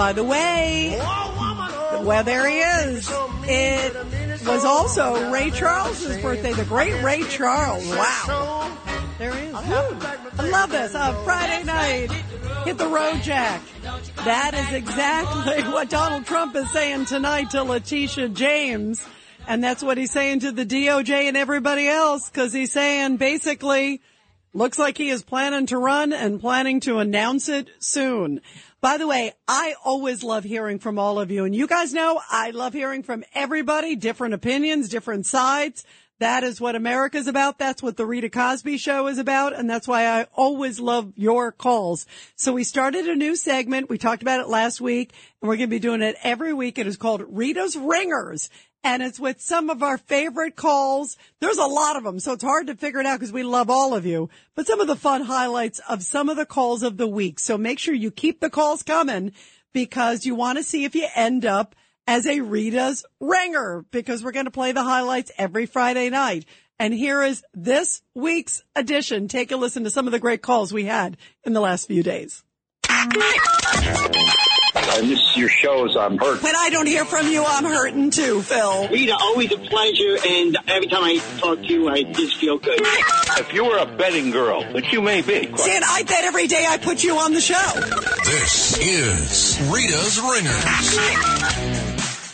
By 0.00 0.14
the 0.14 0.24
way, 0.24 0.96
well, 0.98 2.24
there 2.24 2.48
he 2.48 2.60
is. 2.60 3.06
It 3.42 4.46
was 4.46 4.64
also 4.64 5.30
Ray 5.30 5.50
Charles's 5.50 6.16
birthday, 6.22 6.54
the 6.54 6.64
great 6.64 7.02
Ray 7.02 7.22
Charles. 7.24 7.86
Wow. 7.86 8.78
There 9.18 9.34
he 9.34 9.48
is. 9.48 9.54
I 9.54 10.48
love 10.50 10.70
this. 10.70 10.94
Uh, 10.94 11.12
Friday 11.22 11.64
night, 11.64 12.10
hit 12.64 12.78
the 12.78 12.88
road, 12.88 13.20
Jack. 13.20 13.60
That 14.24 14.54
is 14.54 14.72
exactly 14.72 15.64
what 15.70 15.90
Donald 15.90 16.24
Trump 16.24 16.56
is 16.56 16.70
saying 16.70 17.04
tonight 17.04 17.50
to 17.50 17.62
Letitia 17.62 18.30
James. 18.30 19.06
And 19.46 19.62
that's 19.62 19.82
what 19.82 19.98
he's 19.98 20.12
saying 20.12 20.40
to 20.40 20.52
the 20.52 20.64
DOJ 20.64 21.28
and 21.28 21.36
everybody 21.36 21.86
else, 21.86 22.30
because 22.30 22.54
he's 22.54 22.72
saying 22.72 23.18
basically, 23.18 24.00
looks 24.52 24.78
like 24.78 24.98
he 24.98 25.10
is 25.10 25.22
planning 25.22 25.66
to 25.66 25.78
run 25.78 26.12
and 26.12 26.40
planning 26.40 26.80
to 26.80 26.98
announce 26.98 27.48
it 27.48 27.68
soon. 27.78 28.40
By 28.80 28.96
the 28.96 29.06
way, 29.06 29.32
I 29.46 29.74
always 29.84 30.24
love 30.24 30.44
hearing 30.44 30.78
from 30.78 30.98
all 30.98 31.20
of 31.20 31.30
you. 31.30 31.44
And 31.44 31.54
you 31.54 31.66
guys 31.66 31.92
know 31.92 32.20
I 32.30 32.50
love 32.50 32.72
hearing 32.72 33.02
from 33.02 33.24
everybody, 33.34 33.94
different 33.94 34.34
opinions, 34.34 34.88
different 34.88 35.26
sides. 35.26 35.84
That 36.18 36.44
is 36.44 36.60
what 36.60 36.76
America's 36.76 37.26
about. 37.26 37.58
That's 37.58 37.82
what 37.82 37.96
the 37.96 38.04
Rita 38.04 38.28
Cosby 38.28 38.76
show 38.76 39.06
is 39.06 39.16
about. 39.16 39.58
And 39.58 39.68
that's 39.68 39.88
why 39.88 40.06
I 40.06 40.26
always 40.34 40.78
love 40.78 41.12
your 41.16 41.50
calls. 41.50 42.06
So 42.36 42.52
we 42.52 42.62
started 42.64 43.06
a 43.06 43.16
new 43.16 43.36
segment. 43.36 43.88
We 43.88 43.96
talked 43.96 44.20
about 44.20 44.40
it 44.40 44.48
last 44.48 44.82
week 44.82 45.14
and 45.40 45.48
we're 45.48 45.56
going 45.56 45.70
to 45.70 45.74
be 45.74 45.78
doing 45.78 46.02
it 46.02 46.16
every 46.22 46.52
week. 46.52 46.78
It 46.78 46.86
is 46.86 46.98
called 46.98 47.24
Rita's 47.26 47.74
Ringers 47.74 48.50
and 48.82 49.02
it's 49.02 49.20
with 49.20 49.40
some 49.40 49.70
of 49.70 49.82
our 49.82 49.98
favorite 49.98 50.56
calls. 50.56 51.16
There's 51.40 51.58
a 51.58 51.66
lot 51.66 51.96
of 51.96 52.04
them, 52.04 52.18
so 52.18 52.32
it's 52.32 52.44
hard 52.44 52.68
to 52.68 52.74
figure 52.74 53.00
it 53.00 53.06
out 53.06 53.18
because 53.18 53.32
we 53.32 53.42
love 53.42 53.70
all 53.70 53.94
of 53.94 54.06
you. 54.06 54.30
But 54.54 54.66
some 54.66 54.80
of 54.80 54.86
the 54.86 54.96
fun 54.96 55.22
highlights 55.22 55.80
of 55.88 56.02
some 56.02 56.28
of 56.28 56.36
the 56.36 56.46
calls 56.46 56.82
of 56.82 56.96
the 56.96 57.08
week. 57.08 57.40
So 57.40 57.58
make 57.58 57.78
sure 57.78 57.94
you 57.94 58.10
keep 58.10 58.40
the 58.40 58.50
calls 58.50 58.82
coming 58.82 59.32
because 59.72 60.24
you 60.24 60.34
want 60.34 60.58
to 60.58 60.64
see 60.64 60.84
if 60.84 60.94
you 60.94 61.06
end 61.14 61.44
up 61.44 61.74
as 62.06 62.26
a 62.26 62.40
Rita's 62.40 63.04
ringer 63.20 63.84
because 63.90 64.24
we're 64.24 64.32
going 64.32 64.46
to 64.46 64.50
play 64.50 64.72
the 64.72 64.82
highlights 64.82 65.30
every 65.38 65.66
Friday 65.66 66.10
night. 66.10 66.44
And 66.78 66.94
here 66.94 67.22
is 67.22 67.44
this 67.52 68.02
week's 68.14 68.64
edition. 68.74 69.28
Take 69.28 69.52
a 69.52 69.56
listen 69.56 69.84
to 69.84 69.90
some 69.90 70.06
of 70.06 70.12
the 70.12 70.18
great 70.18 70.40
calls 70.40 70.72
we 70.72 70.86
had 70.86 71.18
in 71.44 71.52
the 71.52 71.60
last 71.60 71.86
few 71.86 72.02
days. 72.02 72.42
I 74.92 75.02
miss 75.02 75.36
your 75.36 75.48
shows. 75.48 75.96
I'm 75.96 76.18
hurt. 76.18 76.42
When 76.42 76.56
I 76.56 76.68
don't 76.70 76.86
hear 76.86 77.04
from 77.04 77.28
you, 77.28 77.44
I'm 77.46 77.64
hurting 77.64 78.10
too, 78.10 78.42
Phil. 78.42 78.88
Rita, 78.88 79.16
always 79.16 79.52
a 79.52 79.58
pleasure, 79.58 80.16
and 80.26 80.58
every 80.66 80.88
time 80.88 81.04
I 81.04 81.18
talk 81.38 81.58
to 81.58 81.72
you, 81.72 81.88
I 81.88 82.02
just 82.02 82.36
feel 82.38 82.58
good. 82.58 82.78
if 82.80 83.52
you 83.52 83.64
were 83.64 83.78
a 83.78 83.86
betting 83.96 84.32
girl, 84.32 84.64
which 84.72 84.92
you 84.92 85.00
may 85.00 85.22
be, 85.22 85.54
See, 85.56 85.76
and 85.76 85.84
I 85.84 86.02
bet 86.02 86.24
every 86.24 86.48
day 86.48 86.66
I 86.68 86.78
put 86.78 87.04
you 87.04 87.16
on 87.18 87.34
the 87.34 87.40
show. 87.40 87.70
This 88.24 88.78
is 88.78 89.60
Rita's 89.70 90.18
Ringers. 90.20 90.98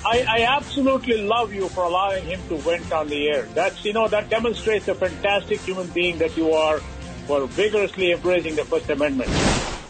I, 0.09 0.25
I 0.27 0.47
absolutely 0.57 1.27
love 1.27 1.53
you 1.53 1.69
for 1.69 1.85
allowing 1.85 2.25
him 2.25 2.41
to 2.49 2.57
vent 2.59 2.91
on 2.91 3.09
the 3.09 3.29
air. 3.29 3.43
That's, 3.55 3.85
you 3.85 3.93
know, 3.93 4.09
that 4.09 4.31
demonstrates 4.31 4.87
the 4.87 4.95
fantastic 4.95 5.61
human 5.61 5.89
being 5.89 6.17
that 6.19 6.37
you 6.37 6.53
are 6.53 6.79
for 7.27 7.47
vigorously 7.49 8.13
embracing 8.13 8.55
the 8.57 8.65
First 8.65 8.89
Amendment. 8.89 9.31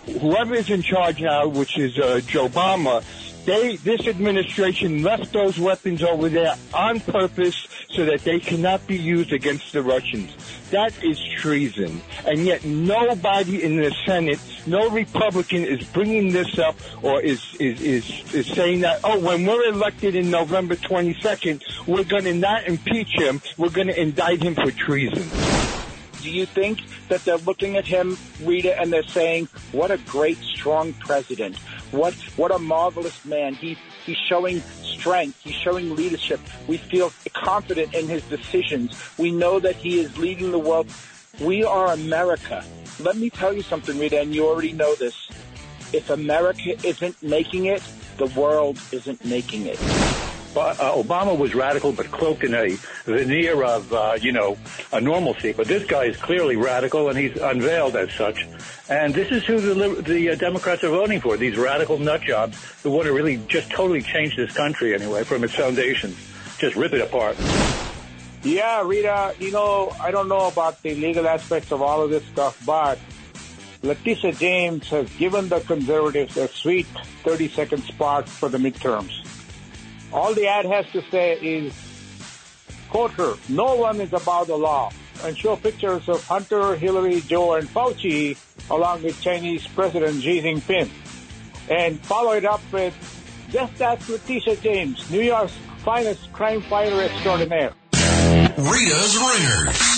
Whoever 0.06 0.54
is 0.54 0.70
in 0.70 0.82
charge 0.82 1.20
now, 1.20 1.48
which 1.48 1.78
is 1.78 1.98
uh, 1.98 2.20
Joe 2.26 2.48
Obama, 2.48 3.04
they 3.46 3.76
this 3.76 4.06
administration 4.08 5.02
left 5.02 5.32
those 5.32 5.58
weapons 5.58 6.02
over 6.02 6.28
there 6.28 6.56
on 6.74 6.98
purpose 7.00 7.66
so 7.90 8.04
that 8.04 8.24
they 8.24 8.40
cannot 8.40 8.84
be 8.86 8.96
used 8.98 9.32
against 9.32 9.72
the 9.72 9.82
Russians. 9.82 10.34
That 10.70 10.92
is 11.04 11.18
treason, 11.36 12.02
and 12.26 12.40
yet 12.40 12.64
nobody 12.64 13.62
in 13.62 13.76
the 13.76 13.94
Senate, 14.04 14.40
no 14.66 14.90
Republican, 14.90 15.64
is 15.64 15.84
bringing 15.90 16.32
this 16.32 16.58
up 16.58 16.76
or 17.02 17.20
is 17.20 17.40
is 17.60 17.80
is, 17.80 18.34
is 18.34 18.46
saying 18.48 18.80
that. 18.80 19.00
Oh, 19.04 19.20
when 19.20 19.46
we're 19.46 19.68
elected 19.68 20.16
in 20.16 20.30
November 20.30 20.74
22nd, 20.74 21.62
we're 21.86 22.04
going 22.04 22.24
to 22.24 22.34
not 22.34 22.66
impeach 22.66 23.12
him. 23.12 23.40
We're 23.56 23.70
going 23.70 23.86
to 23.86 24.00
indict 24.00 24.42
him 24.42 24.56
for 24.56 24.72
treason. 24.72 25.30
Do 26.26 26.32
you 26.32 26.44
think 26.44 26.80
that 27.06 27.24
they're 27.24 27.36
looking 27.36 27.76
at 27.76 27.86
him, 27.86 28.18
Rita, 28.42 28.76
and 28.80 28.92
they're 28.92 29.04
saying, 29.04 29.46
"What 29.70 29.92
a 29.92 29.98
great, 29.98 30.38
strong 30.38 30.92
president! 30.94 31.56
What 31.92 32.14
what 32.34 32.50
a 32.50 32.58
marvelous 32.58 33.24
man! 33.24 33.54
He 33.54 33.78
he's 34.04 34.16
showing 34.28 34.60
strength. 34.82 35.38
He's 35.44 35.54
showing 35.54 35.94
leadership. 35.94 36.40
We 36.66 36.78
feel 36.78 37.12
confident 37.32 37.94
in 37.94 38.08
his 38.08 38.24
decisions. 38.24 38.90
We 39.16 39.30
know 39.30 39.60
that 39.60 39.76
he 39.76 40.00
is 40.00 40.18
leading 40.18 40.50
the 40.50 40.58
world. 40.58 40.88
We 41.38 41.62
are 41.62 41.92
America. 41.92 42.64
Let 42.98 43.16
me 43.16 43.30
tell 43.30 43.52
you 43.52 43.62
something, 43.62 43.96
Rita, 43.96 44.20
and 44.20 44.34
you 44.34 44.48
already 44.48 44.72
know 44.72 44.96
this. 44.96 45.14
If 45.92 46.10
America 46.10 46.74
isn't 46.84 47.22
making 47.22 47.66
it, 47.66 47.84
the 48.16 48.26
world 48.26 48.80
isn't 48.90 49.24
making 49.24 49.66
it." 49.66 49.78
Uh, 50.56 50.74
Obama 50.74 51.36
was 51.36 51.54
radical, 51.54 51.92
but 51.92 52.10
cloaked 52.10 52.44
in 52.44 52.54
a 52.54 52.76
veneer 53.04 53.62
of, 53.62 53.92
uh, 53.92 54.16
you 54.20 54.32
know, 54.32 54.56
a 54.92 55.00
normalcy. 55.00 55.52
But 55.52 55.66
this 55.66 55.84
guy 55.84 56.04
is 56.04 56.16
clearly 56.16 56.56
radical, 56.56 57.08
and 57.08 57.18
he's 57.18 57.36
unveiled 57.36 57.96
as 57.96 58.12
such. 58.12 58.46
And 58.88 59.14
this 59.14 59.30
is 59.30 59.44
who 59.44 59.60
the, 59.60 60.02
the 60.02 60.30
uh, 60.30 60.34
Democrats 60.36 60.84
are 60.84 60.90
voting 60.90 61.20
for, 61.20 61.36
these 61.36 61.56
radical 61.56 61.98
nut 61.98 62.22
jobs 62.22 62.56
who 62.82 62.90
want 62.90 63.06
to 63.06 63.12
really 63.12 63.36
just 63.48 63.70
totally 63.70 64.02
change 64.02 64.36
this 64.36 64.52
country 64.52 64.94
anyway 64.94 65.24
from 65.24 65.44
its 65.44 65.54
foundations, 65.54 66.16
just 66.58 66.76
rip 66.76 66.92
it 66.92 67.00
apart. 67.00 67.36
Yeah, 68.42 68.86
Rita, 68.86 69.34
you 69.40 69.50
know, 69.50 69.92
I 70.00 70.12
don't 70.12 70.28
know 70.28 70.46
about 70.46 70.80
the 70.82 70.94
legal 70.94 71.26
aspects 71.26 71.72
of 71.72 71.82
all 71.82 72.02
of 72.02 72.10
this 72.10 72.24
stuff, 72.26 72.62
but 72.64 72.98
Letitia 73.82 74.32
James 74.32 74.88
has 74.90 75.10
given 75.16 75.48
the 75.48 75.60
conservatives 75.60 76.36
a 76.36 76.48
sweet 76.48 76.86
30 77.24 77.48
second 77.48 77.82
spot 77.82 78.28
for 78.28 78.48
the 78.48 78.58
midterms. 78.58 79.25
All 80.12 80.34
the 80.34 80.46
ad 80.46 80.64
has 80.66 80.86
to 80.92 81.02
say 81.10 81.34
is, 81.34 81.74
quote 82.90 83.10
her, 83.12 83.34
no 83.48 83.74
one 83.74 84.00
is 84.00 84.12
above 84.12 84.46
the 84.46 84.56
law, 84.56 84.92
and 85.24 85.36
show 85.36 85.56
pictures 85.56 86.08
of 86.08 86.24
Hunter, 86.26 86.76
Hillary, 86.76 87.20
Joe, 87.22 87.54
and 87.54 87.68
Fauci, 87.68 88.36
along 88.70 89.02
with 89.02 89.20
Chinese 89.20 89.66
President 89.66 90.22
Xi 90.22 90.40
Jinping. 90.40 90.88
And 91.68 91.98
follow 92.00 92.32
it 92.32 92.44
up 92.44 92.60
with, 92.72 92.94
just 93.50 93.80
ask 93.80 94.08
Letitia 94.08 94.56
James, 94.56 95.10
New 95.10 95.20
York's 95.20 95.56
finest 95.78 96.32
crime 96.32 96.62
fighter 96.62 97.02
extraordinaire. 97.02 97.72
Rita's 97.92 99.16
Ringers. 99.16 99.96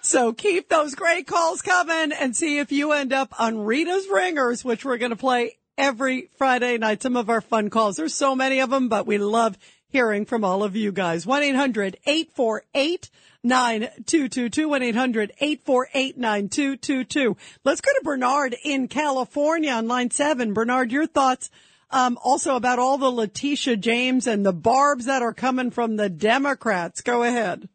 So 0.00 0.32
keep 0.32 0.68
those 0.68 0.94
great 0.94 1.26
calls 1.26 1.62
coming 1.62 2.12
and 2.12 2.36
see 2.36 2.58
if 2.58 2.72
you 2.72 2.92
end 2.92 3.12
up 3.12 3.38
on 3.40 3.58
Rita's 3.60 4.06
Ringers, 4.12 4.64
which 4.64 4.84
we're 4.84 4.98
going 4.98 5.10
to 5.10 5.16
play 5.16 5.56
every 5.76 6.30
Friday 6.36 6.78
night. 6.78 7.02
Some 7.02 7.16
of 7.16 7.30
our 7.30 7.40
fun 7.40 7.70
calls. 7.70 7.96
There's 7.96 8.14
so 8.14 8.34
many 8.34 8.60
of 8.60 8.70
them, 8.70 8.88
but 8.88 9.06
we 9.06 9.18
love 9.18 9.58
hearing 9.88 10.24
from 10.24 10.44
all 10.44 10.62
of 10.62 10.74
you 10.74 10.92
guys. 10.92 11.26
1-800-848 11.26 13.10
9222 13.44 14.68
1-800-848 14.68 16.16
9222. 16.16 17.36
Let's 17.64 17.80
go 17.80 17.90
to 17.92 18.00
Bernard 18.04 18.56
in 18.64 18.88
California 18.88 19.72
on 19.72 19.88
line 19.88 20.10
seven. 20.10 20.54
Bernard, 20.54 20.92
your 20.92 21.06
thoughts 21.06 21.50
um, 21.90 22.18
also 22.22 22.56
about 22.56 22.78
all 22.78 22.98
the 22.98 23.10
Letitia 23.10 23.76
James 23.76 24.26
and 24.26 24.46
the 24.46 24.52
barbs 24.52 25.04
that 25.06 25.22
are 25.22 25.34
coming 25.34 25.70
from 25.70 25.96
the 25.96 26.08
Democrats. 26.08 27.02
Go 27.02 27.22
ahead. 27.22 27.68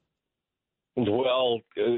Well, 0.96 1.60
uh, 1.78 1.98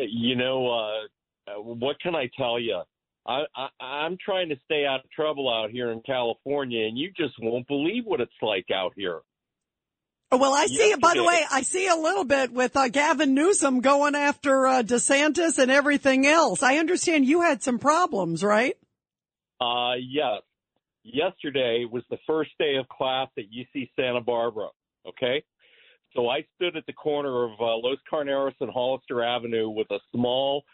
you 0.08 0.36
know, 0.36 0.68
uh, 0.68 1.50
uh, 1.50 1.62
what 1.62 1.98
can 2.00 2.14
I 2.14 2.28
tell 2.36 2.60
you? 2.60 2.82
I, 3.26 3.42
I, 3.56 3.68
I'm 3.84 4.16
trying 4.24 4.50
to 4.50 4.56
stay 4.64 4.84
out 4.86 5.04
of 5.04 5.10
trouble 5.10 5.52
out 5.52 5.70
here 5.70 5.90
in 5.90 6.00
California, 6.06 6.86
and 6.86 6.96
you 6.96 7.10
just 7.16 7.34
won't 7.40 7.66
believe 7.66 8.04
what 8.04 8.20
it's 8.20 8.32
like 8.40 8.66
out 8.72 8.92
here. 8.96 9.20
Well, 10.32 10.52
I 10.52 10.66
see 10.66 10.90
it. 10.90 11.00
By 11.00 11.14
the 11.14 11.22
way, 11.22 11.40
I 11.50 11.62
see 11.62 11.86
a 11.86 11.94
little 11.94 12.24
bit 12.24 12.52
with 12.52 12.76
uh, 12.76 12.88
Gavin 12.88 13.34
Newsom 13.34 13.80
going 13.80 14.16
after 14.16 14.66
uh, 14.66 14.82
DeSantis 14.82 15.58
and 15.58 15.70
everything 15.70 16.26
else. 16.26 16.62
I 16.62 16.78
understand 16.78 17.26
you 17.26 17.42
had 17.42 17.62
some 17.62 17.78
problems, 17.78 18.42
right? 18.42 18.76
Uh, 19.60 19.94
yes. 20.00 20.42
Yesterday 21.04 21.86
was 21.90 22.02
the 22.10 22.18
first 22.26 22.50
day 22.58 22.74
of 22.76 22.88
class 22.88 23.28
at 23.38 23.44
UC 23.44 23.90
Santa 23.94 24.20
Barbara. 24.20 24.68
Okay. 25.06 25.44
So 26.14 26.28
I 26.28 26.44
stood 26.56 26.76
at 26.76 26.86
the 26.86 26.92
corner 26.92 27.44
of 27.44 27.52
uh, 27.60 27.76
Los 27.76 27.98
Carneros 28.12 28.54
and 28.60 28.70
Hollister 28.70 29.22
Avenue 29.22 29.68
with 29.68 29.90
a 29.92 29.98
small 30.12 30.64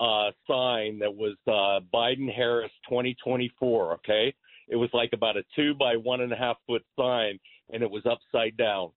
uh, 0.00 0.30
sign 0.48 0.98
that 1.00 1.14
was 1.14 1.36
uh, 1.46 1.80
Biden 1.94 2.32
Harris 2.34 2.72
2024. 2.88 3.94
Okay. 3.94 4.34
It 4.68 4.76
was 4.76 4.90
like 4.92 5.10
about 5.12 5.36
a 5.36 5.42
two 5.54 5.74
by 5.74 5.96
one 5.96 6.20
and 6.20 6.32
a 6.32 6.36
half 6.36 6.56
foot 6.66 6.82
sign, 6.98 7.38
and 7.70 7.82
it 7.82 7.90
was 7.90 8.02
upside 8.06 8.56
down. 8.56 8.90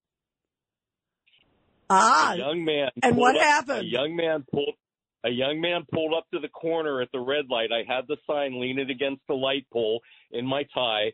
Ah, 1.90 2.34
a 2.34 2.38
young 2.38 2.66
man. 2.66 2.90
and 3.04 3.16
what 3.18 3.36
up- 3.36 3.42
happened? 3.42 3.80
A 3.82 3.86
young 3.86 4.16
man 4.16 4.46
pulled. 4.52 4.76
A 5.24 5.30
young 5.30 5.60
man 5.60 5.84
pulled 5.92 6.14
up 6.14 6.26
to 6.34 6.40
the 6.40 6.48
corner 6.48 7.02
at 7.02 7.10
the 7.12 7.20
red 7.20 7.46
light. 7.50 7.70
I 7.72 7.84
had 7.92 8.06
the 8.08 8.18
sign 8.30 8.62
leaning 8.62 8.90
against 8.90 9.22
the 9.28 9.34
light 9.34 9.66
pole 9.74 10.00
in 10.32 10.46
my 10.46 10.64
tie, 10.74 11.12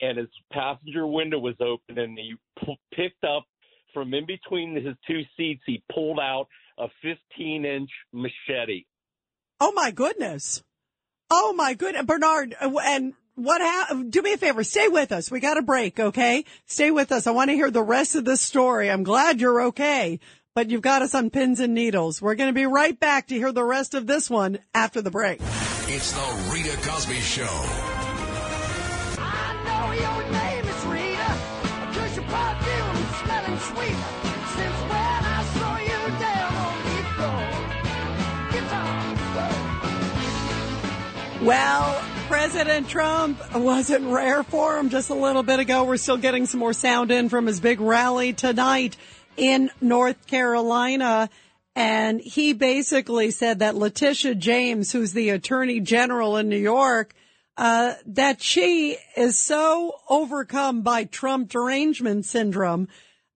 and 0.00 0.18
his 0.18 0.28
passenger 0.52 1.06
window 1.06 1.38
was 1.38 1.54
open, 1.60 1.98
and 1.98 2.18
he 2.18 2.34
p- 2.58 2.78
picked 2.92 3.24
up 3.24 3.44
from 3.94 4.12
in 4.12 4.26
between 4.26 4.74
his 4.74 4.96
two 5.06 5.22
seats. 5.36 5.62
He 5.66 5.82
pulled 5.94 6.18
out 6.18 6.46
a 6.78 6.88
15-inch 7.04 7.90
machete. 8.12 8.84
Oh 9.64 9.70
my 9.76 9.92
goodness. 9.92 10.60
Oh 11.30 11.52
my 11.52 11.74
goodness, 11.74 12.04
Bernard. 12.04 12.56
uh, 12.60 12.72
And 12.84 13.14
what 13.36 13.60
happened? 13.60 14.10
Do 14.10 14.20
me 14.20 14.32
a 14.32 14.36
favor. 14.36 14.64
Stay 14.64 14.88
with 14.88 15.12
us. 15.12 15.30
We 15.30 15.38
got 15.38 15.56
a 15.56 15.62
break. 15.62 16.00
Okay. 16.00 16.44
Stay 16.66 16.90
with 16.90 17.12
us. 17.12 17.28
I 17.28 17.30
want 17.30 17.50
to 17.50 17.54
hear 17.54 17.70
the 17.70 17.80
rest 17.82 18.16
of 18.16 18.24
this 18.24 18.40
story. 18.40 18.90
I'm 18.90 19.04
glad 19.04 19.40
you're 19.40 19.62
okay, 19.68 20.18
but 20.56 20.68
you've 20.68 20.82
got 20.82 21.02
us 21.02 21.14
on 21.14 21.30
pins 21.30 21.60
and 21.60 21.74
needles. 21.74 22.20
We're 22.20 22.34
going 22.34 22.50
to 22.50 22.54
be 22.54 22.66
right 22.66 22.98
back 22.98 23.28
to 23.28 23.36
hear 23.36 23.52
the 23.52 23.62
rest 23.64 23.94
of 23.94 24.08
this 24.08 24.28
one 24.28 24.58
after 24.74 25.00
the 25.00 25.12
break. 25.12 25.40
It's 25.40 26.10
the 26.12 26.50
Rita 26.52 26.76
Cosby 26.88 27.20
Show. 27.20 27.46
I 29.18 29.54
know 29.64 29.84
your 29.94 30.32
name 30.32 30.64
is 30.66 30.84
Rita, 30.86 31.30
'cause 31.94 32.16
your 32.16 32.26
perfume 32.26 32.98
smelling 33.22 33.58
sweet. 33.70 33.98
Since 34.56 34.78
when 34.90 35.22
I 35.24 35.40
saw 35.54 35.72
you 35.78 36.02
down 36.18 36.41
Well, 41.42 42.00
President 42.28 42.88
Trump 42.88 43.36
wasn't 43.52 44.06
rare 44.06 44.44
for 44.44 44.78
him 44.78 44.90
just 44.90 45.10
a 45.10 45.14
little 45.14 45.42
bit 45.42 45.58
ago. 45.58 45.82
We're 45.82 45.96
still 45.96 46.16
getting 46.16 46.46
some 46.46 46.60
more 46.60 46.72
sound 46.72 47.10
in 47.10 47.28
from 47.28 47.46
his 47.46 47.58
big 47.58 47.80
rally 47.80 48.32
tonight 48.32 48.96
in 49.36 49.68
North 49.80 50.28
Carolina. 50.28 51.28
And 51.74 52.20
he 52.20 52.52
basically 52.52 53.32
said 53.32 53.58
that 53.58 53.74
Letitia 53.74 54.36
James, 54.36 54.92
who's 54.92 55.14
the 55.14 55.30
attorney 55.30 55.80
general 55.80 56.36
in 56.36 56.48
New 56.48 56.56
York, 56.56 57.12
uh, 57.56 57.94
that 58.06 58.40
she 58.40 58.96
is 59.16 59.36
so 59.36 59.96
overcome 60.08 60.82
by 60.82 61.02
Trump 61.02 61.50
derangement 61.50 62.24
syndrome 62.24 62.86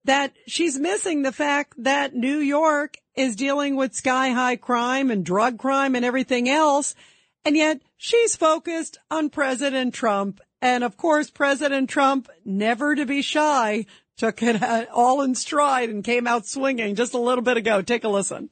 that 0.05 0.33
she's 0.47 0.79
missing 0.79 1.23
the 1.23 1.33
fact 1.33 1.75
that 1.83 2.15
New 2.15 2.39
York 2.39 2.99
is 3.17 3.35
dealing 3.35 3.75
with 3.75 3.95
sky 3.95 4.29
high 4.29 4.55
crime 4.55 5.11
and 5.11 5.25
drug 5.25 5.59
crime 5.59 5.97
and 5.97 6.05
everything 6.05 6.49
else. 6.49 6.95
And 7.47 7.57
yet 7.57 7.81
she's 7.97 8.35
focused 8.35 8.99
on 9.09 9.31
President 9.31 9.95
Trump. 9.95 10.41
And 10.61 10.83
of 10.83 10.97
course, 10.97 11.31
President 11.31 11.89
Trump, 11.89 12.29
never 12.45 12.97
to 12.97 13.07
be 13.07 13.23
shy, 13.23 13.87
took 14.17 14.43
it 14.43 14.61
all 14.91 15.23
in 15.23 15.37
stride 15.37 15.89
and 15.89 16.03
came 16.03 16.27
out 16.27 16.45
swinging 16.45 16.97
just 16.97 17.15
a 17.15 17.21
little 17.21 17.43
bit 17.43 17.57
ago. 17.57 17.83
Take 17.83 18.03
a 18.03 18.09
listen. 18.09 18.51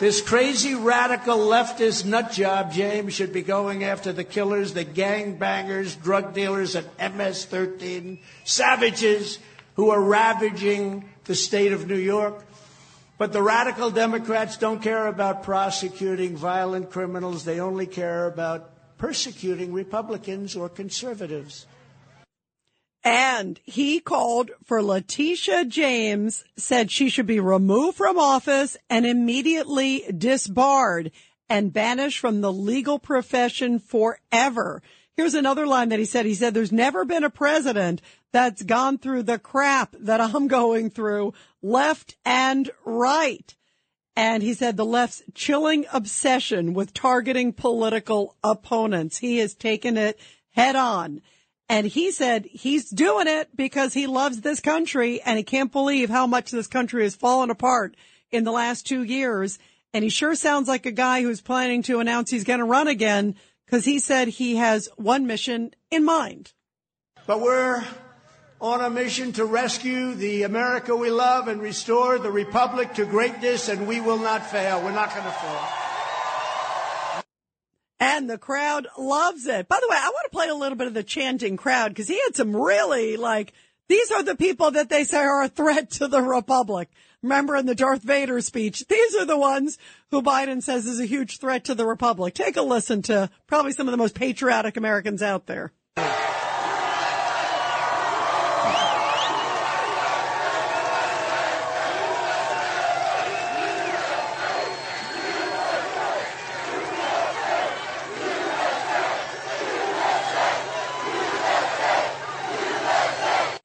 This 0.00 0.20
crazy 0.20 0.74
radical 0.74 1.38
leftist 1.38 2.04
nut 2.04 2.32
job, 2.32 2.72
James, 2.72 3.14
should 3.14 3.32
be 3.32 3.42
going 3.42 3.84
after 3.84 4.12
the 4.12 4.24
killers, 4.24 4.72
the 4.72 4.84
gangbangers, 4.84 5.94
drug 6.02 6.34
dealers 6.34 6.74
and 6.74 6.86
MS-13, 6.98 8.18
savages 8.42 9.38
who 9.76 9.90
are 9.90 10.02
ravaging 10.02 11.08
the 11.26 11.36
state 11.36 11.72
of 11.72 11.86
New 11.86 11.94
York. 11.94 12.44
But 13.22 13.32
the 13.32 13.40
radical 13.40 13.92
Democrats 13.92 14.56
don't 14.56 14.82
care 14.82 15.06
about 15.06 15.44
prosecuting 15.44 16.36
violent 16.36 16.90
criminals. 16.90 17.44
They 17.44 17.60
only 17.60 17.86
care 17.86 18.26
about 18.26 18.98
persecuting 18.98 19.72
Republicans 19.72 20.56
or 20.56 20.68
conservatives. 20.68 21.68
And 23.04 23.60
he 23.62 24.00
called 24.00 24.50
for 24.64 24.82
Letitia 24.82 25.66
James, 25.66 26.42
said 26.56 26.90
she 26.90 27.08
should 27.08 27.28
be 27.28 27.38
removed 27.38 27.96
from 27.96 28.18
office 28.18 28.76
and 28.90 29.06
immediately 29.06 30.04
disbarred 30.10 31.12
and 31.48 31.72
banished 31.72 32.18
from 32.18 32.40
the 32.40 32.52
legal 32.52 32.98
profession 32.98 33.78
forever. 33.78 34.82
Here's 35.16 35.34
another 35.34 35.68
line 35.68 35.90
that 35.90 36.00
he 36.00 36.06
said. 36.06 36.26
He 36.26 36.34
said, 36.34 36.54
there's 36.54 36.72
never 36.72 37.04
been 37.04 37.22
a 37.22 37.30
president 37.30 38.02
that's 38.32 38.62
gone 38.62 38.98
through 38.98 39.24
the 39.24 39.38
crap 39.38 39.94
that 40.00 40.20
I'm 40.20 40.48
going 40.48 40.90
through 40.90 41.34
left 41.62 42.16
and 42.24 42.70
right. 42.84 43.54
And 44.16 44.42
he 44.42 44.54
said 44.54 44.76
the 44.76 44.84
left's 44.84 45.22
chilling 45.34 45.86
obsession 45.92 46.74
with 46.74 46.92
targeting 46.92 47.52
political 47.52 48.36
opponents. 48.42 49.18
He 49.18 49.38
has 49.38 49.54
taken 49.54 49.96
it 49.96 50.18
head 50.50 50.76
on. 50.76 51.22
And 51.68 51.86
he 51.86 52.10
said 52.10 52.44
he's 52.44 52.90
doing 52.90 53.26
it 53.26 53.56
because 53.56 53.94
he 53.94 54.06
loves 54.06 54.40
this 54.40 54.60
country 54.60 55.22
and 55.22 55.38
he 55.38 55.44
can't 55.44 55.72
believe 55.72 56.10
how 56.10 56.26
much 56.26 56.50
this 56.50 56.66
country 56.66 57.04
has 57.04 57.14
fallen 57.14 57.48
apart 57.48 57.96
in 58.30 58.44
the 58.44 58.52
last 58.52 58.86
two 58.86 59.02
years. 59.02 59.58
And 59.94 60.04
he 60.04 60.10
sure 60.10 60.34
sounds 60.34 60.68
like 60.68 60.84
a 60.84 60.92
guy 60.92 61.22
who's 61.22 61.40
planning 61.40 61.82
to 61.84 62.00
announce 62.00 62.30
he's 62.30 62.44
going 62.44 62.58
to 62.58 62.64
run 62.64 62.88
again 62.88 63.36
because 63.64 63.86
he 63.86 63.98
said 63.98 64.28
he 64.28 64.56
has 64.56 64.88
one 64.96 65.26
mission 65.26 65.72
in 65.90 66.04
mind. 66.04 66.52
But 67.26 67.40
we're 67.40 67.82
on 68.62 68.80
a 68.80 68.88
mission 68.88 69.32
to 69.32 69.44
rescue 69.44 70.14
the 70.14 70.44
America 70.44 70.94
we 70.94 71.10
love 71.10 71.48
and 71.48 71.60
restore 71.60 72.20
the 72.20 72.30
republic 72.30 72.94
to 72.94 73.04
greatness, 73.04 73.68
and 73.68 73.88
we 73.88 74.00
will 74.00 74.18
not 74.18 74.48
fail. 74.48 74.80
We're 74.80 74.92
not 74.92 75.10
going 75.10 75.24
to 75.24 75.32
fail. 75.32 75.68
And 77.98 78.30
the 78.30 78.38
crowd 78.38 78.86
loves 78.96 79.46
it. 79.46 79.66
By 79.66 79.78
the 79.80 79.88
way, 79.90 79.96
I 79.96 80.08
want 80.08 80.30
to 80.30 80.36
play 80.36 80.48
a 80.48 80.54
little 80.54 80.78
bit 80.78 80.86
of 80.86 80.94
the 80.94 81.02
chanting 81.02 81.56
crowd 81.56 81.88
because 81.88 82.06
he 82.06 82.20
had 82.22 82.36
some 82.36 82.54
really 82.54 83.16
like, 83.16 83.52
these 83.88 84.12
are 84.12 84.22
the 84.22 84.36
people 84.36 84.70
that 84.70 84.88
they 84.88 85.02
say 85.02 85.18
are 85.18 85.42
a 85.42 85.48
threat 85.48 85.90
to 85.92 86.06
the 86.06 86.22
republic. 86.22 86.88
Remember 87.20 87.56
in 87.56 87.66
the 87.66 87.74
Darth 87.74 88.02
Vader 88.02 88.40
speech, 88.40 88.86
these 88.86 89.16
are 89.16 89.26
the 89.26 89.36
ones 89.36 89.76
who 90.12 90.22
Biden 90.22 90.62
says 90.62 90.86
is 90.86 91.00
a 91.00 91.06
huge 91.06 91.38
threat 91.38 91.64
to 91.64 91.74
the 91.74 91.86
republic. 91.86 92.34
Take 92.34 92.56
a 92.56 92.62
listen 92.62 93.02
to 93.02 93.28
probably 93.48 93.72
some 93.72 93.88
of 93.88 93.92
the 93.92 93.98
most 93.98 94.14
patriotic 94.14 94.76
Americans 94.76 95.20
out 95.20 95.46
there. 95.46 95.72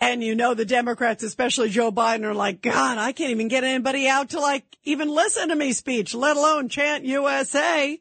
And 0.08 0.24
you 0.24 0.36
know 0.36 0.54
the 0.54 0.64
Democrats, 0.64 1.22
especially 1.22 1.68
Joe 1.68 1.92
Biden, 1.92 2.24
are 2.24 2.34
like, 2.34 2.62
God, 2.62 2.98
I 2.98 3.12
can't 3.12 3.32
even 3.32 3.50
get 3.50 3.66
anybody 3.66 4.08
out 4.08 4.30
to 4.30 4.40
like 4.40 4.64
even 4.86 5.10
listen 5.10 5.50
to 5.50 5.56
me 5.56 5.74
speech, 5.74 6.16
let 6.16 6.38
alone 6.38 6.70
chant 6.70 7.04
USA. 7.04 8.00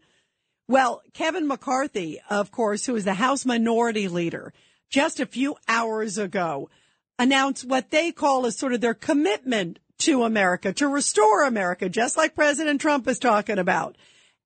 Well, 0.68 1.02
Kevin 1.14 1.48
McCarthy, 1.48 2.20
of 2.30 2.52
course, 2.52 2.86
who 2.86 2.94
is 2.94 3.04
the 3.04 3.14
House 3.14 3.44
Minority 3.44 4.06
Leader, 4.06 4.52
just 4.88 5.18
a 5.18 5.26
few 5.26 5.56
hours 5.66 6.16
ago 6.16 6.70
announced 7.18 7.64
what 7.64 7.90
they 7.90 8.12
call 8.12 8.46
as 8.46 8.56
sort 8.56 8.72
of 8.72 8.80
their 8.80 8.94
commitment 8.94 9.80
to 9.98 10.22
America, 10.22 10.72
to 10.74 10.86
restore 10.86 11.42
America, 11.42 11.88
just 11.88 12.16
like 12.16 12.36
President 12.36 12.80
Trump 12.80 13.08
is 13.08 13.18
talking 13.18 13.58
about. 13.58 13.96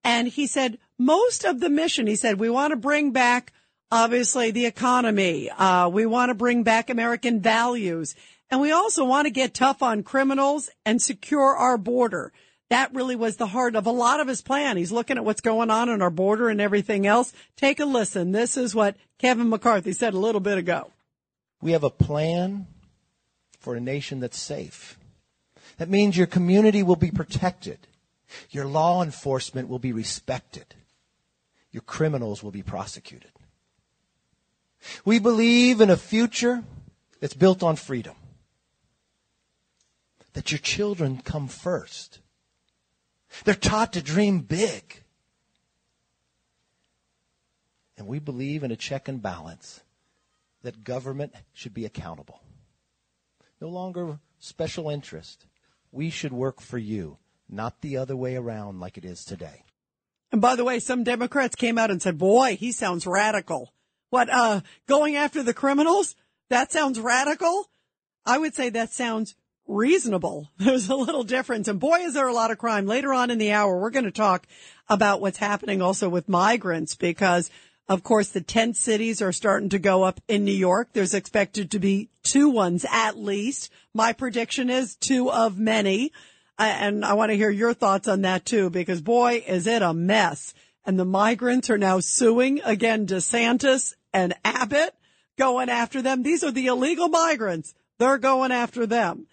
And 0.03 0.29
he 0.29 0.47
said 0.47 0.79
most 0.99 1.45
of 1.45 1.61
the 1.61 1.69
mission, 1.69 2.07
he 2.07 2.17
said, 2.17 2.41
we 2.41 2.49
want 2.49 2.71
to 2.71 2.77
bring 2.77 3.11
back 3.11 3.53
obviously 3.91 4.51
the 4.51 4.67
economy. 4.67 5.51
Uh, 5.51 5.89
we 5.89 6.07
want 6.07 6.31
to 6.31 6.35
bring 6.35 6.63
back 6.63 6.91
American 6.91 7.41
values 7.41 8.15
and 8.51 8.61
we 8.61 8.73
also 8.73 9.05
want 9.05 9.27
to 9.27 9.31
get 9.31 9.55
tough 9.55 9.83
on 9.83 10.03
criminals 10.03 10.71
and 10.85 11.01
secure 11.01 11.57
our 11.57 11.79
border. 11.79 12.33
That 12.69 12.95
really 12.95 13.17
was 13.17 13.37
the 13.37 13.47
heart 13.47 13.75
of 13.75 13.87
a 13.87 13.93
lot 13.93 14.21
of 14.21 14.29
his 14.29 14.43
plan. 14.43 14.77
He's 14.77 14.93
looking 14.93 15.17
at 15.17 15.25
what's 15.25 15.41
going 15.41 15.71
on 15.71 15.89
on 15.89 16.03
our 16.03 16.11
border 16.11 16.49
and 16.49 16.61
everything 16.61 17.07
else. 17.07 17.33
Take 17.57 17.81
a 17.81 17.85
listen. 17.85 18.33
This 18.33 18.57
is 18.57 18.75
what 18.75 18.97
Kevin 19.19 19.49
McCarthy 19.49 19.93
said 19.93 20.15
a 20.15 20.19
little 20.19 20.41
bit 20.41 20.59
ago. 20.59 20.93
We 21.61 21.73
have 21.73 21.85
a 21.85 21.91
plan 21.91 22.67
for 23.59 23.75
a 23.75 23.81
nation 23.81 24.21
that's 24.21 24.39
safe. 24.39 24.99
That 25.79 25.89
means 25.89 26.17
your 26.17 26.27
community 26.27 26.83
will 26.83 26.97
be 26.97 27.11
protected. 27.11 27.79
Your 28.51 28.67
law 28.67 29.03
enforcement 29.03 29.69
will 29.69 29.79
be 29.79 29.93
respected. 29.93 30.75
Your 31.73 31.83
criminals 31.83 32.43
will 32.43 32.51
be 32.51 32.63
prosecuted. 32.63 33.30
We 35.05 35.19
believe 35.19 35.81
in 35.81 35.91
a 35.91 35.97
future 35.97 36.65
that's 37.21 37.35
built 37.35 37.63
on 37.63 37.77
freedom. 37.77 38.15
That 40.33 40.51
your 40.51 40.59
children 40.59 41.21
come 41.25 41.49
first. 41.49 42.21
They're 43.45 43.55
taught 43.55 43.93
to 43.95 44.03
dream 44.03 44.41
big. 44.41 45.03
And 47.99 48.07
we 48.07 48.19
believe 48.19 48.65
in 48.65 48.71
a 48.71 48.77
check 48.77 49.09
and 49.09 49.21
balance 49.21 49.83
that 50.63 50.85
government 50.85 51.35
should 51.53 51.75
be 51.75 51.85
accountable. 51.85 52.41
No 53.61 53.69
longer 53.69 54.19
special 54.39 54.89
interest. 54.89 55.47
We 55.93 56.11
should 56.11 56.33
work 56.33 56.61
for 56.61 56.79
you, 56.79 57.19
not 57.49 57.81
the 57.81 57.97
other 57.97 58.17
way 58.17 58.37
around 58.37 58.81
like 58.81 58.97
it 58.97 59.05
is 59.05 59.25
today. 59.25 59.65
And 60.33 60.41
by 60.41 60.57
the 60.57 60.65
way, 60.65 60.79
some 60.79 61.03
Democrats 61.03 61.57
came 61.57 61.77
out 61.77 61.91
and 61.91 62.01
said, 62.01 62.17
boy, 62.17 62.57
he 62.57 62.73
sounds 62.73 63.07
radical. 63.07 63.73
What, 64.11 64.29
uh, 64.31 64.61
going 64.87 65.17
after 65.17 65.43
the 65.43 65.55
criminals? 65.55 66.17
That 66.51 66.73
sounds 66.73 67.01
radical. 67.01 67.71
I 68.27 68.39
would 68.39 68.55
say 68.55 68.69
that 68.71 68.93
sounds 68.93 69.35
reasonable. 69.67 70.51
There's 70.59 70.89
a 70.89 70.97
little 70.97 71.25
difference. 71.25 71.69
And 71.69 71.81
boy, 71.81 72.01
is 72.01 72.15
there 72.15 72.29
a 72.29 72.35
lot 72.35 72.51
of 72.51 72.59
crime. 72.59 72.87
Later 72.87 73.15
on 73.15 73.31
in 73.31 73.39
the 73.39 73.53
hour, 73.53 73.79
we're 73.79 73.91
going 73.91 74.05
to 74.05 74.11
talk 74.11 74.47
about 74.89 75.21
what's 75.21 75.39
happening 75.39 75.81
also 75.81 76.09
with 76.09 76.29
migrants 76.29 76.97
because 76.97 77.51
of 77.89 78.03
course 78.03 78.29
the 78.29 78.41
tent 78.41 78.77
cities 78.77 79.23
are 79.23 79.33
starting 79.33 79.69
to 79.71 79.79
go 79.79 80.03
up 80.03 80.21
in 80.29 80.45
New 80.45 80.53
York. 80.53 80.91
There's 80.93 81.15
expected 81.15 81.71
to 81.71 81.79
be 81.79 82.11
two 82.23 82.51
ones 82.51 82.85
at 82.91 83.17
least. 83.17 83.71
My 83.95 84.13
prediction 84.13 84.71
is 84.71 84.97
two 84.97 85.31
of 85.31 85.59
many. 85.59 86.13
And 86.59 87.05
I 87.05 87.15
want 87.15 87.31
to 87.31 87.37
hear 87.37 87.49
your 87.49 87.73
thoughts 87.73 88.07
on 88.07 88.23
that 88.23 88.45
too, 88.45 88.69
because 88.69 89.01
boy, 89.01 89.43
is 89.47 89.67
it 89.67 89.83
a 89.83 89.95
mess. 89.95 90.53
And 90.85 90.99
the 90.99 91.05
migrants 91.05 91.71
are 91.71 91.79
now 91.79 92.01
suing 92.01 92.61
again 92.65 93.07
DeSantis 93.07 93.95
and 94.13 94.35
Abbott 94.45 94.95
going 95.39 95.69
after 95.69 96.03
them. 96.03 96.23
These 96.23 96.45
are 96.45 96.51
the 96.51 96.67
illegal 96.67 97.09
migrants. 97.09 97.75
They're 97.99 98.19
going 98.19 98.53
after 98.53 98.87
them. 98.87 99.27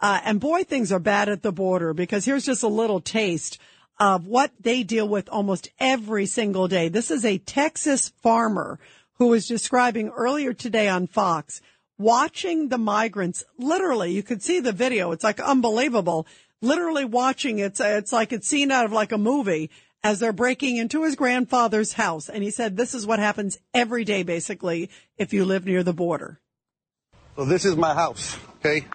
Uh, 0.00 0.20
and 0.24 0.40
boy, 0.40 0.64
things 0.64 0.92
are 0.92 0.98
bad 0.98 1.28
at 1.28 1.42
the 1.42 1.52
border 1.52 1.92
because 1.92 2.24
here's 2.24 2.46
just 2.46 2.62
a 2.62 2.68
little 2.68 3.00
taste 3.00 3.58
of 3.98 4.26
what 4.26 4.50
they 4.58 4.82
deal 4.82 5.06
with 5.06 5.28
almost 5.28 5.68
every 5.78 6.24
single 6.24 6.68
day. 6.68 6.88
This 6.88 7.10
is 7.10 7.24
a 7.24 7.38
Texas 7.38 8.08
farmer 8.22 8.78
who 9.18 9.26
was 9.28 9.46
describing 9.46 10.08
earlier 10.08 10.54
today 10.54 10.88
on 10.88 11.06
Fox 11.06 11.60
watching 12.00 12.68
the 12.68 12.78
migrants 12.78 13.44
literally 13.58 14.10
you 14.10 14.22
could 14.22 14.42
see 14.42 14.58
the 14.58 14.72
video 14.72 15.12
it's 15.12 15.22
like 15.22 15.38
unbelievable 15.38 16.26
literally 16.62 17.04
watching 17.04 17.58
it 17.58 17.78
it's 17.78 18.10
like 18.10 18.32
it's 18.32 18.48
scene 18.48 18.70
out 18.70 18.86
of 18.86 18.92
like 18.92 19.12
a 19.12 19.18
movie 19.18 19.68
as 20.02 20.18
they're 20.18 20.32
breaking 20.32 20.76
into 20.76 21.04
his 21.04 21.16
grandfather's 21.16 21.94
house 21.94 22.28
and 22.28 22.42
he 22.42 22.50
said 22.50 22.76
this 22.76 22.94
is 22.94 23.06
what 23.06 23.18
happens 23.18 23.58
every 23.74 24.04
day 24.04 24.22
basically 24.22 24.90
if 25.18 25.32
you 25.32 25.44
live 25.44 25.64
near 25.64 25.82
the 25.82 25.92
border 25.92 26.40
so 27.36 27.44
this 27.44 27.64
is 27.64 27.76
my 27.76 27.94
house 27.94 28.36
okay 28.56 28.86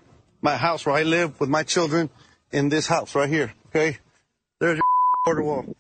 my 0.46 0.56
house 0.56 0.86
where 0.86 0.96
I 0.96 1.02
live 1.02 1.40
with 1.40 1.50
my 1.50 1.64
children 1.64 2.10
in 2.52 2.70
this 2.70 2.86
house 2.86 3.16
right 3.16 3.28
here. 3.28 3.52
Okay, 3.68 3.98
there's 4.60 4.78
your 4.78 4.86
border 5.26 5.44
wall. 5.44 5.76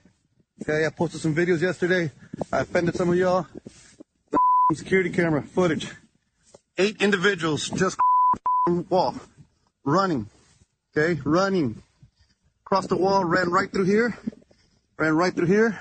Okay, 0.63 0.85
I 0.85 0.89
posted 0.89 1.21
some 1.21 1.35
videos 1.35 1.61
yesterday. 1.61 2.11
I 2.51 2.61
offended 2.61 2.95
some 2.95 3.09
of 3.09 3.15
y'all. 3.15 3.45
The 4.31 4.39
security 4.75 5.11
camera 5.11 5.43
footage. 5.43 5.87
Eight 6.79 6.99
individuals 6.99 7.69
just 7.69 7.97
wall 8.89 9.15
running. 9.85 10.27
Okay, 10.97 11.21
running 11.23 11.83
across 12.65 12.87
the 12.87 12.97
wall, 12.97 13.23
ran 13.23 13.51
right 13.51 13.71
through 13.71 13.85
here, 13.85 14.17
ran 14.97 15.15
right 15.15 15.33
through 15.33 15.47
here. 15.47 15.79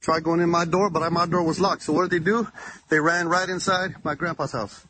Tried 0.00 0.24
going 0.24 0.40
in 0.40 0.50
my 0.50 0.64
door, 0.64 0.90
but 0.90 1.12
my 1.12 1.26
door 1.26 1.44
was 1.44 1.60
locked. 1.60 1.82
So 1.82 1.92
what 1.92 2.10
did 2.10 2.22
they 2.22 2.24
do? 2.24 2.48
They 2.88 2.98
ran 2.98 3.28
right 3.28 3.48
inside 3.48 4.04
my 4.04 4.14
grandpa's 4.16 4.52
house. 4.52 4.84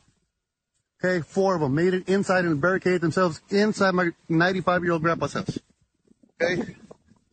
Okay, 1.05 1.21
four 1.21 1.57
of 1.57 1.61
them 1.61 1.75
made 1.75 1.95
it 1.95 2.09
inside 2.09 2.45
and 2.45 2.61
barricaded 2.61 3.01
themselves 3.01 3.41
inside 3.51 3.93
my 3.93 4.11
95 4.29 4.85
year 4.85 4.93
old 4.93 5.03
grandpa's 5.03 5.35
house. 5.35 5.59
Okay, 6.41 6.77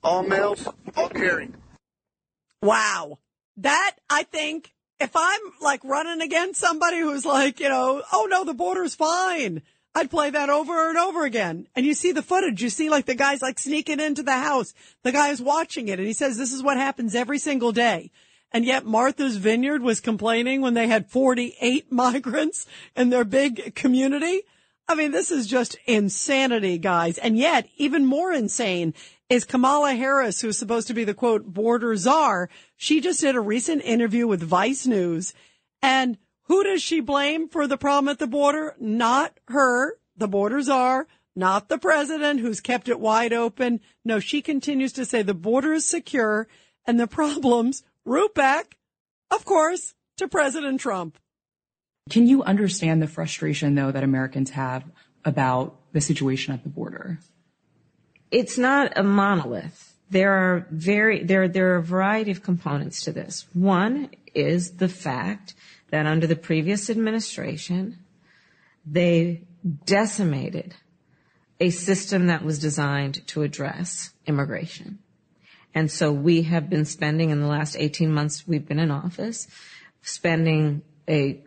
all 0.04 0.24
males, 0.24 0.68
all 0.98 1.10
carrying. 1.10 1.56
Wow. 2.62 3.20
That, 3.58 3.96
I 4.10 4.24
think, 4.24 4.74
if 5.00 5.12
I'm 5.16 5.40
like 5.62 5.84
running 5.84 6.22
against 6.22 6.60
somebody 6.60 7.00
who's 7.00 7.26
like, 7.26 7.60
you 7.60 7.70
know, 7.70 8.02
oh 8.12 8.28
no, 8.30 8.44
the 8.44 8.54
border's 8.54 8.96
fine. 8.96 9.62
I'd 10.00 10.10
play 10.10 10.30
that 10.30 10.50
over 10.50 10.88
and 10.88 10.98
over 10.98 11.26
again. 11.26 11.68
And 11.76 11.86
you 11.86 11.94
see 11.94 12.14
the 12.14 12.22
footage. 12.22 12.64
You 12.64 12.70
see 12.70 12.90
like 12.90 13.06
the 13.06 13.16
guy's 13.16 13.42
like 13.42 13.60
sneaking 13.60 14.00
into 14.00 14.24
the 14.24 14.38
house. 14.38 14.74
The 15.04 15.12
guy 15.12 15.28
is 15.28 15.42
watching 15.42 15.90
it 15.90 16.00
and 16.00 16.08
he 16.08 16.14
says 16.14 16.38
this 16.38 16.54
is 16.54 16.64
what 16.64 16.78
happens 16.78 17.16
every 17.16 17.38
single 17.38 17.74
day. 17.74 18.10
And 18.54 18.64
yet 18.64 18.86
Martha's 18.86 19.36
Vineyard 19.36 19.82
was 19.82 20.00
complaining 20.00 20.62
when 20.62 20.74
they 20.74 20.88
had 20.88 21.12
48 21.12 21.92
migrants 21.92 22.66
in 22.96 23.10
their 23.10 23.26
big 23.26 23.76
community. 23.76 24.44
I 24.88 24.96
mean, 24.96 25.12
this 25.12 25.32
is 25.32 25.48
just 25.48 25.78
insanity, 25.86 26.78
guys. 26.78 27.18
And 27.18 27.38
yet 27.38 27.68
even 27.76 28.06
more 28.06 28.32
insane 28.32 28.94
is 29.28 29.44
Kamala 29.44 29.96
Harris, 29.96 30.40
who's 30.40 30.58
supposed 30.58 30.88
to 30.88 30.94
be 30.94 31.04
the 31.04 31.14
quote 31.14 31.44
border 31.44 31.94
czar. 31.98 32.50
She 32.78 33.02
just 33.02 33.20
did 33.20 33.36
a 33.36 33.42
recent 33.42 33.82
interview 33.84 34.28
with 34.28 34.42
Vice 34.42 34.88
News 34.88 35.34
and 35.82 36.18
who 36.50 36.64
does 36.64 36.82
she 36.82 37.00
blame 37.00 37.48
for 37.48 37.66
the 37.68 37.78
problem 37.78 38.10
at 38.10 38.20
the 38.20 38.28
border? 38.28 38.76
Not 38.80 39.40
her, 39.48 39.98
the 40.18 40.28
borders 40.28 40.68
are 40.68 41.08
not 41.40 41.70
the 41.70 41.78
president 41.78 42.42
who's 42.42 42.60
kept 42.60 42.90
it 42.90 43.00
wide 43.00 43.32
open. 43.32 43.80
No, 44.04 44.20
she 44.20 44.42
continues 44.42 44.92
to 44.94 45.06
say 45.06 45.22
the 45.22 45.34
border 45.34 45.74
is 45.74 45.86
secure 45.86 46.48
and 46.86 47.00
the 47.00 47.08
problems 47.22 47.84
root 48.04 48.36
back, 48.36 48.78
of 49.32 49.46
course, 49.46 49.94
to 50.18 50.28
President 50.28 50.82
Trump. 50.82 51.18
Can 52.10 52.28
you 52.28 52.44
understand 52.44 53.02
the 53.02 53.08
frustration, 53.08 53.76
though, 53.76 53.92
that 53.92 54.04
Americans 54.04 54.50
have 54.50 54.84
about 55.24 55.80
the 55.94 56.02
situation 56.02 56.54
at 56.54 56.64
the 56.64 56.70
border? 56.70 57.20
It's 58.32 58.58
not 58.58 58.98
a 58.98 59.04
monolith. 59.04 59.96
There 60.10 60.34
are 60.34 60.68
very 60.72 61.24
there 61.24 61.48
there 61.48 61.74
are 61.74 61.78
a 61.78 61.84
variety 61.84 62.32
of 62.32 62.42
components 62.42 63.02
to 63.04 63.12
this. 63.12 63.46
One 63.54 64.10
is 64.34 64.72
the 64.78 64.90
fact 64.90 65.54
that 65.92 66.06
under 66.06 66.28
the 66.28 66.36
previous 66.36 66.90
administration, 66.90 68.00
they 68.86 69.44
decimated 69.86 70.76
a 71.60 71.70
system 71.70 72.28
that 72.28 72.44
was 72.44 72.60
designed 72.60 73.26
to 73.28 73.42
address 73.42 74.12
immigration. 74.26 75.00
And 75.74 75.92
so 75.92 76.12
we 76.12 76.44
have 76.44 76.70
been 76.70 76.86
spending 76.86 77.30
in 77.30 77.42
the 77.42 77.48
last 77.48 77.76
18 77.78 78.12
months 78.12 78.48
we've 78.48 78.68
been 78.68 78.80
in 78.80 78.92
office, 78.92 79.48
spending 80.02 80.82
a, 81.08 81.44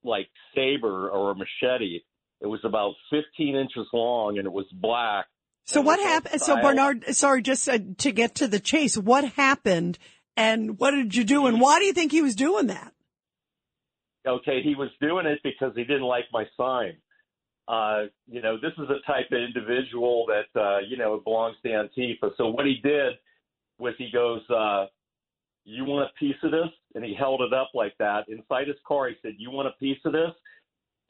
like 0.05 0.29
saber 0.55 1.09
or 1.09 1.31
a 1.31 1.35
machete. 1.35 2.01
It 2.41 2.47
was 2.47 2.61
about 2.65 2.95
15 3.11 3.55
inches 3.55 3.87
long 3.93 4.39
and 4.39 4.47
it 4.47 4.53
was 4.53 4.67
black. 4.73 5.27
So 5.65 5.81
what 5.81 6.01
happened? 6.01 6.41
So 6.41 6.61
Bernard, 6.61 7.05
sorry, 7.15 7.41
just 7.41 7.69
uh, 7.69 7.79
to 7.99 8.11
get 8.11 8.35
to 8.37 8.49
the 8.49 8.59
chase, 8.59 8.99
what 8.99 9.25
happened 9.25 9.97
and 10.37 10.79
what 10.79 10.91
did 10.91 11.15
you 11.15 11.23
do 11.23 11.47
and 11.47 11.61
why 11.61 11.79
do 11.79 11.85
you 11.85 11.93
think 11.93 12.11
he 12.11 12.21
was 12.21 12.35
doing 12.35 12.67
that? 12.67 12.93
Okay, 14.27 14.61
he 14.63 14.75
was 14.75 14.91
doing 15.01 15.27
it 15.27 15.39
because 15.45 15.73
he 15.77 15.85
didn't 15.85 16.03
like 16.03 16.25
my 16.33 16.45
sign. 16.57 16.97
Uh, 17.69 18.07
you 18.29 18.43
know, 18.43 18.57
this 18.57 18.73
is 18.77 18.89
a 18.91 19.07
type 19.07 19.27
of 19.31 19.39
individual 19.39 20.27
that, 20.27 20.61
uh, 20.61 20.79
you 20.81 20.97
know, 20.97 21.21
belongs 21.23 21.57
to 21.63 21.69
Antifa. 21.69 22.31
So 22.37 22.49
what 22.49 22.67
he 22.67 22.81
did 22.83 23.15
was 23.83 23.95
he 23.99 24.11
goes, 24.12 24.41
uh, 24.49 24.87
you 25.64 25.85
want 25.85 26.09
a 26.09 26.18
piece 26.18 26.37
of 26.43 26.51
this? 26.51 26.70
And 26.95 27.05
he 27.05 27.14
held 27.14 27.41
it 27.43 27.53
up 27.53 27.70
like 27.74 27.97
that. 27.99 28.28
Inside 28.28 28.68
his 28.68 28.76
car, 28.87 29.09
he 29.09 29.16
said, 29.22 29.33
you 29.39 29.51
want 29.51 29.68
a 29.68 29.78
piece 29.78 29.99
of 30.05 30.12
this? 30.12 30.30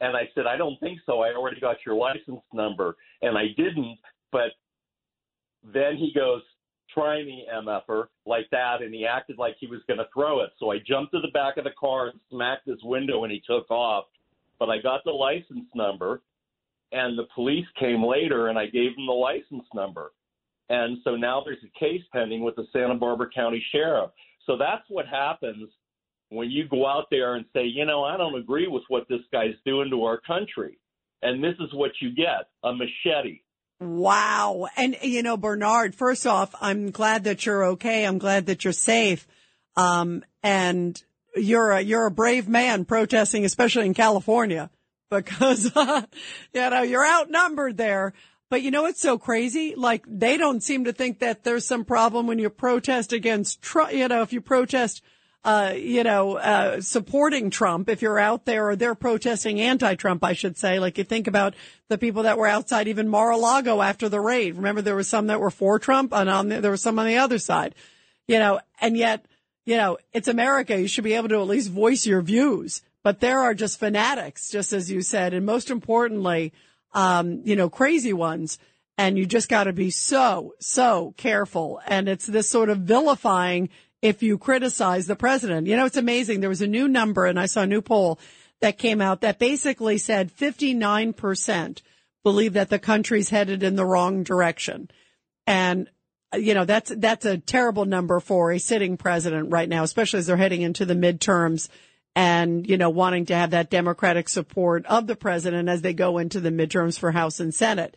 And 0.01 0.17
I 0.17 0.29
said, 0.35 0.47
I 0.47 0.57
don't 0.57 0.81
think 0.81 0.99
so. 1.07 1.21
I 1.21 1.35
already 1.35 1.61
got 1.61 1.77
your 1.87 1.95
license 1.95 2.43
number. 2.53 2.97
And 3.21 3.39
I 3.39 3.49
didn't. 3.57 3.99
But 4.33 4.53
then 5.63 5.97
he 5.97 6.13
goes, 6.15 6.43
try 6.93 7.23
me, 7.23 7.47
MFer, 7.55 8.07
like 8.27 8.49
that. 8.51 8.83
And 8.83 8.93
he 8.93 9.07
acted 9.07 9.39
like 9.39 9.57
he 9.61 9.67
was 9.67 9.81
going 9.87 9.99
to 9.99 10.09
throw 10.13 10.41
it. 10.41 10.51
So 10.59 10.73
I 10.73 10.79
jumped 10.79 11.13
to 11.13 11.21
the 11.21 11.31
back 11.33 11.57
of 11.57 11.65
the 11.65 11.71
car 11.79 12.09
and 12.09 12.21
smacked 12.31 12.67
his 12.67 12.83
window 12.83 13.25
and 13.25 13.33
he 13.33 13.43
took 13.47 13.71
off. 13.71 14.07
But 14.59 14.71
I 14.71 14.79
got 14.81 15.03
the 15.05 15.13
license 15.13 15.69
number. 15.75 16.23
And 16.91 17.19
the 17.19 17.27
police 17.35 17.67
came 17.79 18.05
later 18.05 18.49
and 18.49 18.59
I 18.59 18.67
gave 18.67 18.95
them 18.97 19.07
the 19.07 19.13
license 19.13 19.65
number. 19.75 20.13
And 20.73 20.97
so 21.05 21.17
now 21.17 21.43
there's 21.45 21.63
a 21.63 21.79
case 21.79 22.01
pending 22.15 22.43
with 22.43 22.57
the 22.57 22.65
Santa 22.73 22.95
Barbara 22.95 23.29
County 23.33 23.63
Sheriff. 23.73 24.11
So 24.47 24.57
that's 24.57 24.83
what 24.89 25.07
happens 25.07 25.69
when 26.31 26.51
you 26.51 26.67
go 26.67 26.87
out 26.87 27.09
there 27.11 27.35
and 27.35 27.45
say, 27.53 27.67
you 27.67 27.85
know, 27.85 28.03
I 28.03 28.17
don't 28.17 28.37
agree 28.37 28.69
with 28.69 28.83
what 28.89 29.07
this 29.07 29.21
guy's 29.31 29.55
doing 29.67 29.91
to 29.91 30.05
our 30.05 30.19
country. 30.19 30.79
And 31.21 31.45
this 31.45 31.57
is 31.61 31.75
what 31.75 31.91
you 32.01 32.15
get 32.15 32.49
a 32.65 32.73
machete. 32.73 33.41
Wow. 33.81 34.67
And, 34.79 34.97
you 35.03 35.23
know, 35.23 35.37
Bernard, 35.37 35.95
first 35.95 36.27
off, 36.27 36.55
I'm 36.59 36.91
glad 36.91 37.25
that 37.25 37.45
you're 37.45 37.65
okay. 37.73 38.07
I'm 38.07 38.17
glad 38.17 38.47
that 38.47 38.65
you're 38.65 38.73
safe. 38.73 39.27
Um, 39.77 40.25
and 40.43 41.01
you're 41.37 41.73
a, 41.73 41.83
you're 41.83 42.07
a 42.07 42.11
brave 42.11 42.49
man 42.49 42.87
protesting, 42.87 43.45
especially 43.45 43.85
in 43.85 43.93
California, 43.93 44.71
because, 45.11 45.71
uh, 45.77 46.03
you 46.55 46.71
know, 46.71 46.83
you're 46.83 47.07
outnumbered 47.07 47.77
there. 47.77 48.15
But 48.53 48.61
you 48.61 48.71
know 48.71 48.83
what's 48.83 49.01
so 49.01 49.17
crazy? 49.17 49.75
Like 49.75 50.05
they 50.07 50.37
don't 50.37 50.63
seem 50.63 50.85
to 50.85 50.93
think 50.93 51.21
that 51.21 51.43
there's 51.43 51.65
some 51.65 51.87
problem 51.87 52.27
when 52.27 52.39
you 52.39 52.51
protest 52.51 53.15
against 53.15 53.63
Trump. 53.63 53.95
You 53.95 54.07
know, 54.09 54.21
if 54.21 54.35
you 54.35 54.43
protest, 54.43 55.03
uh, 55.43 55.73
you 55.75 56.05
know, 56.05 56.37
uh, 56.37 56.83
supporting 56.83 57.49
Trump, 57.49 57.89
if 57.89 58.03
you're 58.03 58.19
out 58.19 58.45
there 58.45 58.69
or 58.69 58.77
they're 58.77 58.95
protesting 58.95 59.59
anti-Trump, 59.59 60.23
I 60.23 60.35
should 60.35 60.59
say. 60.59 60.81
Like 60.81 60.99
you 60.99 61.05
think 61.05 61.29
about 61.29 61.55
the 61.89 61.97
people 61.97 62.25
that 62.25 62.37
were 62.37 62.47
outside 62.47 62.89
even 62.89 63.09
Mar-a-Lago 63.09 63.81
after 63.81 64.11
the 64.11 64.21
raid. 64.21 64.57
Remember 64.57 64.83
there 64.83 64.97
were 64.97 65.03
some 65.03 65.29
that 65.29 65.41
were 65.41 65.51
for 65.51 65.79
Trump 65.79 66.13
and 66.13 66.29
on 66.29 66.51
the, 66.51 66.61
there 66.61 66.73
was 66.73 66.83
some 66.83 66.99
on 66.99 67.07
the 67.07 67.17
other 67.17 67.39
side, 67.39 67.75
you 68.29 68.39
know, 68.39 68.61
and 68.83 68.99
yet, 68.99 69.25
you 69.65 69.79
know, 69.79 69.97
it's 70.13 70.29
America. 70.29 70.79
You 70.79 70.89
should 70.89 71.05
be 71.05 71.15
able 71.15 71.31
to 71.31 71.41
at 71.41 71.49
least 71.49 71.71
voice 71.71 72.05
your 72.05 72.21
views, 72.21 72.83
but 73.03 73.21
there 73.21 73.41
are 73.41 73.55
just 73.55 73.81
fanatics, 73.81 74.51
just 74.51 74.75
as 74.75 74.91
you 74.91 75.01
said. 75.01 75.33
And 75.33 75.47
most 75.47 75.71
importantly, 75.71 76.53
um, 76.93 77.43
you 77.45 77.57
know, 77.57 77.69
crazy 77.69 78.13
ones. 78.13 78.59
And 78.99 79.17
you 79.17 79.25
just 79.25 79.49
got 79.49 79.65
to 79.65 79.73
be 79.73 79.91
so, 79.91 80.55
so 80.61 81.15
careful. 81.17 81.81
And 81.87 82.09
it's 82.09 82.27
this 82.27 82.49
sort 82.49 82.69
of 82.69 82.81
vilifying 82.81 83.71
if 84.03 84.23
you 84.23 84.37
criticize 84.37 85.07
the 85.07 85.17
president. 85.17 85.67
You 85.67 85.77
know, 85.77 85.87
it's 85.87 85.97
amazing. 85.97 86.41
There 86.41 86.51
was 86.51 86.63
a 86.63 86.67
new 86.67 86.89
number 86.89 87.25
and 87.25 87.41
I 87.41 87.47
saw 87.47 87.63
a 87.63 87.67
new 87.67 87.81
poll 87.81 88.19
that 88.61 88.79
came 88.79 89.01
out 89.01 89.23
that 89.23 89.39
basically 89.39 89.99
said 89.99 90.35
59% 90.37 91.83
believe 92.23 92.53
that 92.53 92.69
the 92.69 92.79
country's 92.79 93.31
headed 93.31 93.63
in 93.63 93.77
the 93.77 93.87
wrong 93.87 94.23
direction. 94.23 94.91
And 95.47 95.89
you 96.35 96.55
know, 96.55 96.65
that's, 96.65 96.91
that's 96.97 97.27
a 97.27 97.37
terrible 97.37 97.85
number 97.85 98.19
for 98.19 98.53
a 98.53 98.59
sitting 98.59 98.97
president 98.97 99.51
right 99.51 99.69
now, 99.69 99.83
especially 99.83 100.19
as 100.19 100.27
they're 100.27 100.37
heading 100.37 100.63
into 100.63 100.87
the 100.87 100.95
midterms 100.95 101.69
and, 102.15 102.69
you 102.69 102.77
know, 102.77 102.91
wanting 102.91 103.27
to 103.27 103.35
have 103.35 103.51
that 103.51 103.71
Democratic 103.71 104.29
support 104.29 104.85
of 104.87 105.07
the 105.07 105.17
president 105.17 105.69
as 105.69 105.83
they 105.83 105.95
go 105.95 106.19
into 106.19 106.41
the 106.41 106.51
midterms 106.51 106.99
for 106.99 107.11
House 107.11 107.41
and 107.41 107.55
Senate. 107.55 107.97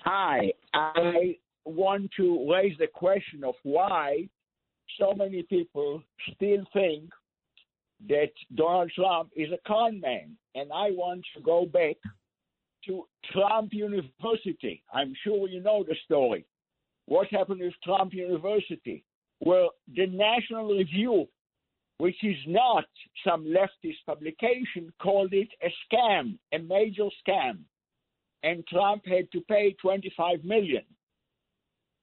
Hi. 0.04 0.54
I 0.76 1.38
want 1.64 2.12
to 2.18 2.52
raise 2.52 2.78
the 2.78 2.88
question 2.88 3.44
of 3.44 3.56
why 3.64 4.28
so 5.00 5.14
many 5.14 5.44
people 5.44 6.04
still 6.34 6.64
think 6.74 7.10
that 8.08 8.32
Donald 8.56 8.92
Trump 8.94 9.30
is 9.36 9.50
a 9.52 9.68
con 9.68 10.02
man. 10.02 10.36
And 10.54 10.72
I 10.72 10.92
want 10.92 11.24
to 11.36 11.42
go 11.42 11.66
back 11.66 11.96
to 12.86 13.06
Trump 13.32 13.74
University. 13.74 14.84
I'm 14.94 15.14
sure 15.24 15.48
you 15.48 15.62
know 15.62 15.84
the 15.88 15.96
story. 16.06 16.46
What 17.06 17.28
happened 17.28 17.62
with 17.62 17.74
Trump 17.84 18.14
University? 18.14 19.04
Well, 19.40 19.72
the 19.96 20.08
National 20.08 20.76
Review, 20.76 21.28
which 22.00 22.22
is 22.24 22.38
not 22.48 22.86
some 23.26 23.46
leftist 23.46 24.04
publication, 24.06 24.92
called 25.02 25.34
it 25.34 25.50
a 25.64 25.74
scam, 25.86 26.38
a 26.54 26.60
major 26.60 27.08
scam. 27.26 27.60
And 28.46 28.66
Trump 28.68 29.06
had 29.08 29.30
to 29.32 29.42
pay 29.42 29.76
25 29.82 30.44
million 30.46 30.84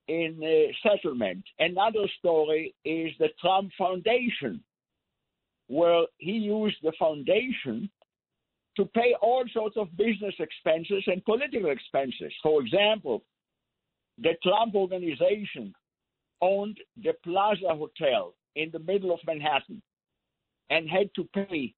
in 0.09 0.41
uh, 0.43 0.89
settlement. 0.89 1.45
Another 1.61 2.07
story 2.19 2.75
is 2.85 3.13
the 3.21 3.29
Trump 3.41 3.71
Foundation, 3.79 4.61
where 5.69 6.05
he 6.19 6.33
used 6.33 6.77
the 6.83 6.93
foundation 6.99 7.89
to 8.77 8.85
pay 8.87 9.15
all 9.23 9.45
sorts 9.53 9.77
of 9.77 9.97
business 9.97 10.35
expenses 10.41 11.05
and 11.07 11.25
political 11.25 11.71
expenses. 11.71 12.33
For 12.43 12.61
example, 12.61 13.23
the 14.19 14.33
Trump 14.43 14.75
organization 14.75 15.73
owned 16.41 16.79
the 17.03 17.13
Plaza 17.23 17.69
Hotel 17.69 18.35
in 18.57 18.71
the 18.73 18.81
middle 18.81 19.13
of 19.15 19.21
Manhattan 19.27 19.81
and 20.71 20.91
had 20.91 21.09
to 21.15 21.25
pay 21.33 21.73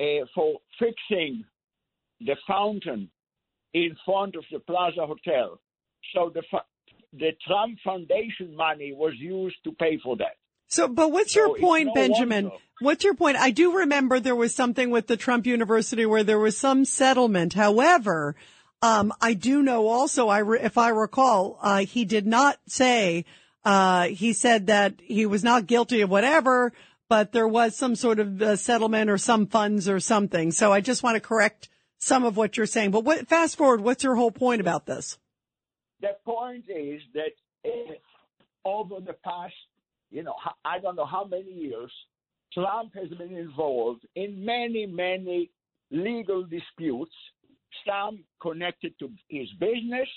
uh, 0.00 0.24
for 0.34 0.58
fixing 0.78 1.44
the 2.20 2.36
fountain 2.48 3.10
in 3.74 3.96
front 4.04 4.36
of 4.36 4.44
the 4.52 4.58
Plaza 4.60 5.06
Hotel. 5.06 5.60
So 6.14 6.30
the 6.34 6.42
the 7.12 7.32
Trump 7.46 7.78
Foundation 7.84 8.56
money 8.56 8.92
was 8.94 9.12
used 9.18 9.56
to 9.64 9.72
pay 9.72 9.98
for 10.02 10.16
that. 10.16 10.36
So, 10.68 10.88
but 10.88 11.12
what's 11.12 11.34
your 11.34 11.48
So 11.48 11.60
point, 11.60 11.86
no 11.86 11.92
Benjamin? 11.92 12.44
wonder. 12.44 12.58
What's 12.80 13.04
your 13.04 13.14
point? 13.14 13.36
I 13.36 13.50
do 13.50 13.76
remember 13.78 14.18
there 14.18 14.34
was 14.34 14.54
something 14.54 14.90
with 14.90 15.06
the 15.06 15.18
Trump 15.18 15.46
University 15.46 16.06
where 16.06 16.24
there 16.24 16.38
was 16.38 16.56
some 16.56 16.84
settlement. 16.86 17.52
However, 17.52 18.34
um, 18.80 19.12
I 19.20 19.34
do 19.34 19.62
know 19.62 19.86
also, 19.86 20.28
I 20.28 20.38
re- 20.38 20.60
if 20.60 20.78
I 20.78 20.88
recall, 20.88 21.58
uh, 21.62 21.80
he 21.80 22.04
did 22.04 22.26
not 22.26 22.58
say, 22.66 23.26
uh, 23.64 24.06
he 24.06 24.32
said 24.32 24.66
that 24.68 24.94
he 25.00 25.26
was 25.26 25.44
not 25.44 25.66
guilty 25.66 26.00
of 26.00 26.10
whatever, 26.10 26.72
but 27.08 27.32
there 27.32 27.46
was 27.46 27.76
some 27.76 27.94
sort 27.94 28.18
of 28.18 28.40
uh, 28.40 28.56
settlement 28.56 29.10
or 29.10 29.18
some 29.18 29.46
funds 29.46 29.88
or 29.88 30.00
something. 30.00 30.50
So 30.50 30.72
I 30.72 30.80
just 30.80 31.02
want 31.02 31.16
to 31.16 31.20
correct 31.20 31.68
some 32.02 32.24
of 32.24 32.36
what 32.36 32.56
you're 32.56 32.66
saying. 32.66 32.90
But 32.90 33.04
what, 33.04 33.28
fast 33.28 33.56
forward, 33.56 33.80
what's 33.80 34.02
your 34.02 34.16
whole 34.16 34.32
point 34.32 34.60
about 34.60 34.86
this? 34.86 35.18
The 36.00 36.16
point 36.24 36.64
is 36.68 37.00
that 37.14 37.30
over 38.64 38.96
the 38.98 39.12
past, 39.24 39.54
you 40.10 40.24
know, 40.24 40.34
I 40.64 40.80
don't 40.80 40.96
know 40.96 41.06
how 41.06 41.24
many 41.24 41.52
years, 41.52 41.92
Trump 42.52 42.92
has 42.94 43.08
been 43.16 43.36
involved 43.36 44.04
in 44.16 44.44
many, 44.44 44.84
many 44.84 45.50
legal 45.92 46.42
disputes, 46.42 47.14
some 47.86 48.24
connected 48.40 48.98
to 48.98 49.08
his 49.28 49.48
business, 49.60 50.08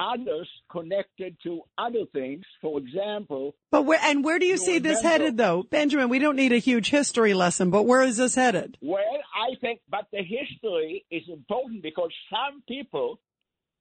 others 0.00 0.48
connected 0.70 1.36
to 1.42 1.62
other 1.76 2.04
things. 2.12 2.44
For 2.60 2.78
example, 2.78 3.54
But 3.70 3.82
where, 3.82 3.98
and 4.02 4.24
where 4.24 4.38
do 4.38 4.46
you 4.46 4.56
see 4.56 4.78
this 4.78 4.98
remember- 4.98 5.08
headed 5.08 5.36
though? 5.36 5.62
Benjamin, 5.64 6.08
we 6.08 6.18
don't 6.18 6.36
need 6.36 6.52
a 6.52 6.58
huge 6.58 6.90
history 6.90 7.34
lesson, 7.34 7.70
but 7.70 7.84
where 7.84 8.02
is 8.02 8.16
this 8.16 8.34
headed? 8.34 8.78
Well, 8.80 9.02
I 9.34 9.54
think, 9.60 9.80
but 9.88 10.06
the 10.12 10.22
history 10.22 11.04
is 11.10 11.22
important 11.28 11.82
because 11.82 12.10
some 12.30 12.62
people, 12.68 13.18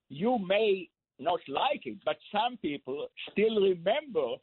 you 0.09 0.37
may 0.39 0.89
not 1.19 1.39
like 1.47 1.81
it, 1.85 1.97
but 2.05 2.17
some 2.31 2.57
people 2.57 3.07
still 3.31 3.61
remember 3.61 4.35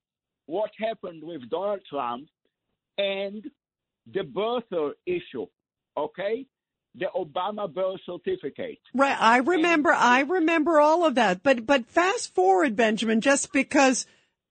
what 0.46 0.70
happened 0.78 1.22
with 1.24 1.48
Donald 1.48 1.80
Trump 1.88 2.28
and 2.98 3.44
the 4.12 4.20
birther 4.20 4.92
issue, 5.06 5.46
okay? 5.96 6.46
The 6.96 7.06
Obama 7.14 7.72
birth 7.72 8.00
certificate. 8.06 8.78
Right. 8.94 9.16
I 9.20 9.38
remember, 9.38 9.92
I 9.92 10.20
remember 10.20 10.78
all 10.78 11.04
of 11.04 11.16
that. 11.16 11.42
But, 11.42 11.66
but 11.66 11.86
fast 11.86 12.34
forward, 12.34 12.76
Benjamin, 12.76 13.20
just 13.20 13.52
because 13.52 14.06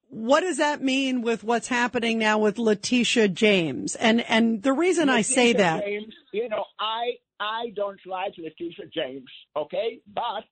what 0.10 0.42
does 0.42 0.58
that 0.58 0.84
mean 0.84 1.22
with 1.22 1.44
what's 1.44 1.70
happening 1.70 2.20
now 2.20 2.40
with 2.40 2.58
Letitia 2.58 3.30
James? 3.30 3.96
And, 3.96 4.22
and 4.30 4.62
the 4.62 4.74
reason 4.74 5.10
I 5.10 5.22
say 5.22 5.54
that, 5.54 5.86
James, 5.86 6.14
you 6.34 6.50
know, 6.50 6.66
I 6.80 7.14
I 7.40 7.72
don't 7.76 8.00
like 8.06 8.34
Letitia 8.38 8.86
James, 8.94 9.30
okay? 9.56 10.00
But 10.14 10.46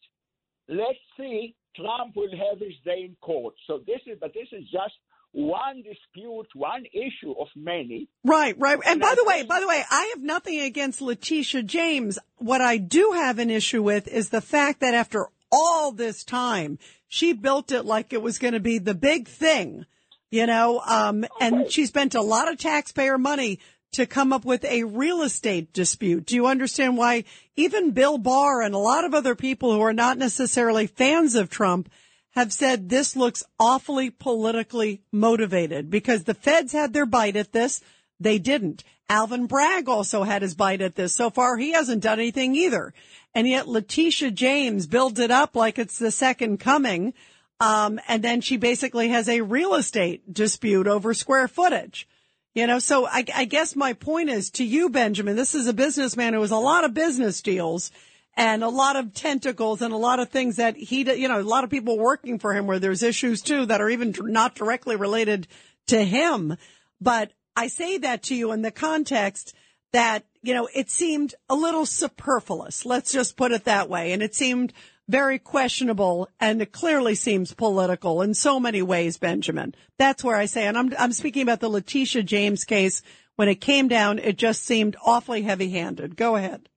let's 0.68 1.00
see, 1.18 1.56
Trump 1.76 2.16
will 2.16 2.32
have 2.32 2.60
his 2.60 2.76
day 2.84 3.04
in 3.06 3.16
court. 3.22 3.54
So 3.68 3.80
this 3.86 4.02
is, 4.08 4.18
but 4.20 4.34
this 4.34 4.48
is 4.52 4.64
just 4.70 4.96
one 5.34 5.78
dispute, 5.78 6.48
one 6.54 6.86
issue 6.94 7.34
of 7.40 7.48
many. 7.56 8.10
Right, 8.24 8.58
right. 8.60 8.78
And 8.86 9.00
by 9.00 9.16
the 9.16 9.24
way, 9.24 9.44
by 9.44 9.60
the 9.60 9.68
way, 9.68 9.84
I 9.90 10.12
have 10.14 10.24
nothing 10.24 10.60
against 10.60 11.02
Letitia 11.02 11.64
James. 11.64 12.20
What 12.38 12.62
I 12.62 12.78
do 12.78 13.14
have 13.16 13.40
an 13.40 13.50
issue 13.50 13.82
with 13.82 14.08
is 14.08 14.30
the 14.30 14.42
fact 14.42 14.82
that 14.82 14.94
after 14.94 15.28
all 15.52 15.92
this 15.92 16.24
time, 16.24 16.80
she 17.08 17.34
built 17.34 17.72
it 17.72 17.84
like 17.84 18.14
it 18.14 18.22
was 18.22 18.40
going 18.40 18.54
to 18.54 18.60
be 18.60 18.78
the 18.78 18.94
big 18.94 19.28
thing, 19.28 19.86
you 20.30 20.46
know, 20.46 20.82
um, 20.86 21.26
and 21.40 21.72
she 21.72 21.86
spent 21.86 22.16
a 22.16 22.22
lot 22.22 22.52
of 22.52 22.58
taxpayer 22.58 23.18
money 23.18 23.60
to 23.94 24.06
come 24.06 24.32
up 24.32 24.46
with 24.46 24.64
a 24.64 24.86
real 24.86 25.22
estate 25.22 25.74
dispute. 25.74 26.26
Do 26.26 26.36
you 26.36 26.48
understand 26.48 26.98
why 26.98 27.26
even 27.58 27.92
Bill 27.92 28.18
Barr 28.18 28.62
and 28.62 28.74
a 28.74 28.80
lot 28.80 29.04
of 29.04 29.14
other 29.14 29.36
people 29.36 29.74
who 29.74 29.82
are 29.82 29.94
not 29.94 30.18
necessarily 30.18 30.88
fans 30.88 31.36
of 31.36 31.50
Trump 31.50 31.90
have 32.32 32.54
said 32.54 32.90
this 32.90 33.16
looks 33.16 33.44
awfully 33.60 34.10
politically 34.10 35.02
motivated 35.12 35.90
because 35.90 36.24
the 36.24 36.34
feds 36.34 36.74
had 36.74 36.94
their 36.94 37.06
bite 37.06 37.36
at 37.36 37.52
this. 37.52 37.82
They 38.20 38.40
didn't. 38.40 38.84
Alvin 39.10 39.46
Bragg 39.46 39.90
also 39.90 40.24
had 40.24 40.42
his 40.42 40.56
bite 40.56 40.82
at 40.82 40.96
this. 40.96 41.14
So 41.14 41.30
far, 41.30 41.58
he 41.58 41.74
hasn't 41.74 42.04
done 42.04 42.20
anything 42.20 42.56
either. 42.56 42.94
And 43.36 43.48
yet 43.48 43.68
Letitia 43.68 44.32
James 44.32 44.88
builds 44.88 45.20
it 45.20 45.32
up 45.32 45.56
like 45.56 45.78
it's 45.78 46.00
the 46.00 46.12
second 46.12 46.60
coming. 46.60 47.14
Um, 47.60 48.00
and 48.08 48.24
then 48.24 48.40
she 48.40 48.56
basically 48.58 49.10
has 49.10 49.28
a 49.28 49.42
real 49.42 49.76
estate 49.76 50.34
dispute 50.34 50.88
over 50.88 51.14
square 51.14 51.50
footage. 51.50 52.08
You 52.54 52.68
know, 52.68 52.80
so 52.80 53.06
I, 53.06 53.26
I 53.34 53.46
guess 53.46 53.76
my 53.76 53.94
point 53.94 54.30
is 54.30 54.50
to 54.52 54.64
you, 54.64 54.90
Benjamin, 54.90 55.36
this 55.36 55.56
is 55.56 55.68
a 55.68 55.74
businessman 55.74 56.34
who 56.34 56.42
has 56.42 56.52
a 56.52 56.58
lot 56.58 56.84
of 56.84 56.94
business 56.94 57.42
deals 57.42 57.92
and 58.36 58.64
a 58.64 58.70
lot 58.70 58.96
of 58.96 59.14
tentacles 59.14 59.82
and 59.82 59.94
a 59.94 59.98
lot 59.98 60.20
of 60.20 60.30
things 60.30 60.56
that 60.56 60.76
he, 60.76 61.02
you 61.20 61.28
know, 61.28 61.40
a 61.40 61.44
lot 61.44 61.64
of 61.64 61.70
people 61.70 61.98
working 61.98 62.40
for 62.40 62.54
him 62.54 62.68
where 62.68 62.80
there's 62.80 63.04
issues 63.04 63.42
too 63.42 63.66
that 63.66 63.82
are 63.82 63.90
even 63.90 64.14
not 64.20 64.56
directly 64.56 64.96
related 64.96 65.48
to 65.88 66.04
him. 66.04 66.56
But 67.00 67.34
I 67.56 67.68
say 67.68 67.98
that 68.00 68.24
to 68.24 68.36
you 68.36 68.52
in 68.52 68.62
the 68.62 68.72
context 68.72 69.54
that, 69.92 70.24
you 70.42 70.54
know, 70.54 70.70
it 70.74 70.90
seemed 70.90 71.36
a 71.50 71.56
little 71.56 71.86
superfluous. 71.86 72.86
Let's 72.86 73.12
just 73.12 73.36
put 73.36 73.52
it 73.52 73.66
that 73.66 73.90
way. 73.90 74.14
And 74.14 74.24
it 74.24 74.34
seemed 74.34 74.72
very 75.10 75.38
questionable 75.38 76.30
and 76.40 76.62
it 76.62 76.72
clearly 76.72 77.16
seems 77.16 77.54
political 77.54 78.22
in 78.22 78.34
so 78.34 78.60
many 78.60 78.82
ways, 78.82 79.18
Benjamin. 79.18 79.76
That's 79.98 80.24
where 80.24 80.38
I 80.38 80.46
say, 80.46 80.68
and 80.68 80.78
I'm, 80.78 80.94
I'm 80.98 81.12
speaking 81.12 81.44
about 81.44 81.60
the 81.60 81.70
Letitia 81.70 82.24
James 82.24 82.64
case. 82.64 83.02
When 83.36 83.50
it 83.50 83.56
came 83.56 83.88
down, 83.88 84.20
it 84.20 84.38
just 84.38 84.64
seemed 84.64 84.96
awfully 85.06 85.42
heavy 85.42 85.72
handed. 85.72 86.16
Go 86.16 86.36
ahead. 86.36 86.70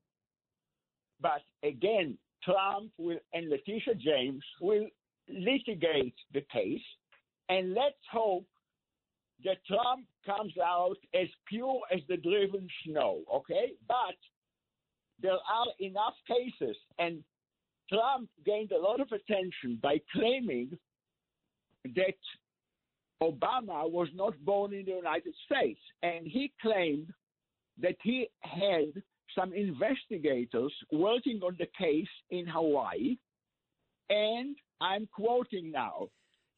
But 1.24 1.40
again, 1.66 2.18
Trump 2.44 2.92
will, 2.98 3.18
and 3.32 3.48
Letitia 3.48 3.94
James 3.94 4.44
will 4.60 4.86
litigate 5.26 6.14
the 6.34 6.42
case, 6.52 6.82
and 7.48 7.72
let's 7.72 8.04
hope 8.12 8.44
that 9.42 9.64
Trump 9.66 10.06
comes 10.26 10.52
out 10.62 10.98
as 11.14 11.28
pure 11.48 11.80
as 11.90 12.00
the 12.10 12.18
driven 12.18 12.68
snow, 12.84 13.22
okay? 13.34 13.72
But 13.88 14.18
there 15.22 15.32
are 15.32 15.66
enough 15.80 16.14
cases, 16.28 16.76
and 16.98 17.24
Trump 17.90 18.28
gained 18.44 18.72
a 18.72 18.78
lot 18.78 19.00
of 19.00 19.08
attention 19.10 19.78
by 19.82 20.02
claiming 20.12 20.76
that 21.84 22.20
Obama 23.22 23.90
was 23.90 24.08
not 24.14 24.34
born 24.44 24.74
in 24.74 24.84
the 24.84 24.92
United 24.92 25.32
States, 25.46 25.80
and 26.02 26.26
he 26.26 26.52
claimed 26.60 27.08
that 27.80 27.96
he 28.02 28.28
had 28.42 29.02
some 29.34 29.52
investigators 29.52 30.72
working 30.92 31.40
on 31.42 31.56
the 31.58 31.66
case 31.78 32.08
in 32.30 32.46
Hawaii, 32.46 33.16
and 34.08 34.56
I'm 34.80 35.08
quoting 35.14 35.70
now. 35.70 36.08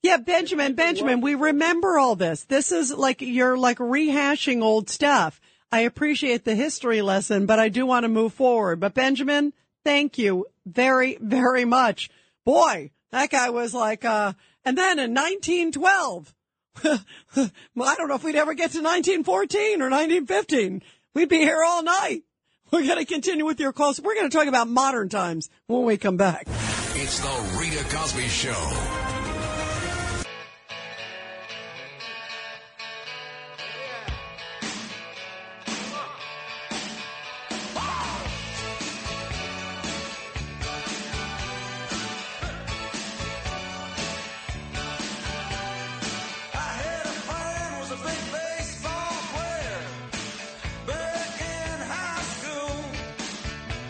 Yeah, 0.03 0.18
Benjamin, 0.18 0.74
Benjamin, 0.74 1.20
we 1.20 1.35
remember 1.35 1.99
all 1.99 2.16
this. 2.16 2.45
This 2.45 2.70
is 2.70 2.93
like 2.93 3.22
you're 3.22 3.57
like 3.57 3.79
rehashing 3.79 4.62
old 4.62 4.89
stuff. 4.89 5.41
I 5.72 5.81
appreciate 5.81 6.45
the 6.45 6.55
history 6.55 7.03
lesson, 7.03 7.47
but 7.47 7.59
I 7.59 7.68
do 7.68 7.87
want 7.87 8.05
to 8.05 8.09
move 8.09 8.33
forward. 8.33 8.79
But 8.79 8.95
Benjamin, 8.95 9.53
thank 9.85 10.16
you 10.16 10.47
very, 10.64 11.18
very 11.20 11.64
much. 11.64 12.09
Boy, 12.45 12.93
that 13.11 13.31
guy 13.31 13.51
was 13.51 13.74
like, 13.74 14.05
uh, 14.05 14.35
and 14.64 14.79
then 14.79 14.99
in 14.99 15.12
1912, 15.12 16.35
I 16.85 17.95
don't 17.97 18.09
know 18.09 18.14
if 18.14 18.24
we'd 18.24 18.37
ever 18.37 18.55
get 18.55 18.72
to 18.72 18.83
1914 18.83 19.83
or 19.83 19.91
1915. 19.91 20.83
We'd 21.14 21.29
be 21.29 21.39
here 21.39 21.64
all 21.66 21.83
night. 21.83 22.22
We're 22.71 22.85
going 22.85 22.99
to 22.99 23.05
continue 23.05 23.45
with 23.45 23.61
your 23.61 23.73
calls. 23.73 24.01
We're 24.01 24.14
going 24.14 24.29
to 24.29 24.37
talk 24.37 24.49
about 24.49 24.69
modern 24.69 25.09
times 25.09 25.49
when 25.67 25.85
we 25.85 25.97
come 25.97 26.17
back. 26.17 26.47
It's 26.95 27.21
the 27.21 27.59
Rita 27.59 27.85
Cosby 27.85 28.27
Show. 28.29 29.16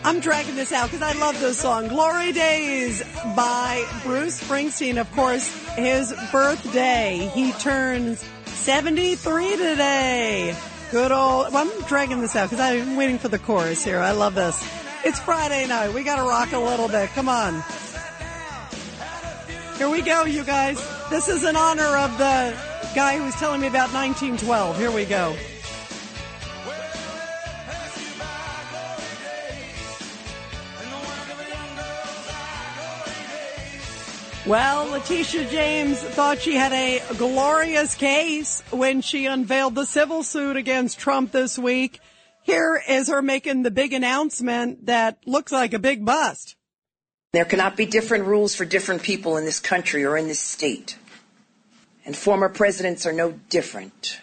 I'm 0.07 0.21
dragging 0.21 0.55
this 0.55 0.71
out 0.71 0.89
because 0.89 1.01
I 1.01 1.19
love 1.19 1.37
this 1.41 1.59
song. 1.59 1.89
Glory 1.89 2.31
Days 2.31 3.03
by 3.35 3.85
Bruce 4.03 4.41
Springsteen. 4.41 5.01
Of 5.01 5.11
course, 5.11 5.45
his 5.73 6.13
birthday. 6.31 7.29
He 7.33 7.51
turns 7.51 8.23
73 8.45 9.57
today. 9.57 10.55
Good 10.91 11.11
old, 11.11 11.51
well, 11.51 11.69
I'm 11.69 11.81
dragging 11.87 12.21
this 12.21 12.37
out 12.37 12.49
because 12.49 12.61
I'm 12.61 12.95
waiting 12.95 13.19
for 13.19 13.27
the 13.27 13.37
chorus 13.37 13.83
here. 13.83 13.99
I 13.99 14.11
love 14.11 14.33
this. 14.33 14.65
It's 15.03 15.19
Friday 15.19 15.67
night. 15.67 15.93
We 15.93 16.05
gotta 16.05 16.23
rock 16.23 16.53
a 16.53 16.59
little 16.59 16.87
bit. 16.87 17.09
Come 17.09 17.27
on. 17.27 17.61
Here 19.77 19.89
we 19.89 20.01
go, 20.01 20.23
you 20.23 20.45
guys. 20.45 20.77
This 21.09 21.27
is 21.27 21.43
in 21.43 21.57
honor 21.57 21.97
of 21.97 22.17
the 22.17 22.57
guy 22.95 23.17
who 23.17 23.25
was 23.25 23.35
telling 23.35 23.59
me 23.59 23.67
about 23.67 23.91
1912. 23.91 24.77
Here 24.77 24.89
we 24.89 25.03
go. 25.03 25.35
Well, 34.47 34.91
Letitia 34.91 35.49
James 35.49 36.01
thought 36.01 36.39
she 36.39 36.55
had 36.55 36.71
a 36.71 37.01
glorious 37.17 37.95
case 37.95 38.63
when 38.71 39.01
she 39.01 39.25
unveiled 39.25 39.75
the 39.75 39.85
civil 39.85 40.23
suit 40.23 40.55
against 40.55 40.97
Trump 40.97 41.33
this 41.33 41.59
week. 41.59 41.99
Here 42.43 42.81
is 42.87 43.09
her 43.09 43.21
making 43.21 43.63
the 43.63 43.71
big 43.71 43.91
announcement 43.91 44.85
that 44.85 45.17
looks 45.25 45.51
like 45.51 45.73
a 45.73 45.79
big 45.79 46.05
bust. 46.05 46.55
There 47.33 47.43
cannot 47.43 47.75
be 47.75 47.85
different 47.85 48.23
rules 48.23 48.55
for 48.55 48.63
different 48.63 49.03
people 49.03 49.35
in 49.35 49.43
this 49.43 49.59
country 49.59 50.05
or 50.05 50.15
in 50.15 50.29
this 50.29 50.39
state. 50.39 50.97
And 52.05 52.15
former 52.15 52.47
presidents 52.47 53.05
are 53.05 53.11
no 53.11 53.33
different. 53.49 54.21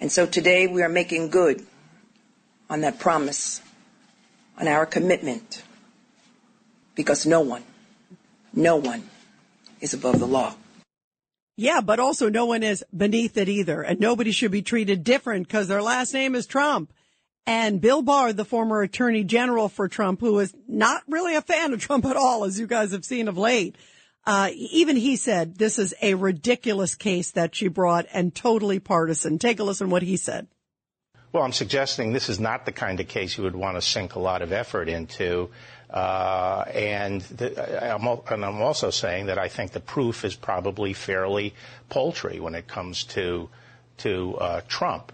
And 0.00 0.12
so 0.12 0.24
today 0.24 0.68
we 0.68 0.84
are 0.84 0.88
making 0.88 1.30
good 1.30 1.66
on 2.70 2.82
that 2.82 3.00
promise, 3.00 3.60
on 4.56 4.68
our 4.68 4.86
commitment, 4.86 5.64
because 6.94 7.26
no 7.26 7.40
one, 7.40 7.64
no 8.56 8.76
one 8.76 9.08
is 9.80 9.94
above 9.94 10.18
the 10.18 10.26
law. 10.26 10.54
Yeah, 11.56 11.80
but 11.80 12.00
also 12.00 12.28
no 12.28 12.46
one 12.46 12.62
is 12.62 12.84
beneath 12.94 13.36
it 13.36 13.48
either. 13.48 13.82
And 13.82 14.00
nobody 14.00 14.30
should 14.30 14.50
be 14.50 14.62
treated 14.62 15.04
different 15.04 15.46
because 15.46 15.68
their 15.68 15.82
last 15.82 16.12
name 16.12 16.34
is 16.34 16.46
Trump. 16.46 16.92
And 17.46 17.80
Bill 17.80 18.02
Barr, 18.02 18.32
the 18.32 18.44
former 18.44 18.82
attorney 18.82 19.22
general 19.22 19.68
for 19.68 19.88
Trump, 19.88 20.20
who 20.20 20.38
is 20.40 20.52
not 20.66 21.02
really 21.06 21.36
a 21.36 21.42
fan 21.42 21.72
of 21.72 21.80
Trump 21.80 22.04
at 22.04 22.16
all, 22.16 22.44
as 22.44 22.58
you 22.58 22.66
guys 22.66 22.90
have 22.90 23.04
seen 23.04 23.28
of 23.28 23.38
late, 23.38 23.76
uh, 24.26 24.50
even 24.52 24.96
he 24.96 25.14
said 25.16 25.56
this 25.56 25.78
is 25.78 25.94
a 26.02 26.14
ridiculous 26.14 26.96
case 26.96 27.30
that 27.30 27.54
she 27.54 27.68
brought 27.68 28.06
and 28.12 28.34
totally 28.34 28.80
partisan. 28.80 29.38
Take 29.38 29.60
a 29.60 29.64
listen 29.64 29.88
what 29.88 30.02
he 30.02 30.16
said. 30.16 30.48
Well, 31.32 31.44
I'm 31.44 31.52
suggesting 31.52 32.12
this 32.12 32.28
is 32.28 32.40
not 32.40 32.66
the 32.66 32.72
kind 32.72 32.98
of 32.98 33.08
case 33.08 33.36
you 33.36 33.44
would 33.44 33.54
want 33.54 33.76
to 33.76 33.82
sink 33.82 34.14
a 34.14 34.18
lot 34.18 34.42
of 34.42 34.52
effort 34.52 34.88
into. 34.88 35.50
Uh, 35.90 36.64
and, 36.74 37.22
the, 37.22 37.94
I'm, 37.94 38.06
and, 38.06 38.44
I'm, 38.44 38.60
also 38.60 38.90
saying 38.90 39.26
that 39.26 39.38
I 39.38 39.48
think 39.48 39.70
the 39.70 39.80
proof 39.80 40.24
is 40.24 40.34
probably 40.34 40.92
fairly 40.92 41.54
paltry 41.88 42.40
when 42.40 42.56
it 42.56 42.66
comes 42.66 43.04
to 43.04 43.48
to 43.98 44.36
uh, 44.36 44.60
Trump. 44.68 45.12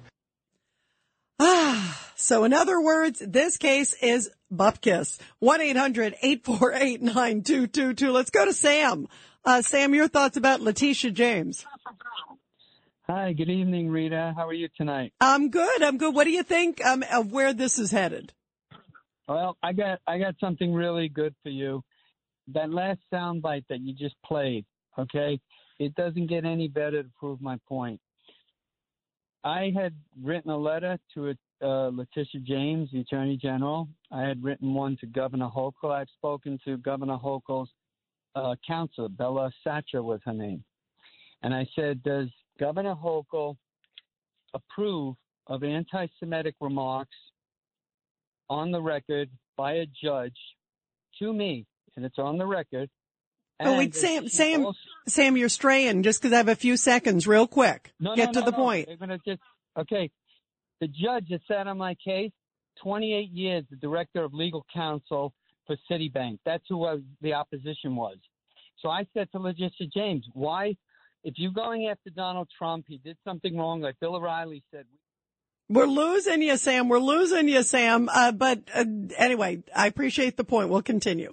Ah, 1.39 2.11
so 2.17 2.43
in 2.45 2.53
other 2.53 2.81
words, 2.81 3.23
this 3.25 3.59
case 3.59 3.95
is 4.03 4.29
bupkis. 4.53 5.19
1-800-848-9222. 5.43 8.13
Let's 8.13 8.31
go 8.31 8.45
to 8.45 8.53
Sam. 8.53 9.09
Uh, 9.45 9.63
Sam, 9.63 9.95
your 9.95 10.09
thoughts 10.09 10.37
about 10.37 10.61
Letitia 10.61 11.11
James. 11.11 11.65
Hi, 13.09 13.33
good 13.33 13.51
evening, 13.51 13.91
Rita. 13.91 14.33
How 14.37 14.47
are 14.47 14.53
you 14.53 14.69
tonight? 14.69 15.13
I'm 15.21 15.51
good. 15.51 15.83
I'm 15.83 15.99
good. 15.99 16.15
What 16.15 16.23
do 16.25 16.31
you 16.31 16.45
think 16.45 16.85
um, 16.85 17.03
of 17.13 17.33
where 17.33 17.53
this 17.53 17.79
is 17.79 17.91
headed? 17.91 18.33
Well, 19.33 19.57
I 19.63 19.73
got 19.73 19.99
I 20.07 20.19
got 20.19 20.35
something 20.39 20.75
really 20.75 21.09
good 21.09 21.35
for 21.43 21.49
you. 21.49 21.83
That 22.53 22.69
last 22.69 23.01
soundbite 23.11 23.65
that 23.71 23.81
you 23.81 23.95
just 23.95 24.15
played, 24.27 24.67
okay? 24.99 25.41
It 25.79 25.95
doesn't 25.95 26.27
get 26.27 26.45
any 26.45 26.69
better 26.69 27.03
to 27.03 27.09
prove 27.19 27.41
my 27.41 27.57
point. 27.67 27.99
I 29.43 29.73
had 29.75 29.95
written 30.23 30.51
a 30.51 30.57
letter 30.59 30.99
to 31.15 31.35
uh, 31.63 31.89
Letitia 31.95 32.43
James, 32.43 32.91
the 32.93 33.01
Attorney 33.01 33.39
General. 33.39 33.89
I 34.11 34.21
had 34.21 34.45
written 34.45 34.75
one 34.75 34.99
to 35.01 35.07
Governor 35.07 35.49
Hochul. 35.49 35.93
I've 35.93 36.11
spoken 36.19 36.59
to 36.67 36.77
Governor 36.77 37.17
Hochul's 37.17 37.71
uh, 38.37 38.55
counselor, 38.67 39.09
Bella 39.09 39.51
Satcher 39.67 40.05
was 40.05 40.21
her 40.27 40.35
name. 40.35 40.63
And 41.43 41.55
I 41.55 41.67
said, 41.75 42.03
Does 42.03 42.29
Governor 42.61 42.95
Hochul 42.95 43.57
approve 44.53 45.17
of 45.47 45.65
anti 45.65 46.07
Semitic 46.21 46.55
remarks 46.61 47.17
on 48.49 48.71
the 48.71 48.81
record 48.81 49.31
by 49.57 49.75
a 49.75 49.87
judge 49.87 50.37
to 51.19 51.33
me? 51.33 51.67
And 51.97 52.05
it's 52.05 52.19
on 52.19 52.39
the 52.39 52.47
record. 52.47 52.89
Oh, 53.61 53.79
wait, 53.79 53.95
Sam, 53.95 54.29
Sam, 54.29 54.67
also, 54.67 54.79
Sam, 55.07 55.37
you're 55.37 55.49
straying 55.49 56.03
just 56.03 56.21
because 56.21 56.33
I 56.33 56.39
have 56.39 56.49
a 56.49 56.57
few 56.57 56.77
seconds, 56.77 57.27
real 57.27 57.47
quick. 57.47 57.93
No, 58.01 58.17
Get 58.17 58.29
no, 58.29 58.33
to 58.33 58.41
no, 58.41 58.47
the 58.47 58.53
point. 58.53 58.89
Just, 59.27 59.41
okay. 59.79 60.11
The 60.81 60.89
judge 60.89 61.27
that 61.31 61.41
sat 61.47 61.69
on 61.69 61.79
my 61.79 61.95
case, 62.05 62.33
28 62.83 63.31
years, 63.31 63.65
the 63.71 63.77
director 63.77 64.25
of 64.25 64.35
legal 64.35 64.67
counsel 64.73 65.33
for 65.67 65.77
Citibank. 65.91 66.39
That's 66.45 66.65
who 66.69 66.79
was, 66.79 67.01
the 67.21 67.35
opposition 67.35 67.95
was. 67.95 68.17
So 68.81 68.89
I 68.89 69.07
said 69.15 69.31
to 69.33 69.39
Letitia 69.39 69.87
James, 69.95 70.25
why, 70.33 70.75
if 71.23 71.35
you're 71.37 71.53
going 71.53 71.87
after 71.87 72.11
Donald 72.11 72.49
Trump, 72.59 72.87
he 72.89 72.99
did 72.99 73.17
something 73.23 73.57
wrong, 73.57 73.81
like 73.81 73.95
Bill 74.01 74.17
O'Reilly 74.17 74.65
said. 74.73 74.87
We're 75.69 75.87
losing 75.87 76.43
you, 76.43 76.57
Sam. 76.57 76.89
We're 76.89 76.99
losing 76.99 77.49
you, 77.49 77.63
Sam. 77.63 78.09
Uh, 78.13 78.33
but 78.33 78.61
uh, 78.75 78.85
anyway, 79.17 79.63
I 79.75 79.87
appreciate 79.87 80.37
the 80.37 80.45
point. 80.45 80.69
We'll 80.69 80.83
continue. 80.83 81.33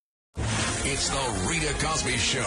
It's 0.83 1.09
the 1.09 1.47
Rita 1.47 1.71
Cosby 1.85 2.17
Show. 2.17 2.41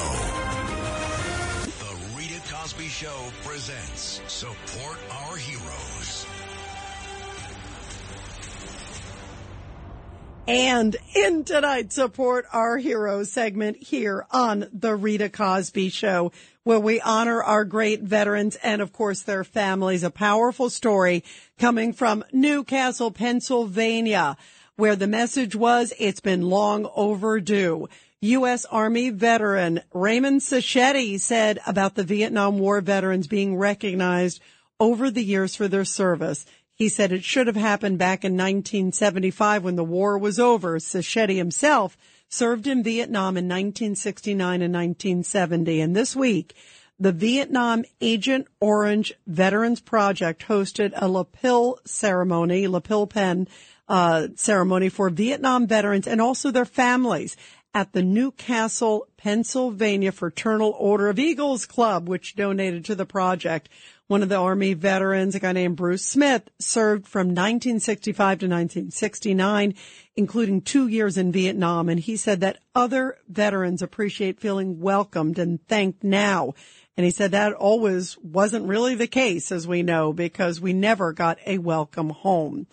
The 1.79 2.19
Rita 2.19 2.41
Cosby 2.53 2.89
Show 2.89 3.31
presents 3.45 4.21
Support 4.27 4.99
Our 5.09 5.37
Heroes. 5.37 6.27
And 10.49 10.97
in 11.15 11.45
tonight's 11.45 11.95
Support 11.95 12.47
Our 12.53 12.77
Heroes 12.77 13.31
segment 13.31 13.77
here 13.81 14.27
on 14.33 14.67
The 14.73 14.97
Rita 14.97 15.29
Cosby 15.29 15.91
Show, 15.91 16.33
where 16.65 16.81
we 16.81 17.01
honor 17.01 17.41
our 17.41 17.65
great 17.65 18.03
veterans 18.03 18.57
and, 18.65 18.83
of 18.83 18.93
course, 18.93 19.23
their 19.23 19.45
families. 19.45 20.03
A 20.03 20.11
powerful 20.11 20.71
story 20.71 21.23
coming 21.57 21.93
from 21.93 22.25
New 22.33 22.65
Castle, 22.65 23.13
Pennsylvania, 23.13 24.37
where 24.77 24.97
the 24.97 25.07
message 25.07 25.55
was, 25.55 25.93
it's 26.01 26.19
been 26.19 26.43
long 26.43 26.91
overdue. 26.97 27.89
U.S. 28.25 28.65
Army 28.65 29.11
veteran 29.11 29.83
Raymond 29.93 30.41
Sacheti 30.41 31.21
said 31.21 31.59
about 31.67 31.95
the 31.95 32.05
Vietnam 32.05 32.59
War 32.59 32.81
veterans 32.81 33.27
being 33.27 33.57
recognized 33.57 34.41
over 34.81 35.11
the 35.11 35.23
years 35.23 35.55
for 35.55 35.69
their 35.69 35.85
service. 35.85 36.47
He 36.75 36.89
said 36.89 37.13
it 37.13 37.23
should 37.23 37.47
have 37.49 37.57
happened 37.57 37.99
back 37.99 38.25
in 38.25 38.33
1975 38.33 39.63
when 39.63 39.77
the 39.77 39.85
war 39.85 40.17
was 40.17 40.41
over. 40.41 40.79
Sacheti 40.79 41.37
himself 41.37 41.99
served 42.27 42.67
in 42.67 42.83
Vietnam 42.83 43.37
in 43.37 43.45
1969 43.45 44.63
and 44.63 44.73
1970. 44.73 45.81
And 45.83 45.95
this 45.95 46.17
week, 46.17 46.55
the 46.99 47.13
Vietnam 47.13 47.85
Agent 48.01 48.47
Orange 48.59 49.13
Veterans 49.27 49.83
Project 49.83 50.47
hosted 50.49 50.93
a 50.97 51.09
lapel 51.09 51.79
ceremony, 51.85 52.69
lapel 52.69 53.07
pen 53.07 53.49
uh, 53.87 54.29
ceremony 54.35 54.89
for 54.89 55.11
Vietnam 55.11 55.67
veterans 55.67 56.07
and 56.07 56.23
also 56.23 56.51
their 56.51 56.65
families 56.65 57.37
at 57.75 57.93
the 57.93 58.03
New 58.03 58.31
Castle, 58.31 59.09
Pennsylvania 59.17 60.13
Fraternal 60.13 60.75
Order 60.79 61.09
of 61.09 61.19
Eagles 61.19 61.67
Club, 61.67 62.09
which 62.09 62.37
donated 62.37 62.85
to 62.85 62.95
the 62.95 63.05
project. 63.05 63.69
One 64.07 64.23
of 64.23 64.29
the 64.29 64.37
Army 64.37 64.75
veterans, 64.75 65.35
a 65.35 65.41
guy 65.41 65.53
named 65.53 65.77
Bruce 65.77 66.05
Smith, 66.05 66.51
served 66.59 67.09
from 67.09 67.29
1965 67.29 68.17
to 68.17 68.47
1969, 68.47 69.75
including 70.15 70.61
two 70.61 70.87
years 70.87 71.17
in 71.17 71.33
Vietnam. 71.33 71.89
And 71.89 71.99
he 71.99 72.17
said 72.17 72.41
that 72.41 72.59
other 72.75 73.17
veterans 73.29 73.83
appreciate 73.83 74.41
feeling 74.41 74.79
welcomed 74.79 75.39
and 75.39 75.67
thanked 75.67 76.05
now. 76.05 76.55
And 76.97 77.05
he 77.05 77.11
said 77.11 77.33
that 77.33 77.55
always 77.55 78.17
wasn't 78.19 78.69
really 78.69 78.95
the 78.95 79.09
case, 79.09 79.51
as 79.51 79.67
we 79.67 79.83
know, 79.83 80.13
because 80.13 80.61
we 80.61 80.73
never 80.73 81.13
got 81.13 81.39
a 81.45 81.59
welcome 81.59 82.11
home. 82.11 82.69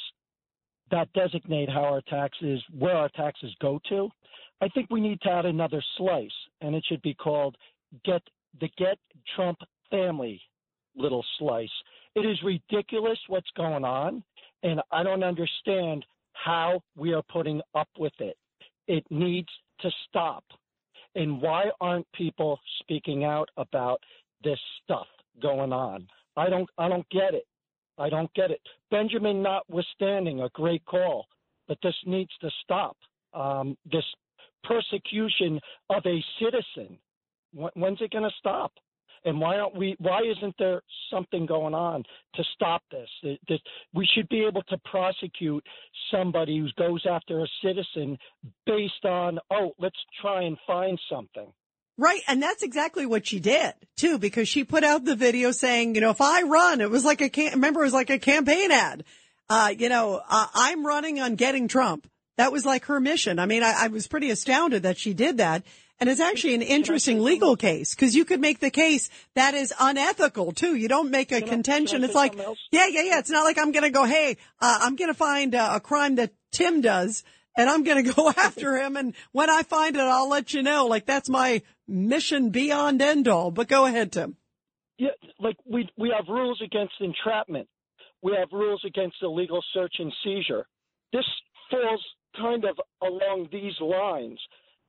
that 0.91 1.11
designate 1.13 1.69
how 1.69 1.83
our 1.83 2.01
taxes, 2.01 2.61
where 2.77 2.95
our 2.95 3.09
taxes 3.09 3.53
go 3.61 3.79
to, 3.89 4.09
I 4.61 4.67
think 4.69 4.87
we 4.89 5.01
need 5.01 5.21
to 5.21 5.31
add 5.31 5.45
another 5.45 5.83
slice, 5.97 6.31
and 6.61 6.75
it 6.75 6.83
should 6.87 7.01
be 7.01 7.13
called 7.13 7.55
"Get 8.03 8.21
the 8.59 8.69
Get 8.77 8.97
Trump 9.35 9.59
Family" 9.91 10.41
little 10.95 11.23
slice. 11.37 11.69
It 12.15 12.25
is 12.25 12.41
ridiculous 12.43 13.19
what's 13.27 13.49
going 13.55 13.83
on, 13.83 14.23
and 14.63 14.81
I 14.91 15.03
don't 15.03 15.23
understand 15.23 16.05
how 16.33 16.81
we 16.95 17.13
are 17.13 17.23
putting 17.31 17.61
up 17.75 17.89
with 17.97 18.13
it. 18.19 18.37
It 18.87 19.05
needs 19.09 19.49
to 19.81 19.91
stop. 20.07 20.43
And 21.15 21.41
why 21.41 21.65
aren't 21.81 22.11
people 22.13 22.59
speaking 22.79 23.23
out 23.23 23.49
about 23.57 24.01
this 24.43 24.59
stuff 24.83 25.07
going 25.41 25.73
on? 25.73 26.07
I 26.35 26.49
don't 26.49 26.69
I 26.77 26.87
don't 26.87 27.07
get 27.09 27.33
it. 27.33 27.45
I 27.97 28.09
don't 28.09 28.33
get 28.33 28.51
it. 28.51 28.61
Benjamin 28.91 29.41
notwithstanding 29.41 30.41
a 30.41 30.49
great 30.49 30.85
call, 30.85 31.25
but 31.67 31.77
this 31.81 31.95
needs 32.05 32.31
to 32.41 32.49
stop. 32.63 32.97
Um, 33.33 33.77
this 33.91 34.05
persecution 34.63 35.59
of 35.89 36.03
a 36.05 36.23
citizen. 36.39 36.97
When's 37.53 38.01
it 38.01 38.11
going 38.11 38.23
to 38.23 38.35
stop? 38.37 38.71
And 39.25 39.39
why 39.39 39.57
aren't 39.57 39.75
we? 39.75 39.95
Why 39.99 40.21
isn't 40.21 40.55
there 40.59 40.81
something 41.09 41.45
going 41.45 41.73
on 41.73 42.03
to 42.35 42.43
stop 42.53 42.83
this? 42.91 43.09
This? 43.47 43.59
We 43.93 44.07
should 44.13 44.29
be 44.29 44.45
able 44.45 44.63
to 44.63 44.77
prosecute 44.85 45.65
somebody 46.11 46.59
who 46.59 46.67
goes 46.77 47.05
after 47.09 47.41
a 47.41 47.47
citizen 47.63 48.17
based 48.65 49.05
on, 49.05 49.39
oh, 49.51 49.71
let's 49.79 49.97
try 50.21 50.43
and 50.43 50.57
find 50.65 50.99
something. 51.09 51.51
Right. 51.97 52.21
And 52.27 52.41
that's 52.41 52.61
exactly 52.61 53.05
what 53.05 53.25
she 53.25 53.39
did 53.39 53.73
too, 53.95 54.19
because 54.19 54.47
she 54.47 54.63
put 54.63 54.83
out 54.83 55.03
the 55.03 55.15
video 55.15 55.51
saying, 55.51 55.95
you 55.95 56.01
know, 56.01 56.11
if 56.11 56.21
I 56.21 56.43
run, 56.43 56.79
it 56.81 56.91
was 56.91 57.03
like 57.03 57.21
a, 57.21 57.29
cam- 57.29 57.53
remember, 57.53 57.81
it 57.81 57.85
was 57.85 57.93
like 57.93 58.11
a 58.11 58.19
campaign 58.19 58.71
ad. 58.71 59.03
Uh, 59.49 59.73
you 59.77 59.89
know, 59.89 60.21
uh, 60.29 60.47
I'm 60.53 60.85
running 60.85 61.19
on 61.19 61.35
getting 61.35 61.67
Trump. 61.67 62.07
That 62.37 62.51
was 62.51 62.65
like 62.65 62.85
her 62.85 62.99
mission. 62.99 63.39
I 63.39 63.47
mean, 63.47 63.63
I, 63.63 63.85
I 63.85 63.87
was 63.87 64.07
pretty 64.07 64.29
astounded 64.29 64.83
that 64.83 64.97
she 64.97 65.13
did 65.13 65.37
that. 65.37 65.63
And 65.99 66.09
it's 66.09 66.21
actually 66.21 66.53
an 66.53 66.61
interesting 66.61 67.23
legal 67.23 67.55
case 67.55 67.95
because 67.95 68.15
you 68.15 68.23
could 68.23 68.39
make 68.39 68.59
the 68.59 68.69
case 68.69 69.09
that 69.33 69.55
is 69.55 69.73
unethical 69.79 70.51
too. 70.51 70.75
You 70.75 70.87
don't 70.87 71.09
make 71.09 71.31
a 71.31 71.41
contention. 71.41 72.03
It's 72.03 72.13
like, 72.13 72.35
yeah, 72.71 72.85
yeah, 72.85 73.01
yeah. 73.01 73.17
It's 73.17 73.31
not 73.31 73.43
like 73.43 73.57
I'm 73.57 73.71
going 73.71 73.83
to 73.83 73.89
go, 73.89 74.03
hey, 74.03 74.37
uh, 74.61 74.79
I'm 74.81 74.95
going 74.95 75.09
to 75.09 75.15
find 75.15 75.55
uh, 75.55 75.71
a 75.73 75.79
crime 75.79 76.15
that 76.15 76.33
Tim 76.51 76.81
does 76.81 77.23
and 77.57 77.67
I'm 77.67 77.83
going 77.83 78.05
to 78.05 78.13
go 78.13 78.29
after 78.29 78.77
him. 78.77 78.95
And 78.95 79.15
when 79.31 79.49
I 79.49 79.63
find 79.63 79.95
it, 79.95 80.01
I'll 80.01 80.29
let 80.29 80.53
you 80.53 80.61
know. 80.61 80.85
Like 80.85 81.07
that's 81.07 81.29
my 81.29 81.63
mission 81.87 82.49
beyond 82.49 83.01
end 83.01 83.27
all. 83.27 83.51
But 83.51 83.67
go 83.67 83.85
ahead, 83.85 84.11
Tim. 84.11 84.37
Yeah, 84.97 85.09
like 85.39 85.57
we 85.65 85.89
we 85.97 86.13
have 86.15 86.27
rules 86.27 86.61
against 86.63 86.93
entrapment. 86.99 87.67
We 88.21 88.33
have 88.37 88.49
rules 88.51 88.81
against 88.85 89.17
illegal 89.21 89.63
search 89.73 89.95
and 89.99 90.11
seizure. 90.23 90.65
This 91.13 91.25
falls 91.69 92.03
kind 92.35 92.65
of 92.65 92.77
along 93.01 93.49
these 93.51 93.79
lines. 93.79 94.39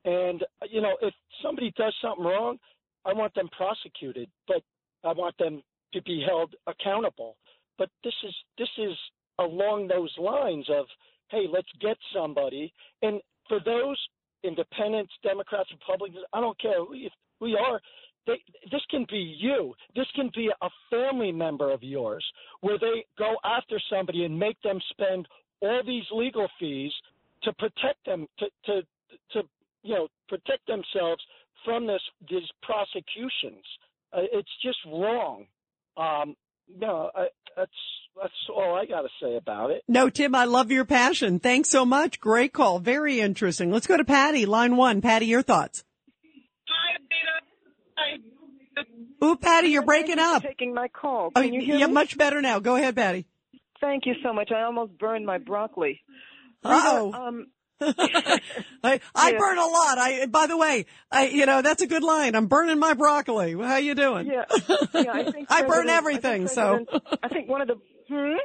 And 0.04 0.44
you 0.70 0.80
know, 0.80 0.96
if 1.02 1.12
somebody 1.42 1.72
does 1.76 1.94
something 2.02 2.24
wrong, 2.24 2.58
I 3.04 3.12
want 3.12 3.34
them 3.34 3.48
prosecuted, 3.56 4.28
but 4.46 4.62
I 5.04 5.12
want 5.12 5.36
them 5.38 5.62
to 5.92 6.02
be 6.02 6.24
held 6.26 6.54
accountable. 6.66 7.36
But 7.76 7.90
this 8.02 8.14
is 8.24 8.34
this 8.56 8.68
is 8.78 8.96
along 9.38 9.88
those 9.88 10.14
lines 10.18 10.66
of, 10.70 10.86
hey, 11.30 11.46
let's 11.50 11.68
get 11.80 11.96
somebody. 12.14 12.72
And 13.02 13.20
for 13.48 13.60
those 13.64 13.98
independents, 14.44 15.12
Democrats, 15.22 15.70
Republicans, 15.72 16.24
I 16.32 16.40
don't 16.40 16.58
care 16.60 16.84
who 16.84 16.94
you, 16.94 17.10
who 17.40 17.46
you 17.48 17.58
are. 17.58 17.80
They, 18.26 18.40
this 18.70 18.82
can 18.90 19.06
be 19.10 19.36
you. 19.38 19.74
This 19.96 20.06
can 20.14 20.30
be 20.34 20.50
a 20.60 20.68
family 20.90 21.32
member 21.32 21.72
of 21.72 21.82
yours, 21.82 22.24
where 22.60 22.78
they 22.78 23.04
go 23.18 23.36
after 23.44 23.80
somebody 23.90 24.24
and 24.24 24.38
make 24.38 24.60
them 24.62 24.78
spend 24.90 25.26
all 25.60 25.82
these 25.86 26.04
legal 26.12 26.48
fees 26.60 26.92
to 27.42 27.52
protect 27.54 28.04
them, 28.04 28.26
to 28.38 28.46
to 28.66 28.82
to 29.32 29.42
you 29.82 29.94
know 29.94 30.08
protect 30.28 30.66
themselves 30.66 31.22
from 31.64 31.86
this 31.86 32.02
these 32.28 32.48
prosecutions. 32.62 33.64
Uh, 34.12 34.20
it's 34.32 34.48
just 34.62 34.78
wrong. 34.86 35.46
Um, 35.96 36.36
no, 36.78 37.10
I, 37.14 37.28
that's 37.56 37.70
that's 38.20 38.32
all 38.54 38.74
I 38.74 38.86
got 38.86 39.02
to 39.02 39.08
say 39.22 39.36
about 39.36 39.70
it. 39.70 39.82
No, 39.88 40.08
Tim, 40.10 40.34
I 40.34 40.44
love 40.44 40.70
your 40.70 40.84
passion. 40.84 41.38
Thanks 41.38 41.70
so 41.70 41.84
much. 41.84 42.20
Great 42.20 42.52
call. 42.52 42.78
Very 42.78 43.20
interesting. 43.20 43.70
Let's 43.70 43.86
go 43.86 43.96
to 43.96 44.04
Patty, 44.04 44.46
line 44.46 44.76
one. 44.76 45.00
Patty, 45.00 45.26
your 45.26 45.42
thoughts. 45.42 45.84
Hi, 46.68 46.98
Peter. 47.08 48.84
Hi. 49.22 49.26
Ooh, 49.26 49.36
Patty, 49.36 49.68
you're 49.68 49.82
breaking 49.82 50.18
up. 50.18 50.42
taking 50.42 50.74
my 50.74 50.88
call. 50.88 51.30
Oh, 51.34 51.42
Can 51.42 51.52
you 51.52 51.60
hear 51.60 51.76
yeah, 51.76 51.86
me? 51.86 51.92
much 51.92 52.16
better 52.16 52.40
now. 52.40 52.58
Go 52.60 52.76
ahead, 52.76 52.94
Patty. 52.96 53.26
Thank 53.80 54.06
you 54.06 54.14
so 54.22 54.32
much. 54.32 54.50
I 54.52 54.62
almost 54.62 54.98
burned 54.98 55.24
my 55.26 55.38
broccoli. 55.38 56.00
Uh-oh. 56.64 57.12
Um, 57.12 57.46
I, 57.80 58.40
I 59.14 59.30
Yeah. 59.32 59.38
burn 59.38 59.58
a 59.58 59.66
lot. 59.66 59.98
I, 59.98 60.26
by 60.26 60.46
the 60.48 60.56
way, 60.56 60.86
I, 61.12 61.28
you 61.28 61.46
know, 61.46 61.62
that's 61.62 61.80
a 61.82 61.86
good 61.86 62.02
line. 62.02 62.34
I'm 62.34 62.46
burning 62.46 62.78
my 62.80 62.94
broccoli. 62.94 63.52
How 63.52 63.76
you 63.76 63.94
doing? 63.94 64.26
yeah, 64.26 64.44
yeah. 64.94 65.12
I 65.12 65.30
think 65.30 65.46
I 65.50 65.62
burn 65.62 65.88
everything, 65.88 66.44
I 66.44 66.46
think 66.46 66.50
so. 66.50 66.84
I 67.22 67.28
think 67.28 67.48
one 67.48 67.60
of 67.62 67.68
the. 67.68 67.76
Hmm? 68.08 68.36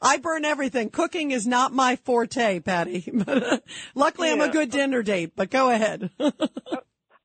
I 0.00 0.18
burn 0.18 0.44
everything. 0.44 0.90
Cooking 0.90 1.30
is 1.30 1.46
not 1.46 1.72
my 1.72 1.96
forte, 1.96 2.60
Patty. 2.60 3.10
But 3.12 3.42
uh, 3.42 3.58
luckily, 3.94 4.30
I'm 4.30 4.40
a 4.40 4.48
good 4.48 4.70
dinner 4.70 5.02
date. 5.02 5.32
But 5.34 5.50
go 5.50 5.70
ahead. 5.70 6.10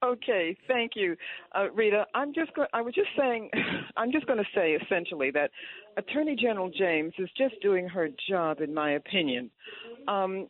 Okay, 0.03 0.57
thank 0.67 0.91
you, 0.95 1.15
uh, 1.55 1.69
Rita. 1.73 2.05
I'm 2.13 2.33
just 2.33 2.53
go- 2.53 2.65
I 2.73 2.81
was 2.81 2.93
just 2.93 3.07
saying, 3.17 3.49
I'm 3.97 4.11
just 4.11 4.27
going 4.27 4.37
to 4.39 4.45
say 4.53 4.71
essentially 4.73 5.31
that 5.31 5.49
Attorney 5.95 6.35
General 6.35 6.69
James 6.69 7.13
is 7.17 7.29
just 7.37 7.55
doing 7.61 7.87
her 7.87 8.09
job, 8.29 8.59
in 8.59 8.73
my 8.73 8.91
opinion. 8.95 9.49
Um, 10.09 10.47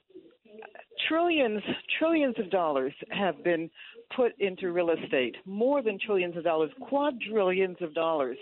trillions, 1.07 1.61
trillions 1.99 2.33
of 2.39 2.49
dollars 2.49 2.93
have 3.11 3.43
been 3.43 3.69
put 4.15 4.31
into 4.39 4.71
real 4.71 4.89
estate. 4.89 5.35
More 5.45 5.83
than 5.83 5.99
trillions 6.03 6.35
of 6.35 6.43
dollars, 6.43 6.71
quadrillions 6.81 7.77
of 7.81 7.93
dollars 7.93 8.37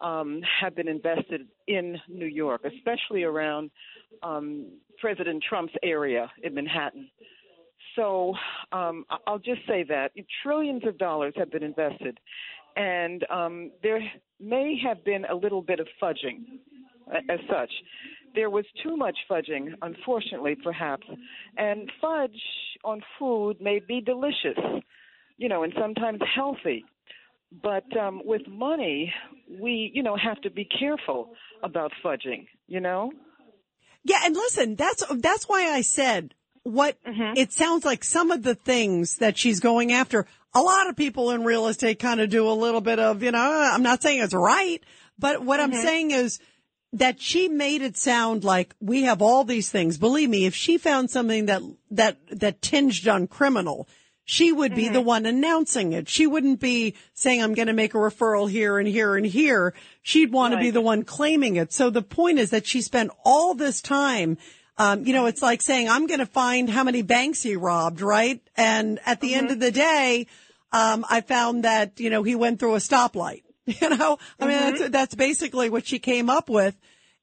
um, 0.00 0.40
have 0.60 0.74
been 0.74 0.88
invested 0.88 1.46
in 1.66 1.96
New 2.08 2.26
York, 2.26 2.62
especially 2.64 3.22
around 3.22 3.70
um, 4.22 4.66
President 5.00 5.42
Trump's 5.48 5.74
area 5.82 6.30
in 6.42 6.54
Manhattan. 6.54 7.08
So 7.94 8.34
um, 8.72 9.04
I'll 9.26 9.38
just 9.38 9.60
say 9.66 9.82
that 9.88 10.12
trillions 10.42 10.82
of 10.86 10.98
dollars 10.98 11.32
have 11.36 11.50
been 11.50 11.62
invested, 11.62 12.18
and 12.76 13.24
um, 13.30 13.70
there 13.82 14.00
may 14.38 14.78
have 14.86 15.02
been 15.04 15.24
a 15.24 15.34
little 15.34 15.62
bit 15.62 15.80
of 15.80 15.86
fudging 16.02 16.44
as 17.30 17.38
such. 17.48 17.70
There 18.34 18.50
was 18.50 18.66
too 18.82 18.96
much 18.96 19.16
fudging, 19.30 19.68
unfortunately, 19.80 20.56
perhaps, 20.62 21.06
and 21.56 21.90
fudge 22.00 22.42
on 22.84 23.00
food 23.18 23.60
may 23.60 23.80
be 23.80 24.02
delicious, 24.02 24.58
you 25.38 25.48
know, 25.48 25.62
and 25.62 25.72
sometimes 25.80 26.20
healthy. 26.34 26.84
But 27.62 27.84
um, 27.96 28.22
with 28.24 28.46
money, 28.46 29.12
we, 29.48 29.90
you 29.94 30.02
know, 30.02 30.16
have 30.16 30.40
to 30.42 30.50
be 30.50 30.64
careful 30.64 31.30
about 31.62 31.92
fudging, 32.04 32.46
you 32.66 32.80
know? 32.80 33.12
Yeah, 34.04 34.20
and 34.24 34.34
listen, 34.34 34.76
that's 34.76 35.02
that's 35.16 35.48
why 35.48 35.70
I 35.72 35.80
said 35.80 36.34
what 36.62 36.96
it 37.36 37.52
sounds 37.52 37.84
like 37.84 38.04
some 38.04 38.30
of 38.30 38.42
the 38.42 38.54
things 38.54 39.16
that 39.16 39.38
she's 39.38 39.60
going 39.60 39.92
after, 39.92 40.26
a 40.54 40.60
lot 40.60 40.88
of 40.88 40.96
people 40.96 41.30
in 41.30 41.44
real 41.44 41.66
estate 41.68 41.98
kind 41.98 42.20
of 42.20 42.28
do 42.30 42.48
a 42.48 42.52
little 42.52 42.80
bit 42.80 42.98
of, 42.98 43.22
you 43.22 43.30
know, 43.30 43.70
I'm 43.72 43.82
not 43.82 44.02
saying 44.02 44.20
it's 44.20 44.34
right, 44.34 44.82
but 45.18 45.42
what 45.42 45.60
I'm 45.60 45.72
Mhm. 45.72 45.82
saying 45.82 46.10
is 46.12 46.40
that 46.92 47.20
she 47.20 47.48
made 47.48 47.82
it 47.82 47.96
sound 47.96 48.42
like 48.42 48.74
we 48.80 49.02
have 49.02 49.22
all 49.22 49.44
these 49.44 49.70
things. 49.70 49.98
Believe 49.98 50.30
me, 50.30 50.46
if 50.46 50.54
she 50.54 50.78
found 50.78 51.10
something 51.10 51.46
that, 51.46 51.62
that, 51.90 52.16
that 52.30 52.62
tinged 52.62 53.06
on 53.06 53.26
criminal, 53.26 53.88
she 54.26 54.52
would 54.52 54.74
be 54.74 54.88
the 54.88 55.00
one 55.00 55.24
announcing 55.24 55.92
it. 55.92 56.08
She 56.08 56.26
wouldn't 56.26 56.60
be 56.60 56.96
saying, 57.14 57.42
I'm 57.42 57.54
going 57.54 57.68
to 57.68 57.72
make 57.72 57.94
a 57.94 57.98
referral 57.98 58.50
here 58.50 58.76
and 58.78 58.88
here 58.88 59.14
and 59.16 59.24
here. 59.24 59.72
She'd 60.02 60.32
want 60.32 60.52
to 60.52 60.60
be 60.60 60.70
the 60.70 60.80
one 60.80 61.04
claiming 61.04 61.56
it. 61.56 61.72
So 61.72 61.90
the 61.90 62.02
point 62.02 62.40
is 62.40 62.50
that 62.50 62.66
she 62.66 62.82
spent 62.82 63.12
all 63.24 63.54
this 63.54 63.80
time 63.80 64.36
um, 64.78 65.06
you 65.06 65.14
know, 65.14 65.26
it's 65.26 65.40
like 65.40 65.62
saying, 65.62 65.88
I'm 65.88 66.06
going 66.06 66.20
to 66.20 66.26
find 66.26 66.68
how 66.68 66.84
many 66.84 67.00
banks 67.00 67.42
he 67.42 67.56
robbed, 67.56 68.02
right? 68.02 68.42
And 68.56 69.00
at 69.06 69.20
the 69.20 69.34
end 69.34 69.50
of 69.50 69.58
the 69.58 69.70
day, 69.70 70.26
um, 70.70 71.04
I 71.08 71.22
found 71.22 71.64
that, 71.64 71.98
you 71.98 72.10
know, 72.10 72.22
he 72.22 72.34
went 72.34 72.60
through 72.60 72.74
a 72.74 72.78
stoplight. 72.78 73.42
You 73.80 73.88
know, 73.88 74.18
I 74.38 74.46
mean, 74.46 74.58
that's, 74.58 74.88
that's 74.90 75.14
basically 75.16 75.70
what 75.70 75.88
she 75.88 75.98
came 75.98 76.30
up 76.30 76.48
with. 76.48 76.76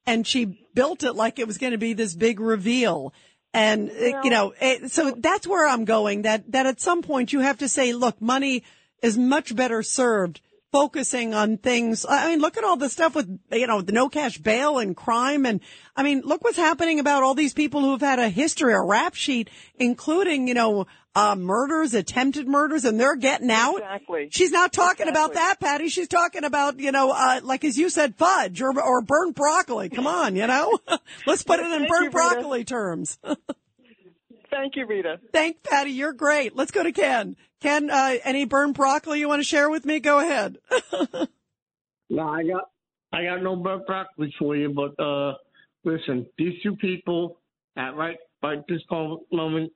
And 0.05 0.27
she 0.27 0.59
built 0.73 1.03
it 1.03 1.13
like 1.13 1.39
it 1.39 1.47
was 1.47 1.57
going 1.57 1.71
to 1.71 1.77
be 1.77 1.93
this 1.93 2.15
big 2.15 2.41
reveal. 2.41 3.13
And, 3.53 3.89
uh, 3.91 4.21
you 4.23 4.29
know, 4.29 4.53
it, 4.59 4.91
so 4.91 5.11
that's 5.11 5.47
where 5.47 5.67
I'm 5.67 5.85
going 5.85 6.23
that, 6.23 6.51
that 6.51 6.65
at 6.65 6.81
some 6.81 7.01
point 7.03 7.33
you 7.33 7.41
have 7.41 7.59
to 7.59 7.69
say, 7.69 7.93
look, 7.93 8.19
money 8.21 8.63
is 9.01 9.17
much 9.17 9.55
better 9.55 9.83
served 9.83 10.41
focusing 10.71 11.35
on 11.35 11.57
things. 11.57 12.03
I 12.09 12.29
mean, 12.29 12.39
look 12.39 12.57
at 12.57 12.63
all 12.63 12.77
the 12.77 12.89
stuff 12.89 13.13
with, 13.13 13.39
you 13.51 13.67
know, 13.67 13.81
the 13.81 13.91
no 13.91 14.09
cash 14.09 14.39
bail 14.39 14.79
and 14.79 14.97
crime. 14.97 15.45
And 15.45 15.61
I 15.95 16.01
mean, 16.01 16.21
look 16.25 16.43
what's 16.43 16.57
happening 16.57 16.99
about 16.99 17.21
all 17.21 17.35
these 17.35 17.53
people 17.53 17.81
who've 17.81 18.01
had 18.01 18.17
a 18.17 18.27
history, 18.27 18.73
a 18.73 18.81
rap 18.81 19.13
sheet, 19.13 19.51
including, 19.75 20.47
you 20.47 20.55
know, 20.55 20.87
uh, 21.15 21.35
murders, 21.35 21.93
attempted 21.93 22.47
murders, 22.47 22.85
and 22.85 22.99
they're 22.99 23.15
getting 23.15 23.51
out. 23.51 23.77
Exactly. 23.77 24.29
She's 24.31 24.51
not 24.51 24.73
talking 24.73 25.07
about 25.07 25.33
that, 25.33 25.57
Patty. 25.59 25.89
She's 25.89 26.07
talking 26.07 26.43
about, 26.43 26.79
you 26.79 26.91
know, 26.91 27.11
uh, 27.11 27.41
like 27.43 27.63
as 27.63 27.77
you 27.77 27.89
said, 27.89 28.15
fudge 28.15 28.61
or, 28.61 28.79
or 28.81 29.01
burnt 29.01 29.35
broccoli. 29.35 29.89
Come 29.89 30.07
on, 30.07 30.35
you 30.35 30.47
know, 30.47 30.79
let's 31.27 31.43
put 31.43 31.59
it 31.59 31.65
in 31.65 31.71
Thank 31.71 31.83
you, 31.83 31.87
burnt 31.89 32.05
Rita. 32.05 32.11
broccoli 32.11 32.63
terms. 32.63 33.19
Thank 34.49 34.75
you, 34.75 34.85
Rita. 34.85 35.19
Thank 35.31 35.63
Patty. 35.63 35.91
You're 35.91 36.13
great. 36.13 36.55
Let's 36.55 36.71
go 36.71 36.83
to 36.83 36.91
Ken. 36.91 37.35
Ken, 37.61 37.89
uh, 37.89 38.15
any 38.23 38.45
burnt 38.45 38.75
broccoli 38.75 39.19
you 39.19 39.27
want 39.27 39.39
to 39.39 39.43
share 39.47 39.69
with 39.69 39.85
me? 39.85 39.99
Go 39.99 40.19
ahead. 40.19 40.57
No, 42.09 42.27
I 42.27 42.43
got 42.43 42.69
I 43.11 43.23
got 43.23 43.41
no 43.41 43.55
burnt 43.55 43.87
broccoli 43.87 44.31
for 44.37 44.55
you, 44.55 44.69
but 44.69 45.01
uh 45.03 45.33
listen, 45.83 46.27
these 46.37 46.53
two 46.61 46.75
people 46.75 47.39
at 47.75 47.95
right 47.95 48.17
right 48.43 48.59
this 48.67 48.81
moment, 49.31 49.71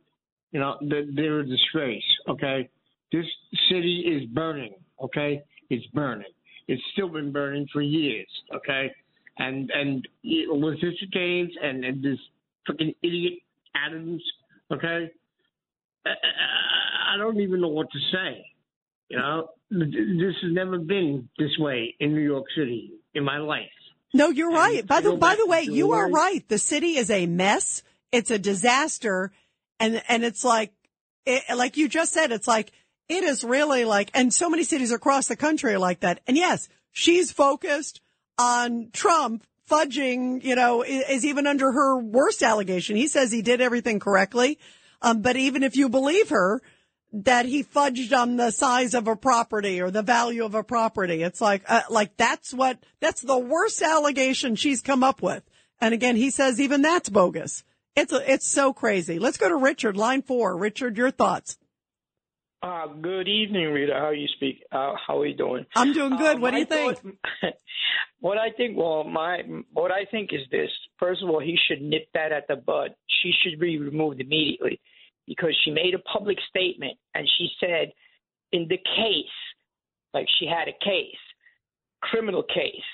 you 0.52 0.60
know, 0.60 0.78
they're, 0.82 1.06
they're 1.14 1.40
a 1.40 1.46
disgrace. 1.46 2.04
Okay, 2.30 2.70
this 3.12 3.26
city 3.70 4.04
is 4.06 4.28
burning. 4.30 4.76
Okay, 5.02 5.44
it's 5.70 5.86
burning. 5.88 6.32
It's 6.68 6.82
still 6.94 7.10
been 7.10 7.32
burning 7.32 7.68
for 7.72 7.82
years. 7.82 8.28
Okay, 8.54 8.92
and 9.38 9.70
and 9.72 10.08
Letitia 10.24 11.08
James 11.14 11.52
and 11.62 11.86
and 11.86 12.04
this 12.04 12.20
freaking 12.68 12.96
idiot 13.04 13.40
Adams. 13.76 14.24
Okay, 14.72 15.12
I, 16.06 17.18
don't 17.18 17.40
even 17.40 17.62
know 17.62 17.70
what 17.70 17.88
to 17.92 18.00
say. 18.12 18.46
You 19.10 19.18
know, 19.18 19.50
this 19.72 20.36
has 20.42 20.52
never 20.52 20.78
been 20.78 21.30
this 21.40 21.58
way 21.58 21.96
in 22.00 22.14
New 22.14 22.22
York 22.22 22.46
City 22.56 22.92
in 23.14 23.24
my 23.24 23.38
life. 23.38 23.70
No, 24.14 24.30
you're 24.30 24.52
right. 24.52 24.86
By 24.86 25.02
the 25.02 25.16
by 25.16 25.36
the 25.36 25.46
way, 25.46 25.62
you 25.64 25.94
are 25.94 26.10
right. 26.10 26.48
The 26.48 26.58
city 26.58 26.98
is 26.98 27.10
a 27.10 27.26
mess. 27.26 27.84
It's 28.12 28.32
a 28.32 28.40
disaster, 28.40 29.32
and 29.80 30.02
and 30.08 30.24
it's 30.24 30.44
like, 30.44 30.74
it, 31.26 31.44
like 31.56 31.78
you 31.78 31.88
just 31.88 32.14
said, 32.14 32.32
it's 32.32 32.48
like 32.48 32.72
it 33.10 33.24
is 33.24 33.44
really 33.44 33.86
like, 33.86 34.12
and 34.14 34.34
so 34.34 34.50
many 34.50 34.64
cities 34.64 34.92
across 34.92 35.28
the 35.28 35.36
country 35.36 35.74
are 35.74 35.80
like 35.80 36.02
that. 36.02 36.20
And 36.28 36.38
yes, 36.38 36.70
she's 36.92 37.32
focused 37.32 38.02
on 38.38 38.90
Trump 38.92 39.46
fudging. 39.70 40.44
You 40.44 40.56
know, 40.56 40.84
is 40.84 41.26
even 41.26 41.48
under 41.48 41.72
her 41.72 41.98
worst 41.98 42.44
allegation. 42.44 42.96
He 42.96 43.08
says 43.08 43.32
he 43.32 43.42
did 43.42 43.62
everything 43.62 44.00
correctly, 44.00 44.60
um, 45.02 45.22
but 45.22 45.36
even 45.36 45.64
if 45.64 45.76
you 45.76 45.90
believe 45.90 46.30
her, 46.30 46.62
that 47.14 47.46
he 47.46 47.64
fudged 47.64 48.16
on 48.18 48.36
the 48.36 48.52
size 48.52 48.94
of 48.94 49.08
a 49.08 49.16
property 49.16 49.82
or 49.82 49.90
the 49.90 50.02
value 50.02 50.44
of 50.44 50.56
a 50.56 50.64
property. 50.64 51.24
It's 51.24 51.42
like, 51.42 51.64
uh, 51.68 51.82
like 51.90 52.18
that's 52.18 52.54
what, 52.54 52.80
that's 53.00 53.22
the 53.22 53.38
worst 53.38 53.82
allegation 53.82 54.56
she's 54.56 54.82
come 54.82 55.04
up 55.04 55.22
with. 55.22 55.44
And 55.80 55.94
again, 55.94 56.16
he 56.16 56.30
says 56.32 56.60
even 56.60 56.82
that's 56.82 57.10
bogus. 57.10 57.64
It's, 57.98 58.14
a, 58.14 58.32
it's 58.32 58.48
so 58.48 58.74
crazy. 58.74 59.18
Let's 59.18 59.38
go 59.38 59.50
to 59.50 59.56
Richard, 59.56 59.98
line 59.98 60.22
four. 60.22 60.56
Richard, 60.56 60.98
your 60.98 61.10
thoughts. 61.10 61.58
Uh, 62.62 62.88
good 62.88 63.28
evening, 63.28 63.72
Rita. 63.74 63.94
How 63.94 64.12
you 64.12 64.28
speak? 64.36 64.64
Uh, 64.72 64.94
how 65.06 65.20
are 65.20 65.26
you 65.26 65.36
doing? 65.36 65.66
I'm 65.76 65.94
doing 65.94 66.16
good. 66.16 66.38
Uh, 66.38 66.40
what 66.40 66.52
do 66.52 66.60
you 66.60 66.66
think? 66.66 67.00
thought- 67.02 67.54
what 68.20 68.38
I 68.38 68.52
think, 68.52 68.78
well, 68.78 69.04
my 69.04 69.40
what 69.74 69.92
I 69.92 70.06
think 70.12 70.30
is 70.32 70.42
this. 70.52 70.70
First 71.00 71.24
of 71.24 71.30
all, 71.30 71.40
he 71.40 71.58
should 71.68 71.82
nip 71.82 72.08
that 72.14 72.32
at 72.32 72.48
the 72.48 72.56
bud. 72.56 72.92
She 73.24 73.32
should 73.42 73.60
be 73.60 73.80
removed 73.80 74.22
immediately 74.22 74.80
because 75.26 75.56
she 75.66 75.72
made 75.72 75.96
a 75.96 76.00
public 76.00 76.38
statement 76.50 76.98
and 77.16 77.28
she 77.38 77.50
said, 77.60 77.92
in 78.52 78.68
the 78.70 78.78
case, 78.78 79.38
like 80.14 80.28
she 80.40 80.46
had 80.46 80.68
a 80.68 80.84
case, 80.84 81.18
criminal 82.02 82.44
case, 82.44 82.86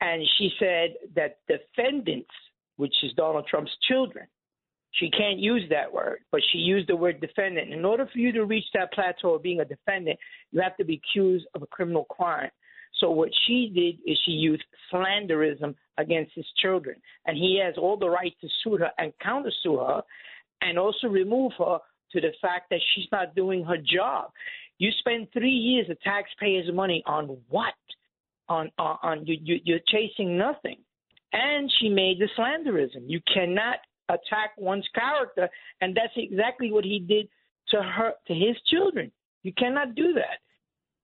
and 0.00 0.22
she 0.38 0.50
said 0.58 0.94
that 1.16 1.38
defendants, 1.48 2.30
which 2.76 2.94
is 3.02 3.12
Donald 3.14 3.46
Trump's 3.46 3.76
children, 3.88 4.26
she 4.92 5.10
can't 5.10 5.38
use 5.38 5.62
that 5.70 5.90
word, 5.92 6.18
but 6.30 6.42
she 6.52 6.58
used 6.58 6.88
the 6.88 6.96
word 6.96 7.20
defendant. 7.20 7.72
In 7.72 7.84
order 7.84 8.06
for 8.12 8.18
you 8.18 8.30
to 8.32 8.44
reach 8.44 8.66
that 8.74 8.92
plateau 8.92 9.34
of 9.34 9.42
being 9.42 9.60
a 9.60 9.64
defendant, 9.64 10.18
you 10.50 10.60
have 10.60 10.76
to 10.76 10.84
be 10.84 11.00
accused 11.02 11.46
of 11.54 11.62
a 11.62 11.66
criminal 11.66 12.04
crime. 12.04 12.50
So 13.00 13.10
what 13.10 13.30
she 13.46 13.70
did 13.74 14.10
is 14.10 14.18
she 14.24 14.32
used 14.32 14.62
slanderism 14.92 15.74
against 15.96 16.32
his 16.34 16.46
children, 16.60 16.96
and 17.26 17.36
he 17.36 17.60
has 17.64 17.74
all 17.78 17.96
the 17.96 18.08
right 18.08 18.34
to 18.40 18.48
sue 18.62 18.76
her 18.76 18.90
and 18.98 19.12
countersue 19.24 19.78
her, 19.86 20.02
and 20.60 20.78
also 20.78 21.08
remove 21.08 21.52
her 21.58 21.78
to 22.12 22.20
the 22.20 22.32
fact 22.42 22.68
that 22.70 22.80
she's 22.94 23.08
not 23.10 23.34
doing 23.34 23.64
her 23.64 23.78
job. 23.78 24.30
You 24.78 24.90
spend 24.98 25.28
three 25.32 25.50
years 25.50 25.88
of 25.88 26.00
taxpayers' 26.00 26.70
money 26.72 27.02
on 27.06 27.38
what? 27.48 27.74
On 28.48 28.70
on, 28.78 28.98
on 29.02 29.26
you, 29.26 29.38
you 29.42 29.60
you're 29.64 29.78
chasing 29.88 30.36
nothing. 30.36 30.78
And 31.32 31.70
she 31.80 31.88
made 31.88 32.18
the 32.18 32.28
slanderism. 32.38 33.04
You 33.06 33.20
cannot 33.32 33.78
attack 34.08 34.50
one's 34.58 34.86
character, 34.94 35.48
and 35.80 35.96
that's 35.96 36.12
exactly 36.16 36.70
what 36.70 36.84
he 36.84 37.00
did 37.00 37.28
to 37.70 37.82
her 37.82 38.12
to 38.26 38.34
his 38.34 38.56
children. 38.70 39.10
You 39.42 39.52
cannot 39.56 39.94
do 39.94 40.12
that. 40.14 40.38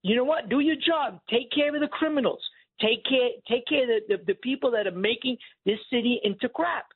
You 0.02 0.16
know 0.16 0.24
what? 0.24 0.48
Do 0.48 0.60
your 0.60 0.76
job. 0.76 1.20
Take 1.30 1.50
care 1.50 1.74
of 1.74 1.80
the 1.80 1.88
criminals. 1.88 2.40
Take 2.80 3.04
care 3.04 3.30
take 3.50 3.66
care 3.66 3.82
of 3.82 4.02
the, 4.08 4.16
the, 4.16 4.24
the 4.28 4.34
people 4.34 4.70
that 4.72 4.86
are 4.86 4.96
making 4.96 5.36
this 5.66 5.78
city 5.90 6.20
into 6.22 6.48
crap. 6.48 6.86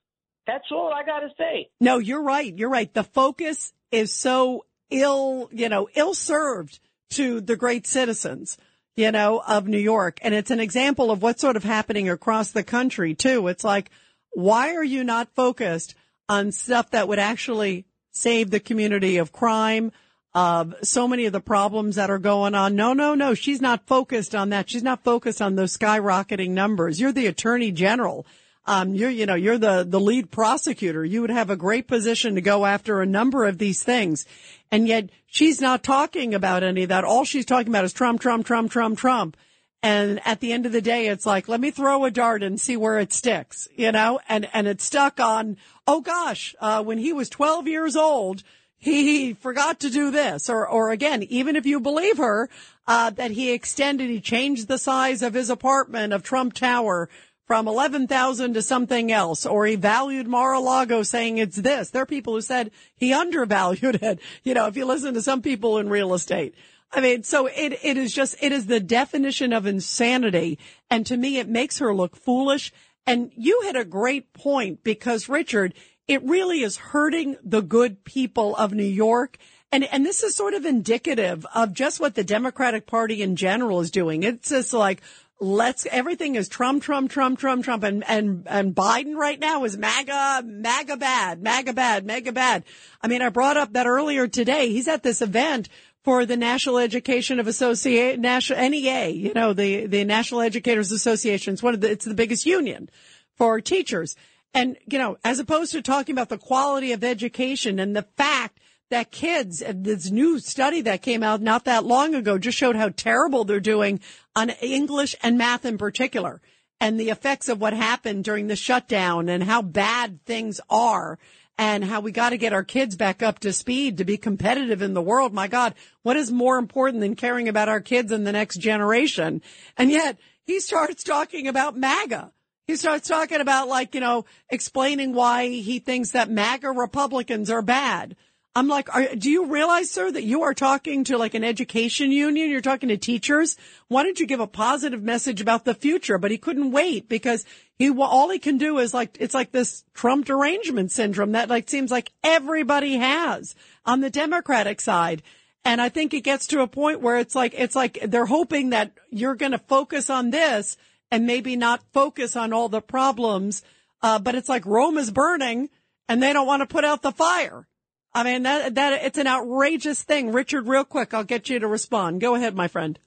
That's 0.47 0.65
all 0.71 0.93
I 0.93 1.05
gotta 1.05 1.29
say. 1.39 1.71
No, 1.81 1.99
you're 1.99 2.23
right. 2.23 2.57
You're 2.57 2.71
right. 2.71 2.93
The 2.93 3.05
focus 3.05 3.73
is 3.91 4.13
so 4.15 4.65
ill, 4.91 5.49
you 5.53 5.69
know, 5.69 5.89
ill 5.95 6.15
served 6.15 6.79
to 7.11 7.41
the 7.41 7.57
great 7.57 7.87
citizens, 7.87 8.57
you 8.97 9.11
know, 9.11 9.43
of 9.47 9.67
New 9.67 9.79
York. 9.79 10.19
And 10.23 10.35
it's 10.35 10.51
an 10.51 10.61
example 10.61 11.11
of 11.11 11.23
what's 11.23 11.41
sort 11.41 11.57
of 11.57 11.65
happening 11.65 12.09
across 12.09 12.51
the 12.51 12.63
country 12.63 13.15
too. 13.15 13.49
It's 13.49 13.65
like, 13.65 13.91
why 14.33 14.75
are 14.75 14.85
you 14.85 15.05
not 15.05 15.35
focused 15.35 15.95
on 16.29 16.53
stuff 16.53 16.91
that 16.91 17.09
would 17.09 17.19
actually 17.19 17.87
save 18.13 18.51
the 18.51 18.61
community 18.61 19.19
of 19.19 19.33
crime, 19.33 19.93
of 20.35 20.75
so 20.83 21.07
many 21.07 21.27
of 21.27 21.33
the 21.33 21.41
problems 21.41 21.97
that 21.97 22.11
are 22.11 22.19
going 22.19 22.55
on? 22.55 22.77
No, 22.77 22.93
no, 22.93 23.15
no. 23.15 23.35
She's 23.35 23.61
not 23.61 23.87
focused 23.87 24.35
on 24.35 24.51
that. 24.51 24.69
She's 24.71 24.83
not 24.83 25.05
focused 25.05 25.43
on 25.43 25.57
those 25.57 25.77
skyrocketing 25.77 26.51
numbers. 26.51 27.01
You're 27.01 27.13
the 27.13 27.27
attorney 27.27 27.73
general 27.73 28.27
um, 28.65 28.95
you're, 28.95 29.11
you 29.11 29.27
know, 29.27 29.35
you're 29.35 29.59
the, 29.59 29.85
the 29.89 30.01
lead 30.01 30.31
prosecutor. 30.31 31.05
You 31.05 31.21
would 31.23 31.31
have 31.31 31.51
a 31.51 31.57
great 31.57 31.89
position 31.89 32.37
to 32.37 32.41
go 32.41 32.65
after 32.65 33.01
a 33.01 33.07
number 33.07 33.45
of 33.45 33.59
these 33.59 33.83
things. 33.83 34.25
And 34.71 34.87
yet 34.87 35.11
she's 35.27 35.61
not 35.61 35.83
talking 35.83 36.35
about 36.35 36.63
any 36.63 36.85
of 36.85 36.89
that. 36.91 37.05
All 37.05 37.25
she's 37.25 37.47
talking 37.47 37.69
about 37.69 37.85
is 37.85 37.93
Trump, 37.93 38.21
Trump, 38.21 38.47
Trump, 38.47 38.71
Trump, 38.71 38.99
Trump. 38.99 39.37
And 39.83 40.21
at 40.25 40.39
the 40.39 40.53
end 40.53 40.65
of 40.65 40.71
the 40.71 40.81
day, 40.81 41.09
it's 41.09 41.27
like, 41.27 41.49
let 41.49 41.61
me 41.61 41.73
throw 41.73 42.05
a 42.05 42.11
dart 42.11 42.45
and 42.45 42.61
see 42.61 42.77
where 42.77 43.01
it 43.01 43.13
sticks, 43.13 43.67
you 43.75 43.91
know, 43.91 44.21
and, 44.29 44.49
and 44.55 44.69
it's 44.69 44.85
stuck 44.85 45.19
on, 45.19 45.57
oh 45.89 46.01
gosh, 46.01 46.55
uh, 46.61 46.85
when 46.85 46.99
he 46.99 47.13
was 47.13 47.29
12 47.29 47.67
years 47.67 47.97
old, 47.97 48.45
he 48.79 49.35
forgot 49.35 49.81
to 49.81 49.91
do 49.91 50.13
this 50.13 50.49
or, 50.49 50.69
or 50.69 50.91
again, 50.91 51.25
even 51.25 51.57
if 51.57 51.67
you 51.67 51.81
believe 51.81 52.19
her, 52.19 52.49
uh, 52.87 53.11
that 53.11 53.33
he 53.33 53.53
extended, 53.53 54.09
he 54.09 54.21
changed 54.21 54.69
the 54.69 54.79
size 54.79 55.23
of 55.23 55.35
his 55.35 55.51
apartment 55.51 56.13
of 56.13 56.23
Trump 56.23 56.53
Tower 56.55 57.09
from 57.47 57.69
11,000 57.69 58.55
to 58.55 58.63
something 58.63 59.11
else, 59.11 59.45
or 59.45 59.67
he 59.67 59.77
valued 59.77 60.27
Mar-a-Lago 60.27 61.03
saying 61.03 61.39
it's 61.39 61.57
this. 61.57 61.91
There 61.91 62.03
are 62.03 62.07
people 62.07 62.35
who 62.35 62.41
said 62.41 62.71
he 62.95 63.13
undervalued 63.13 64.03
it. 64.03 64.21
You 64.45 64.55
know, 64.55 64.67
if 64.67 64.77
you 64.77 64.85
listen 64.85 65.15
to 65.15 65.23
some 65.23 65.43
people 65.43 65.79
in 65.79 65.89
real 65.89 66.15
estate. 66.15 66.55
I 66.93 67.01
mean, 67.01 67.23
so 67.23 67.47
it, 67.47 67.79
it 67.83 67.97
is 67.97 68.13
just, 68.13 68.37
it 68.41 68.53
is 68.53 68.67
the 68.67 68.81
definition 68.81 69.53
of 69.53 69.67
insanity. 69.67 70.59
And 70.91 71.07
to 71.07 71.17
me, 71.17 71.39
it 71.39 71.49
makes 71.49 71.79
her 71.79 71.95
look 71.95 72.17
foolish. 72.17 72.73
And 73.07 73.33
you 73.35 73.63
hit 73.65 73.77
a 73.77 73.85
great 73.85 74.33
point 74.35 74.85
because 74.85 75.29
Richard, 75.29 75.75
it 76.07 76.23
really 76.23 76.63
is 76.63 76.77
hurting 76.77 77.37
the 77.43 77.63
good 77.63 78.05
people 78.05 78.55
of 78.57 78.73
New 78.75 78.83
York. 78.83 79.39
And, 79.73 79.85
and 79.85 80.05
this 80.05 80.23
is 80.23 80.37
sort 80.37 80.53
of 80.53 80.67
indicative 80.67 81.47
of 81.55 81.73
just 81.73 81.99
what 81.99 82.15
the 82.15 82.25
Democratic 82.25 82.87
Party 82.87 83.23
in 83.23 83.37
general 83.37 83.81
is 83.81 83.91
doing. 83.91 84.23
It's 84.23 84.51
just 84.51 84.75
like, 84.75 85.01
let's, 85.43 85.87
everything 85.91 86.37
is 86.37 86.49
Trump, 86.49 86.83
Trump, 86.83 87.11
Trump, 87.11 87.39
Trump, 87.39 87.65
Trump. 87.65 87.83
And, 87.83 88.05
and, 88.09 88.47
and 88.47 88.75
Biden 88.75 89.17
right 89.17 89.39
now 89.39 89.65
is 89.65 89.77
MAGA, 89.77 90.45
MAGA 90.47 90.97
bad, 90.97 91.43
MAGA 91.43 91.73
bad, 91.73 92.07
MAGA 92.07 92.33
bad. 92.33 92.65
I 93.03 93.09
mean, 93.09 93.23
I 93.23 93.29
brought 93.29 93.57
up 93.57 93.73
that 93.73 93.87
earlier 93.87 94.29
today. 94.29 94.71
He's 94.71 94.89
at 94.89 95.03
this 95.03 95.21
event 95.21 95.69
for 96.05 96.25
the 96.25 96.37
National 96.37 96.79
Education 96.79 97.41
of 97.41 97.47
Associate, 97.47 98.19
National, 98.19 98.69
NEA, 98.69 99.09
you 99.09 99.33
know, 99.35 99.53
the, 99.53 99.87
the 99.87 100.05
National 100.05 100.41
Educators 100.41 100.93
Association. 100.93 101.55
It's 101.55 101.63
one 101.63 101.75
of 101.75 101.81
the, 101.81 101.91
it's 101.91 102.05
the 102.05 102.15
biggest 102.15 102.47
union 102.47 102.89
for 103.37 103.61
teachers. 103.61 104.17
And, 104.55 104.77
you 104.87 104.99
know, 104.99 105.17
as 105.25 105.39
opposed 105.39 105.73
to 105.73 105.83
talking 105.83 106.15
about 106.15 106.29
the 106.29 106.39
quality 106.39 106.93
of 106.93 107.03
education 107.03 107.79
and 107.79 107.97
the 107.97 108.07
fact 108.17 108.59
that 108.93 109.11
kids, 109.11 109.63
this 109.67 110.11
new 110.11 110.39
study 110.39 110.83
that 110.83 111.03
came 111.03 111.23
out 111.23 111.43
not 111.43 111.65
that 111.65 111.85
long 111.85 112.15
ago 112.15 112.39
just 112.39 112.57
showed 112.57 112.77
how 112.77 112.89
terrible 112.89 113.45
they're 113.45 113.61
doing 113.61 114.01
on 114.37 114.51
English 114.51 115.15
and 115.23 115.37
math 115.37 115.65
in 115.65 115.79
particular 115.79 116.41
and 116.81 116.99
the 116.99 117.11
effects 117.11 117.49
of 117.49 117.61
what 117.61 117.73
happened 117.73 118.25
during 118.25 118.49
the 118.49 118.57
shutdown 118.57 119.29
and 119.29 119.45
how 119.45 119.63
bad 119.63 120.25
things 120.25 120.61
are 120.69 121.19
and 121.57 121.85
how 121.85 122.01
we 122.01 122.11
got 122.11 122.31
to 122.31 122.39
get 122.39 122.53
our 122.53 122.65
kids 122.65 122.97
back 122.97 123.23
up 123.23 123.39
to 123.39 123.53
speed 123.53 123.99
to 123.99 124.05
be 124.05 124.17
competitive 124.17 124.83
in 124.83 124.95
the 124.95 125.03
world. 125.03 125.33
My 125.33 125.49
God, 125.49 125.75
what 126.03 126.17
is 126.17 126.33
more 126.33 126.59
important 126.59 127.01
than 127.01 127.15
caring 127.15 127.49
about 127.49 127.69
our 127.69 127.81
kids 127.81 128.11
and 128.11 128.27
the 128.27 128.33
next 128.33 128.57
generation? 128.57 129.43
And 129.77 129.91
yet 129.91 130.19
he 130.45 130.61
starts 130.61 131.05
talking 131.05 131.47
about 131.47 131.77
MAGA. 131.77 132.33
He 132.67 132.77
starts 132.77 133.09
talking 133.09 133.41
about 133.41 133.69
like, 133.69 133.95
you 133.95 134.01
know, 134.01 134.25
explaining 134.49 135.13
why 135.15 135.49
he 135.49 135.79
thinks 135.79 136.11
that 136.13 136.31
MAGA 136.31 136.71
Republicans 136.71 137.51
are 137.51 137.63
bad. 137.63 138.17
I'm 138.55 138.69
like, 138.69 138.95
are, 138.95 139.15
do 139.15 139.31
you 139.31 139.47
realize, 139.47 139.91
sir, 139.91 140.11
that 140.11 140.25
you 140.25 140.43
are 140.43 140.53
talking 140.53 141.05
to 141.05 141.17
like 141.17 141.33
an 141.33 141.45
education 141.45 142.13
union? 142.13 142.51
You're 142.51 142.61
talking 142.61 142.91
to 142.91 142.99
teachers. 142.99 143.57
Why 143.89 144.03
don't 144.03 144.21
you 144.21 144.27
give 144.27 144.41
a 144.41 144.47
positive 144.47 145.03
message 145.03 145.41
about 145.41 145.65
the 145.65 145.73
future? 145.73 146.19
But 146.19 146.31
he 146.31 146.37
couldn't 146.37 146.71
wait 146.71 147.09
because 147.09 147.47
he, 147.79 147.91
all 147.91 148.29
he 148.29 148.39
can 148.39 148.59
do 148.59 148.79
is 148.79 148.93
like, 148.93 149.17
it's 149.21 149.33
like 149.33 149.53
this 149.53 149.85
Trump 149.95 150.27
derangement 150.27 150.93
syndrome 150.93 151.33
that 151.33 151.49
like 151.49 151.71
seems 151.71 151.91
like 151.91 152.13
everybody 152.23 152.99
has 152.99 153.55
on 153.87 154.01
the 154.01 154.11
Democratic 154.11 154.83
side. 154.83 155.23
And 155.65 155.81
I 155.81 155.89
think 155.89 156.13
it 156.13 156.21
gets 156.21 156.47
to 156.49 156.61
a 156.61 156.69
point 156.69 157.01
where 157.01 157.17
it's 157.17 157.35
like, 157.35 157.55
it's 157.57 157.77
like 157.77 158.01
they're 158.05 158.27
hoping 158.27 158.71
that 158.71 158.93
you're 159.09 159.35
going 159.35 159.53
to 159.53 159.59
focus 159.59 160.11
on 160.11 160.29
this 160.29 160.77
and 161.11 161.27
maybe 161.27 161.57
not 161.57 161.83
focus 161.95 162.37
on 162.37 162.53
all 162.53 162.69
the 162.69 162.83
problems. 162.83 163.63
Uh, 164.03 164.19
but 164.19 164.35
it's 164.35 164.49
like 164.49 164.67
Rome 164.67 164.99
is 164.99 165.11
burning 165.11 165.71
and 166.07 166.23
they 166.23 166.35
don't 166.35 166.47
want 166.47 166.61
to 166.61 166.67
put 166.67 166.85
out 166.85 167.01
the 167.01 167.13
fire. 167.13 167.67
I 168.15 168.25
mean, 168.25 168.43
that, 168.43 168.75
that, 168.75 169.05
it's 169.05 169.19
an 169.19 169.27
outrageous 169.27 170.03
thing. 170.03 170.33
Richard, 170.33 170.67
real 170.67 170.85
quick, 170.85 171.15
I'll 171.15 171.25
get 171.25 171.49
you 171.49 171.59
to 171.59 171.67
respond. 171.67 172.21
Go 172.21 172.35
ahead, 172.35 172.55
my 172.55 172.69
friend. 172.69 172.99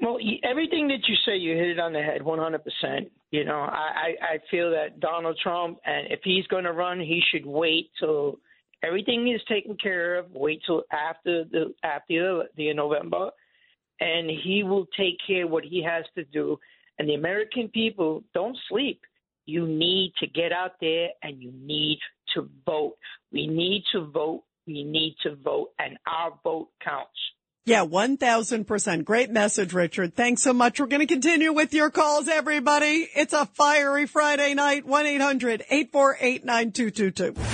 Well, 0.00 0.18
everything 0.42 0.88
that 0.88 1.06
you 1.06 1.14
say, 1.24 1.36
you 1.36 1.56
hit 1.56 1.68
it 1.68 1.78
on 1.78 1.92
the 1.92 2.02
head, 2.02 2.22
100%. 2.22 3.10
You 3.30 3.44
know, 3.44 3.60
I, 3.60 4.14
I 4.20 4.38
feel 4.50 4.70
that 4.70 5.00
Donald 5.00 5.38
Trump, 5.42 5.78
and 5.84 6.08
if 6.10 6.20
he's 6.24 6.46
going 6.48 6.64
to 6.64 6.72
run, 6.72 6.98
he 6.98 7.22
should 7.30 7.46
wait 7.46 7.90
till 8.00 8.38
everything 8.82 9.28
is 9.32 9.40
taken 9.48 9.76
care 9.76 10.18
of. 10.18 10.30
Wait 10.32 10.62
till 10.66 10.82
after 10.92 11.44
the 11.44 11.74
after 11.82 12.44
the 12.56 12.72
November, 12.74 13.30
and 14.00 14.30
he 14.30 14.62
will 14.62 14.86
take 14.96 15.16
care 15.26 15.46
what 15.46 15.64
he 15.64 15.82
has 15.82 16.04
to 16.16 16.24
do. 16.24 16.58
And 16.98 17.08
the 17.08 17.14
American 17.14 17.68
people 17.68 18.22
don't 18.34 18.56
sleep. 18.68 19.00
You 19.46 19.66
need 19.66 20.12
to 20.20 20.26
get 20.26 20.52
out 20.52 20.72
there 20.80 21.08
and 21.22 21.42
you 21.42 21.52
need 21.52 21.98
to 22.34 22.48
vote. 22.66 22.96
We 23.32 23.46
need 23.46 23.84
to 23.92 24.06
vote. 24.06 24.44
We 24.66 24.84
need 24.84 25.16
to 25.22 25.36
vote, 25.36 25.70
and 25.78 25.96
our 26.06 26.38
vote 26.42 26.68
counts. 26.82 27.10
Yeah, 27.66 27.86
1000%. 27.86 29.04
Great 29.04 29.30
message, 29.30 29.72
Richard. 29.72 30.14
Thanks 30.14 30.42
so 30.42 30.52
much. 30.52 30.78
We're 30.78 30.84
going 30.86 31.00
to 31.00 31.06
continue 31.06 31.50
with 31.52 31.72
your 31.72 31.90
calls, 31.90 32.28
everybody. 32.28 33.08
It's 33.14 33.32
a 33.32 33.46
fiery 33.46 34.04
Friday 34.06 34.52
night. 34.52 34.86
1-800-848-9222. 34.86 37.53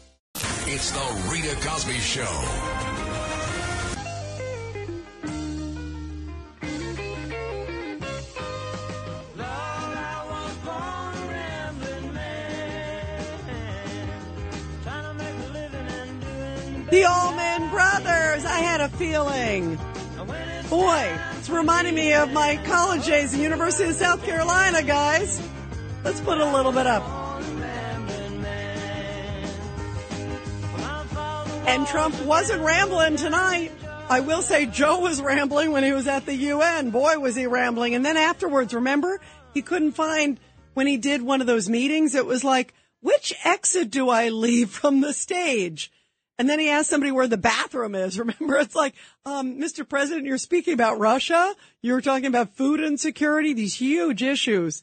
It's 0.73 0.89
the 0.91 1.29
Rita 1.29 1.53
Cosby 1.67 1.99
Show. 1.99 2.21
The 16.89 17.03
Allman 17.03 17.69
Brothers. 17.69 18.45
I 18.45 18.59
had 18.59 18.79
a 18.79 18.87
feeling. 18.87 19.75
Boy, 20.69 21.19
it's 21.37 21.49
reminding 21.49 21.95
me 21.95 22.13
of 22.13 22.31
my 22.31 22.55
college 22.63 23.07
days 23.07 23.33
at 23.33 23.37
the 23.37 23.43
University 23.43 23.89
of 23.89 23.95
South 23.95 24.23
Carolina, 24.23 24.81
guys. 24.83 25.45
Let's 26.05 26.21
put 26.21 26.37
a 26.37 26.49
little 26.49 26.71
bit 26.71 26.87
up. 26.87 27.20
And 31.67 31.85
Trump 31.87 32.19
wasn't 32.23 32.61
rambling 32.61 33.15
tonight. 33.15 33.71
I 34.09 34.19
will 34.19 34.41
say 34.41 34.65
Joe 34.65 34.99
was 34.99 35.21
rambling 35.21 35.71
when 35.71 35.83
he 35.83 35.93
was 35.93 36.07
at 36.07 36.25
the 36.25 36.35
UN. 36.35 36.89
Boy, 36.89 37.17
was 37.19 37.35
he 37.35 37.45
rambling. 37.45 37.95
And 37.95 38.05
then 38.05 38.17
afterwards, 38.17 38.73
remember, 38.73 39.21
he 39.53 39.61
couldn't 39.61 39.93
find 39.93 40.39
when 40.73 40.87
he 40.87 40.97
did 40.97 41.21
one 41.21 41.39
of 41.39 41.47
those 41.47 41.69
meetings. 41.69 42.15
It 42.15 42.25
was 42.25 42.43
like, 42.43 42.73
which 43.01 43.33
exit 43.43 43.89
do 43.89 44.09
I 44.09 44.29
leave 44.29 44.69
from 44.69 45.01
the 45.01 45.13
stage? 45.13 45.91
And 46.37 46.49
then 46.49 46.59
he 46.59 46.69
asked 46.69 46.89
somebody 46.89 47.11
where 47.11 47.27
the 47.27 47.37
bathroom 47.37 47.93
is. 47.93 48.17
Remember, 48.19 48.57
it's 48.57 48.75
like, 48.75 48.95
um, 49.25 49.59
Mr. 49.59 49.87
President, 49.87 50.25
you're 50.25 50.37
speaking 50.37 50.73
about 50.73 50.99
Russia. 50.99 51.53
You're 51.81 52.01
talking 52.01 52.25
about 52.25 52.55
food 52.55 52.79
insecurity, 52.79 53.53
these 53.53 53.75
huge 53.75 54.23
issues. 54.23 54.81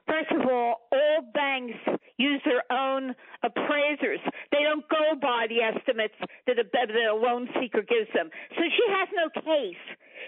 First 0.06 0.30
of 0.30 0.42
all, 0.46 0.86
all 0.92 1.22
banks 1.34 1.74
use 2.16 2.40
their 2.44 2.62
own 2.70 3.14
appraisers. 3.42 4.20
They 4.52 4.62
don't 4.62 4.88
go 4.88 5.16
by 5.20 5.46
the 5.48 5.62
estimates 5.62 6.14
that 6.46 6.58
a, 6.58 6.64
that 6.72 6.90
a 6.90 7.14
loan 7.14 7.48
seeker 7.60 7.82
gives 7.82 8.08
them. 8.14 8.30
So 8.54 8.62
she 8.62 8.84
has 8.88 9.08
no 9.12 9.28
case. 9.34 9.82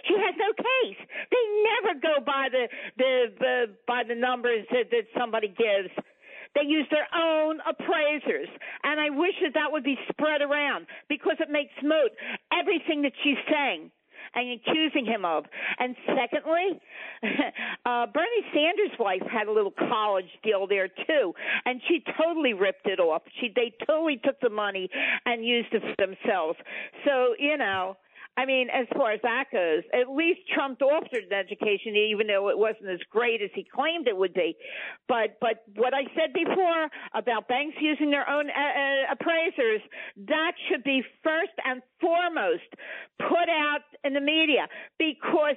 She 0.06 0.14
has 0.14 0.34
no 0.36 0.52
case. 0.52 0.98
They 1.30 1.44
never 1.64 1.98
go 2.00 2.20
by 2.24 2.48
the 2.50 2.68
the, 2.98 3.32
the 3.38 3.74
by 3.86 4.02
the 4.06 4.14
numbers 4.14 4.66
that, 4.70 4.90
that 4.90 5.06
somebody 5.16 5.48
gives. 5.48 5.90
They 6.58 6.66
use 6.66 6.86
their 6.90 7.06
own 7.14 7.60
appraisers, 7.68 8.48
and 8.82 9.00
I 9.00 9.10
wish 9.10 9.34
that 9.42 9.54
that 9.54 9.70
would 9.70 9.84
be 9.84 9.96
spread 10.08 10.42
around 10.42 10.86
because 11.08 11.36
it 11.40 11.50
makes 11.50 11.72
moot 11.82 12.12
everything 12.52 13.02
that 13.02 13.12
she's 13.22 13.38
saying 13.50 13.90
and 14.34 14.60
accusing 14.60 15.06
him 15.06 15.24
of. 15.24 15.44
And 15.78 15.94
secondly, 16.06 16.80
uh, 17.86 18.06
Bernie 18.06 18.46
Sanders' 18.52 18.98
wife 18.98 19.22
had 19.30 19.46
a 19.46 19.52
little 19.52 19.72
college 19.72 20.28
deal 20.42 20.66
there 20.66 20.88
too, 20.88 21.34
and 21.64 21.80
she 21.88 22.02
totally 22.20 22.54
ripped 22.54 22.86
it 22.86 23.00
off. 23.00 23.22
She 23.40 23.52
they 23.54 23.72
totally 23.86 24.20
took 24.24 24.40
the 24.40 24.50
money 24.50 24.88
and 25.24 25.44
used 25.44 25.72
it 25.72 25.82
for 25.82 26.06
themselves. 26.06 26.58
So 27.04 27.34
you 27.38 27.56
know. 27.56 27.96
I 28.36 28.46
mean, 28.46 28.68
as 28.70 28.86
far 28.96 29.10
as 29.12 29.20
that 29.22 29.46
goes, 29.50 29.82
at 29.92 30.08
least 30.08 30.40
Trump 30.54 30.80
offered 30.80 31.24
an 31.28 31.32
education, 31.32 31.96
even 31.96 32.28
though 32.28 32.48
it 32.50 32.58
wasn't 32.58 32.88
as 32.90 33.00
great 33.10 33.42
as 33.42 33.50
he 33.54 33.64
claimed 33.64 34.06
it 34.06 34.16
would 34.16 34.34
be. 34.34 34.56
But 35.08 35.38
but 35.40 35.64
what 35.74 35.92
I 35.92 36.04
said 36.14 36.32
before 36.32 36.88
about 37.14 37.48
banks 37.48 37.76
using 37.80 38.10
their 38.10 38.28
own 38.28 38.48
uh, 38.48 38.52
uh, 38.52 39.12
appraisers, 39.12 39.80
that 40.28 40.52
should 40.68 40.84
be 40.84 41.02
first 41.24 41.52
and 41.64 41.82
foremost 42.00 42.70
put 43.18 43.48
out 43.50 43.82
in 44.04 44.14
the 44.14 44.20
media 44.20 44.68
because 44.98 45.56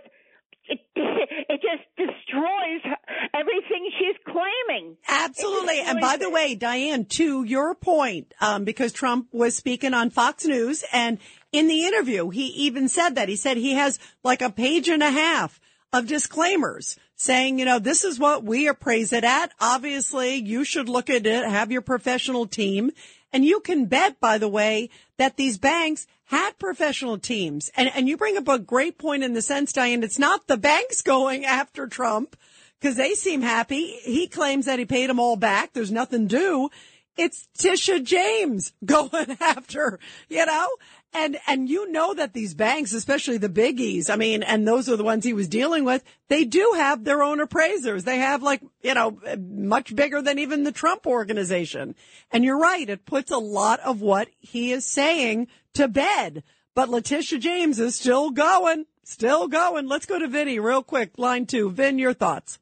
it 0.68 0.80
it 0.96 1.62
just 1.62 1.84
destroys 1.98 2.96
everything 3.34 3.90
she's 3.98 4.16
claiming. 4.26 4.98
Absolutely. 5.08 5.80
And 5.82 6.00
by 6.00 6.18
the 6.18 6.30
way, 6.30 6.56
Diane, 6.56 7.06
to 7.06 7.44
your 7.44 7.76
point, 7.76 8.34
um, 8.42 8.64
because 8.64 8.92
Trump 8.92 9.28
was 9.32 9.56
speaking 9.56 9.94
on 9.94 10.10
Fox 10.10 10.46
News 10.46 10.84
and 10.92 11.18
in 11.52 11.68
the 11.68 11.86
interview, 11.86 12.30
he 12.30 12.48
even 12.48 12.88
said 12.88 13.16
that 13.16 13.30
he 13.30 13.36
said 13.36 13.58
he 13.58 13.74
has 13.74 14.00
like 14.24 14.42
a 14.42 14.50
page 14.50 14.88
and 14.88 15.04
a 15.04 15.12
half 15.12 15.60
of 15.94 16.08
disclaimers 16.08 16.98
saying, 17.16 17.60
you 17.60 17.66
know, 17.66 17.80
this 17.80 18.04
is 18.04 18.20
what 18.20 18.44
we 18.44 18.68
appraise 18.68 19.14
it 19.14 19.24
at. 19.24 19.52
Obviously, 19.60 20.36
you 20.36 20.64
should 20.64 20.90
look 20.90 21.10
at 21.10 21.28
it, 21.28 21.46
have 21.46 21.72
your 21.72 21.82
professional 21.82 22.48
team. 22.48 22.92
And 23.34 23.46
you 23.46 23.60
can 23.60 23.86
bet, 23.86 24.20
by 24.20 24.38
the 24.38 24.50
way, 24.50 24.90
that 25.18 25.38
these 25.38 25.58
banks 25.58 26.08
had 26.32 26.58
professional 26.58 27.18
teams. 27.18 27.70
And, 27.76 27.92
and 27.94 28.08
you 28.08 28.16
bring 28.16 28.38
up 28.38 28.48
a 28.48 28.58
great 28.58 28.98
point 28.98 29.22
in 29.22 29.34
the 29.34 29.42
sense, 29.42 29.74
Diane, 29.74 30.02
it's 30.02 30.18
not 30.18 30.48
the 30.48 30.56
banks 30.56 31.02
going 31.02 31.44
after 31.44 31.88
Trump 31.88 32.38
because 32.80 32.96
they 32.96 33.16
seem 33.16 33.42
happy. 33.42 33.98
He 34.04 34.30
claims 34.30 34.66
that 34.66 34.80
he 34.80 34.86
paid 34.86 35.10
them 35.10 35.20
all 35.20 35.36
back. 35.36 35.74
There's 35.74 35.92
nothing 35.92 36.28
due. 36.28 36.70
It's 37.18 37.50
Tisha 37.58 38.02
James 38.02 38.72
going 38.86 39.36
after, 39.42 40.00
you 40.30 40.46
know, 40.46 40.70
and, 41.14 41.38
and 41.48 41.70
you 41.70 41.92
know 41.92 42.14
that 42.14 42.34
these 42.34 42.54
banks, 42.54 42.94
especially 42.94 43.38
the 43.38 43.50
biggies, 43.50 44.10
I 44.10 44.16
mean, 44.16 44.44
and 44.44 44.68
those 44.68 44.88
are 44.88 44.96
the 44.96 45.04
ones 45.04 45.26
he 45.26 45.34
was 45.34 45.48
dealing 45.48 45.84
with, 45.84 46.04
they 46.30 46.46
do 46.46 46.74
have 46.76 47.04
their 47.04 47.22
own 47.22 47.40
appraisers. 47.42 48.04
They 48.04 48.20
have 48.20 48.42
like, 48.42 48.62
you 48.82 48.94
know, 48.94 49.20
much 49.38 49.96
bigger 49.96 50.22
than 50.22 50.40
even 50.40 50.64
the 50.64 50.72
Trump 50.72 51.06
organization. 51.06 51.96
And 52.32 52.44
you're 52.44 52.60
right. 52.60 52.90
It 52.90 53.06
puts 53.06 53.32
a 53.32 53.38
lot 53.38 53.80
of 53.82 54.02
what 54.02 54.30
he 54.40 54.72
is 54.72 54.86
saying 54.86 55.48
to 55.74 55.88
bed. 55.88 56.44
But 56.76 56.90
Letitia 56.90 57.40
James 57.40 57.80
is 57.80 57.96
still 57.96 58.32
going, 58.32 58.86
still 59.04 59.50
going. 59.50 59.88
Let's 59.88 60.06
go 60.06 60.18
to 60.18 60.28
Vinny 60.28 60.60
real 60.60 60.84
quick. 60.84 61.18
Line 61.18 61.46
two. 61.46 61.70
Vin, 61.72 62.00
your 62.00 62.14
thoughts. 62.14 62.60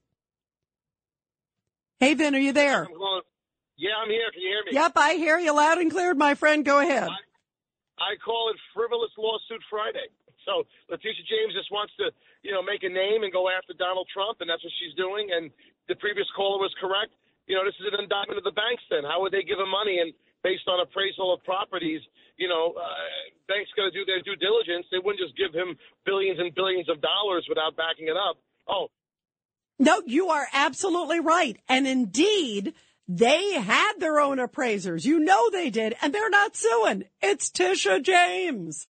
Hey, 2.00 2.16
Vin, 2.16 2.34
are 2.34 2.40
you 2.40 2.54
there? 2.54 2.86
I'm 2.86 3.22
yeah, 3.78 3.92
I'm 4.04 4.10
here. 4.10 4.26
Can 4.34 4.42
you 4.42 4.50
hear 4.50 4.64
me? 4.66 4.72
Yep, 4.74 4.92
I 4.98 5.14
hear 5.14 5.38
you 5.40 5.56
loud 5.56 5.78
and 5.78 5.90
clear, 5.90 6.14
my 6.14 6.36
friend. 6.36 6.66
Go 6.66 6.80
ahead. 6.80 7.10
I 8.00 8.16
call 8.20 8.50
it 8.50 8.58
frivolous 8.74 9.12
lawsuit 9.20 9.62
Friday. 9.70 10.08
So 10.48 10.64
Letitia 10.90 11.26
James 11.28 11.54
just 11.54 11.70
wants 11.70 11.94
to, 12.00 12.10
you 12.42 12.52
know, 12.56 12.64
make 12.64 12.82
a 12.84 12.90
name 12.90 13.28
and 13.28 13.32
go 13.32 13.52
after 13.52 13.76
Donald 13.76 14.08
Trump, 14.10 14.40
and 14.40 14.50
that's 14.50 14.64
what 14.64 14.74
she's 14.80 14.96
doing. 14.96 15.30
And 15.36 15.52
the 15.92 16.00
previous 16.00 16.28
caller 16.36 16.58
was 16.58 16.74
correct. 16.80 17.12
You 17.46 17.60
know, 17.60 17.66
this 17.66 17.76
is 17.82 17.86
an 17.92 18.00
indictment 18.00 18.40
of 18.40 18.46
the 18.48 18.56
banks. 18.56 18.82
Then 18.90 19.04
how 19.04 19.22
would 19.22 19.34
they 19.36 19.44
give 19.44 19.60
him 19.60 19.70
money? 19.70 20.00
And 20.00 20.14
based 20.44 20.66
on 20.68 20.80
appraisal 20.80 21.34
of 21.34 21.44
properties, 21.44 22.02
you 22.38 22.48
know, 22.48 22.74
uh, 22.78 23.06
banks 23.48 23.70
got 23.76 23.90
to 23.90 23.92
do 23.92 24.06
their 24.06 24.22
due 24.22 24.38
diligence. 24.40 24.88
They 24.92 25.02
wouldn't 25.04 25.20
just 25.20 25.36
give 25.36 25.52
him 25.52 25.76
billions 26.06 26.40
and 26.40 26.54
billions 26.56 26.88
of 26.88 27.02
dollars 27.02 27.46
without 27.50 27.76
backing 27.76 28.08
it 28.08 28.16
up. 28.16 28.38
Oh, 28.70 28.88
No, 29.78 30.02
you 30.06 30.30
are 30.30 30.48
absolutely 30.54 31.20
right. 31.20 31.58
And 31.68 31.88
indeed, 31.88 32.74
they 33.12 33.54
had 33.54 33.94
their 33.98 34.20
own 34.20 34.38
appraisers. 34.38 35.04
You 35.04 35.20
know 35.20 35.50
they 35.50 35.72
did, 35.72 35.96
and 36.00 36.14
they're 36.14 36.30
not 36.30 36.56
suing. 36.56 37.06
It's 37.24 37.50
Tisha 37.50 38.04
James. 38.04 38.86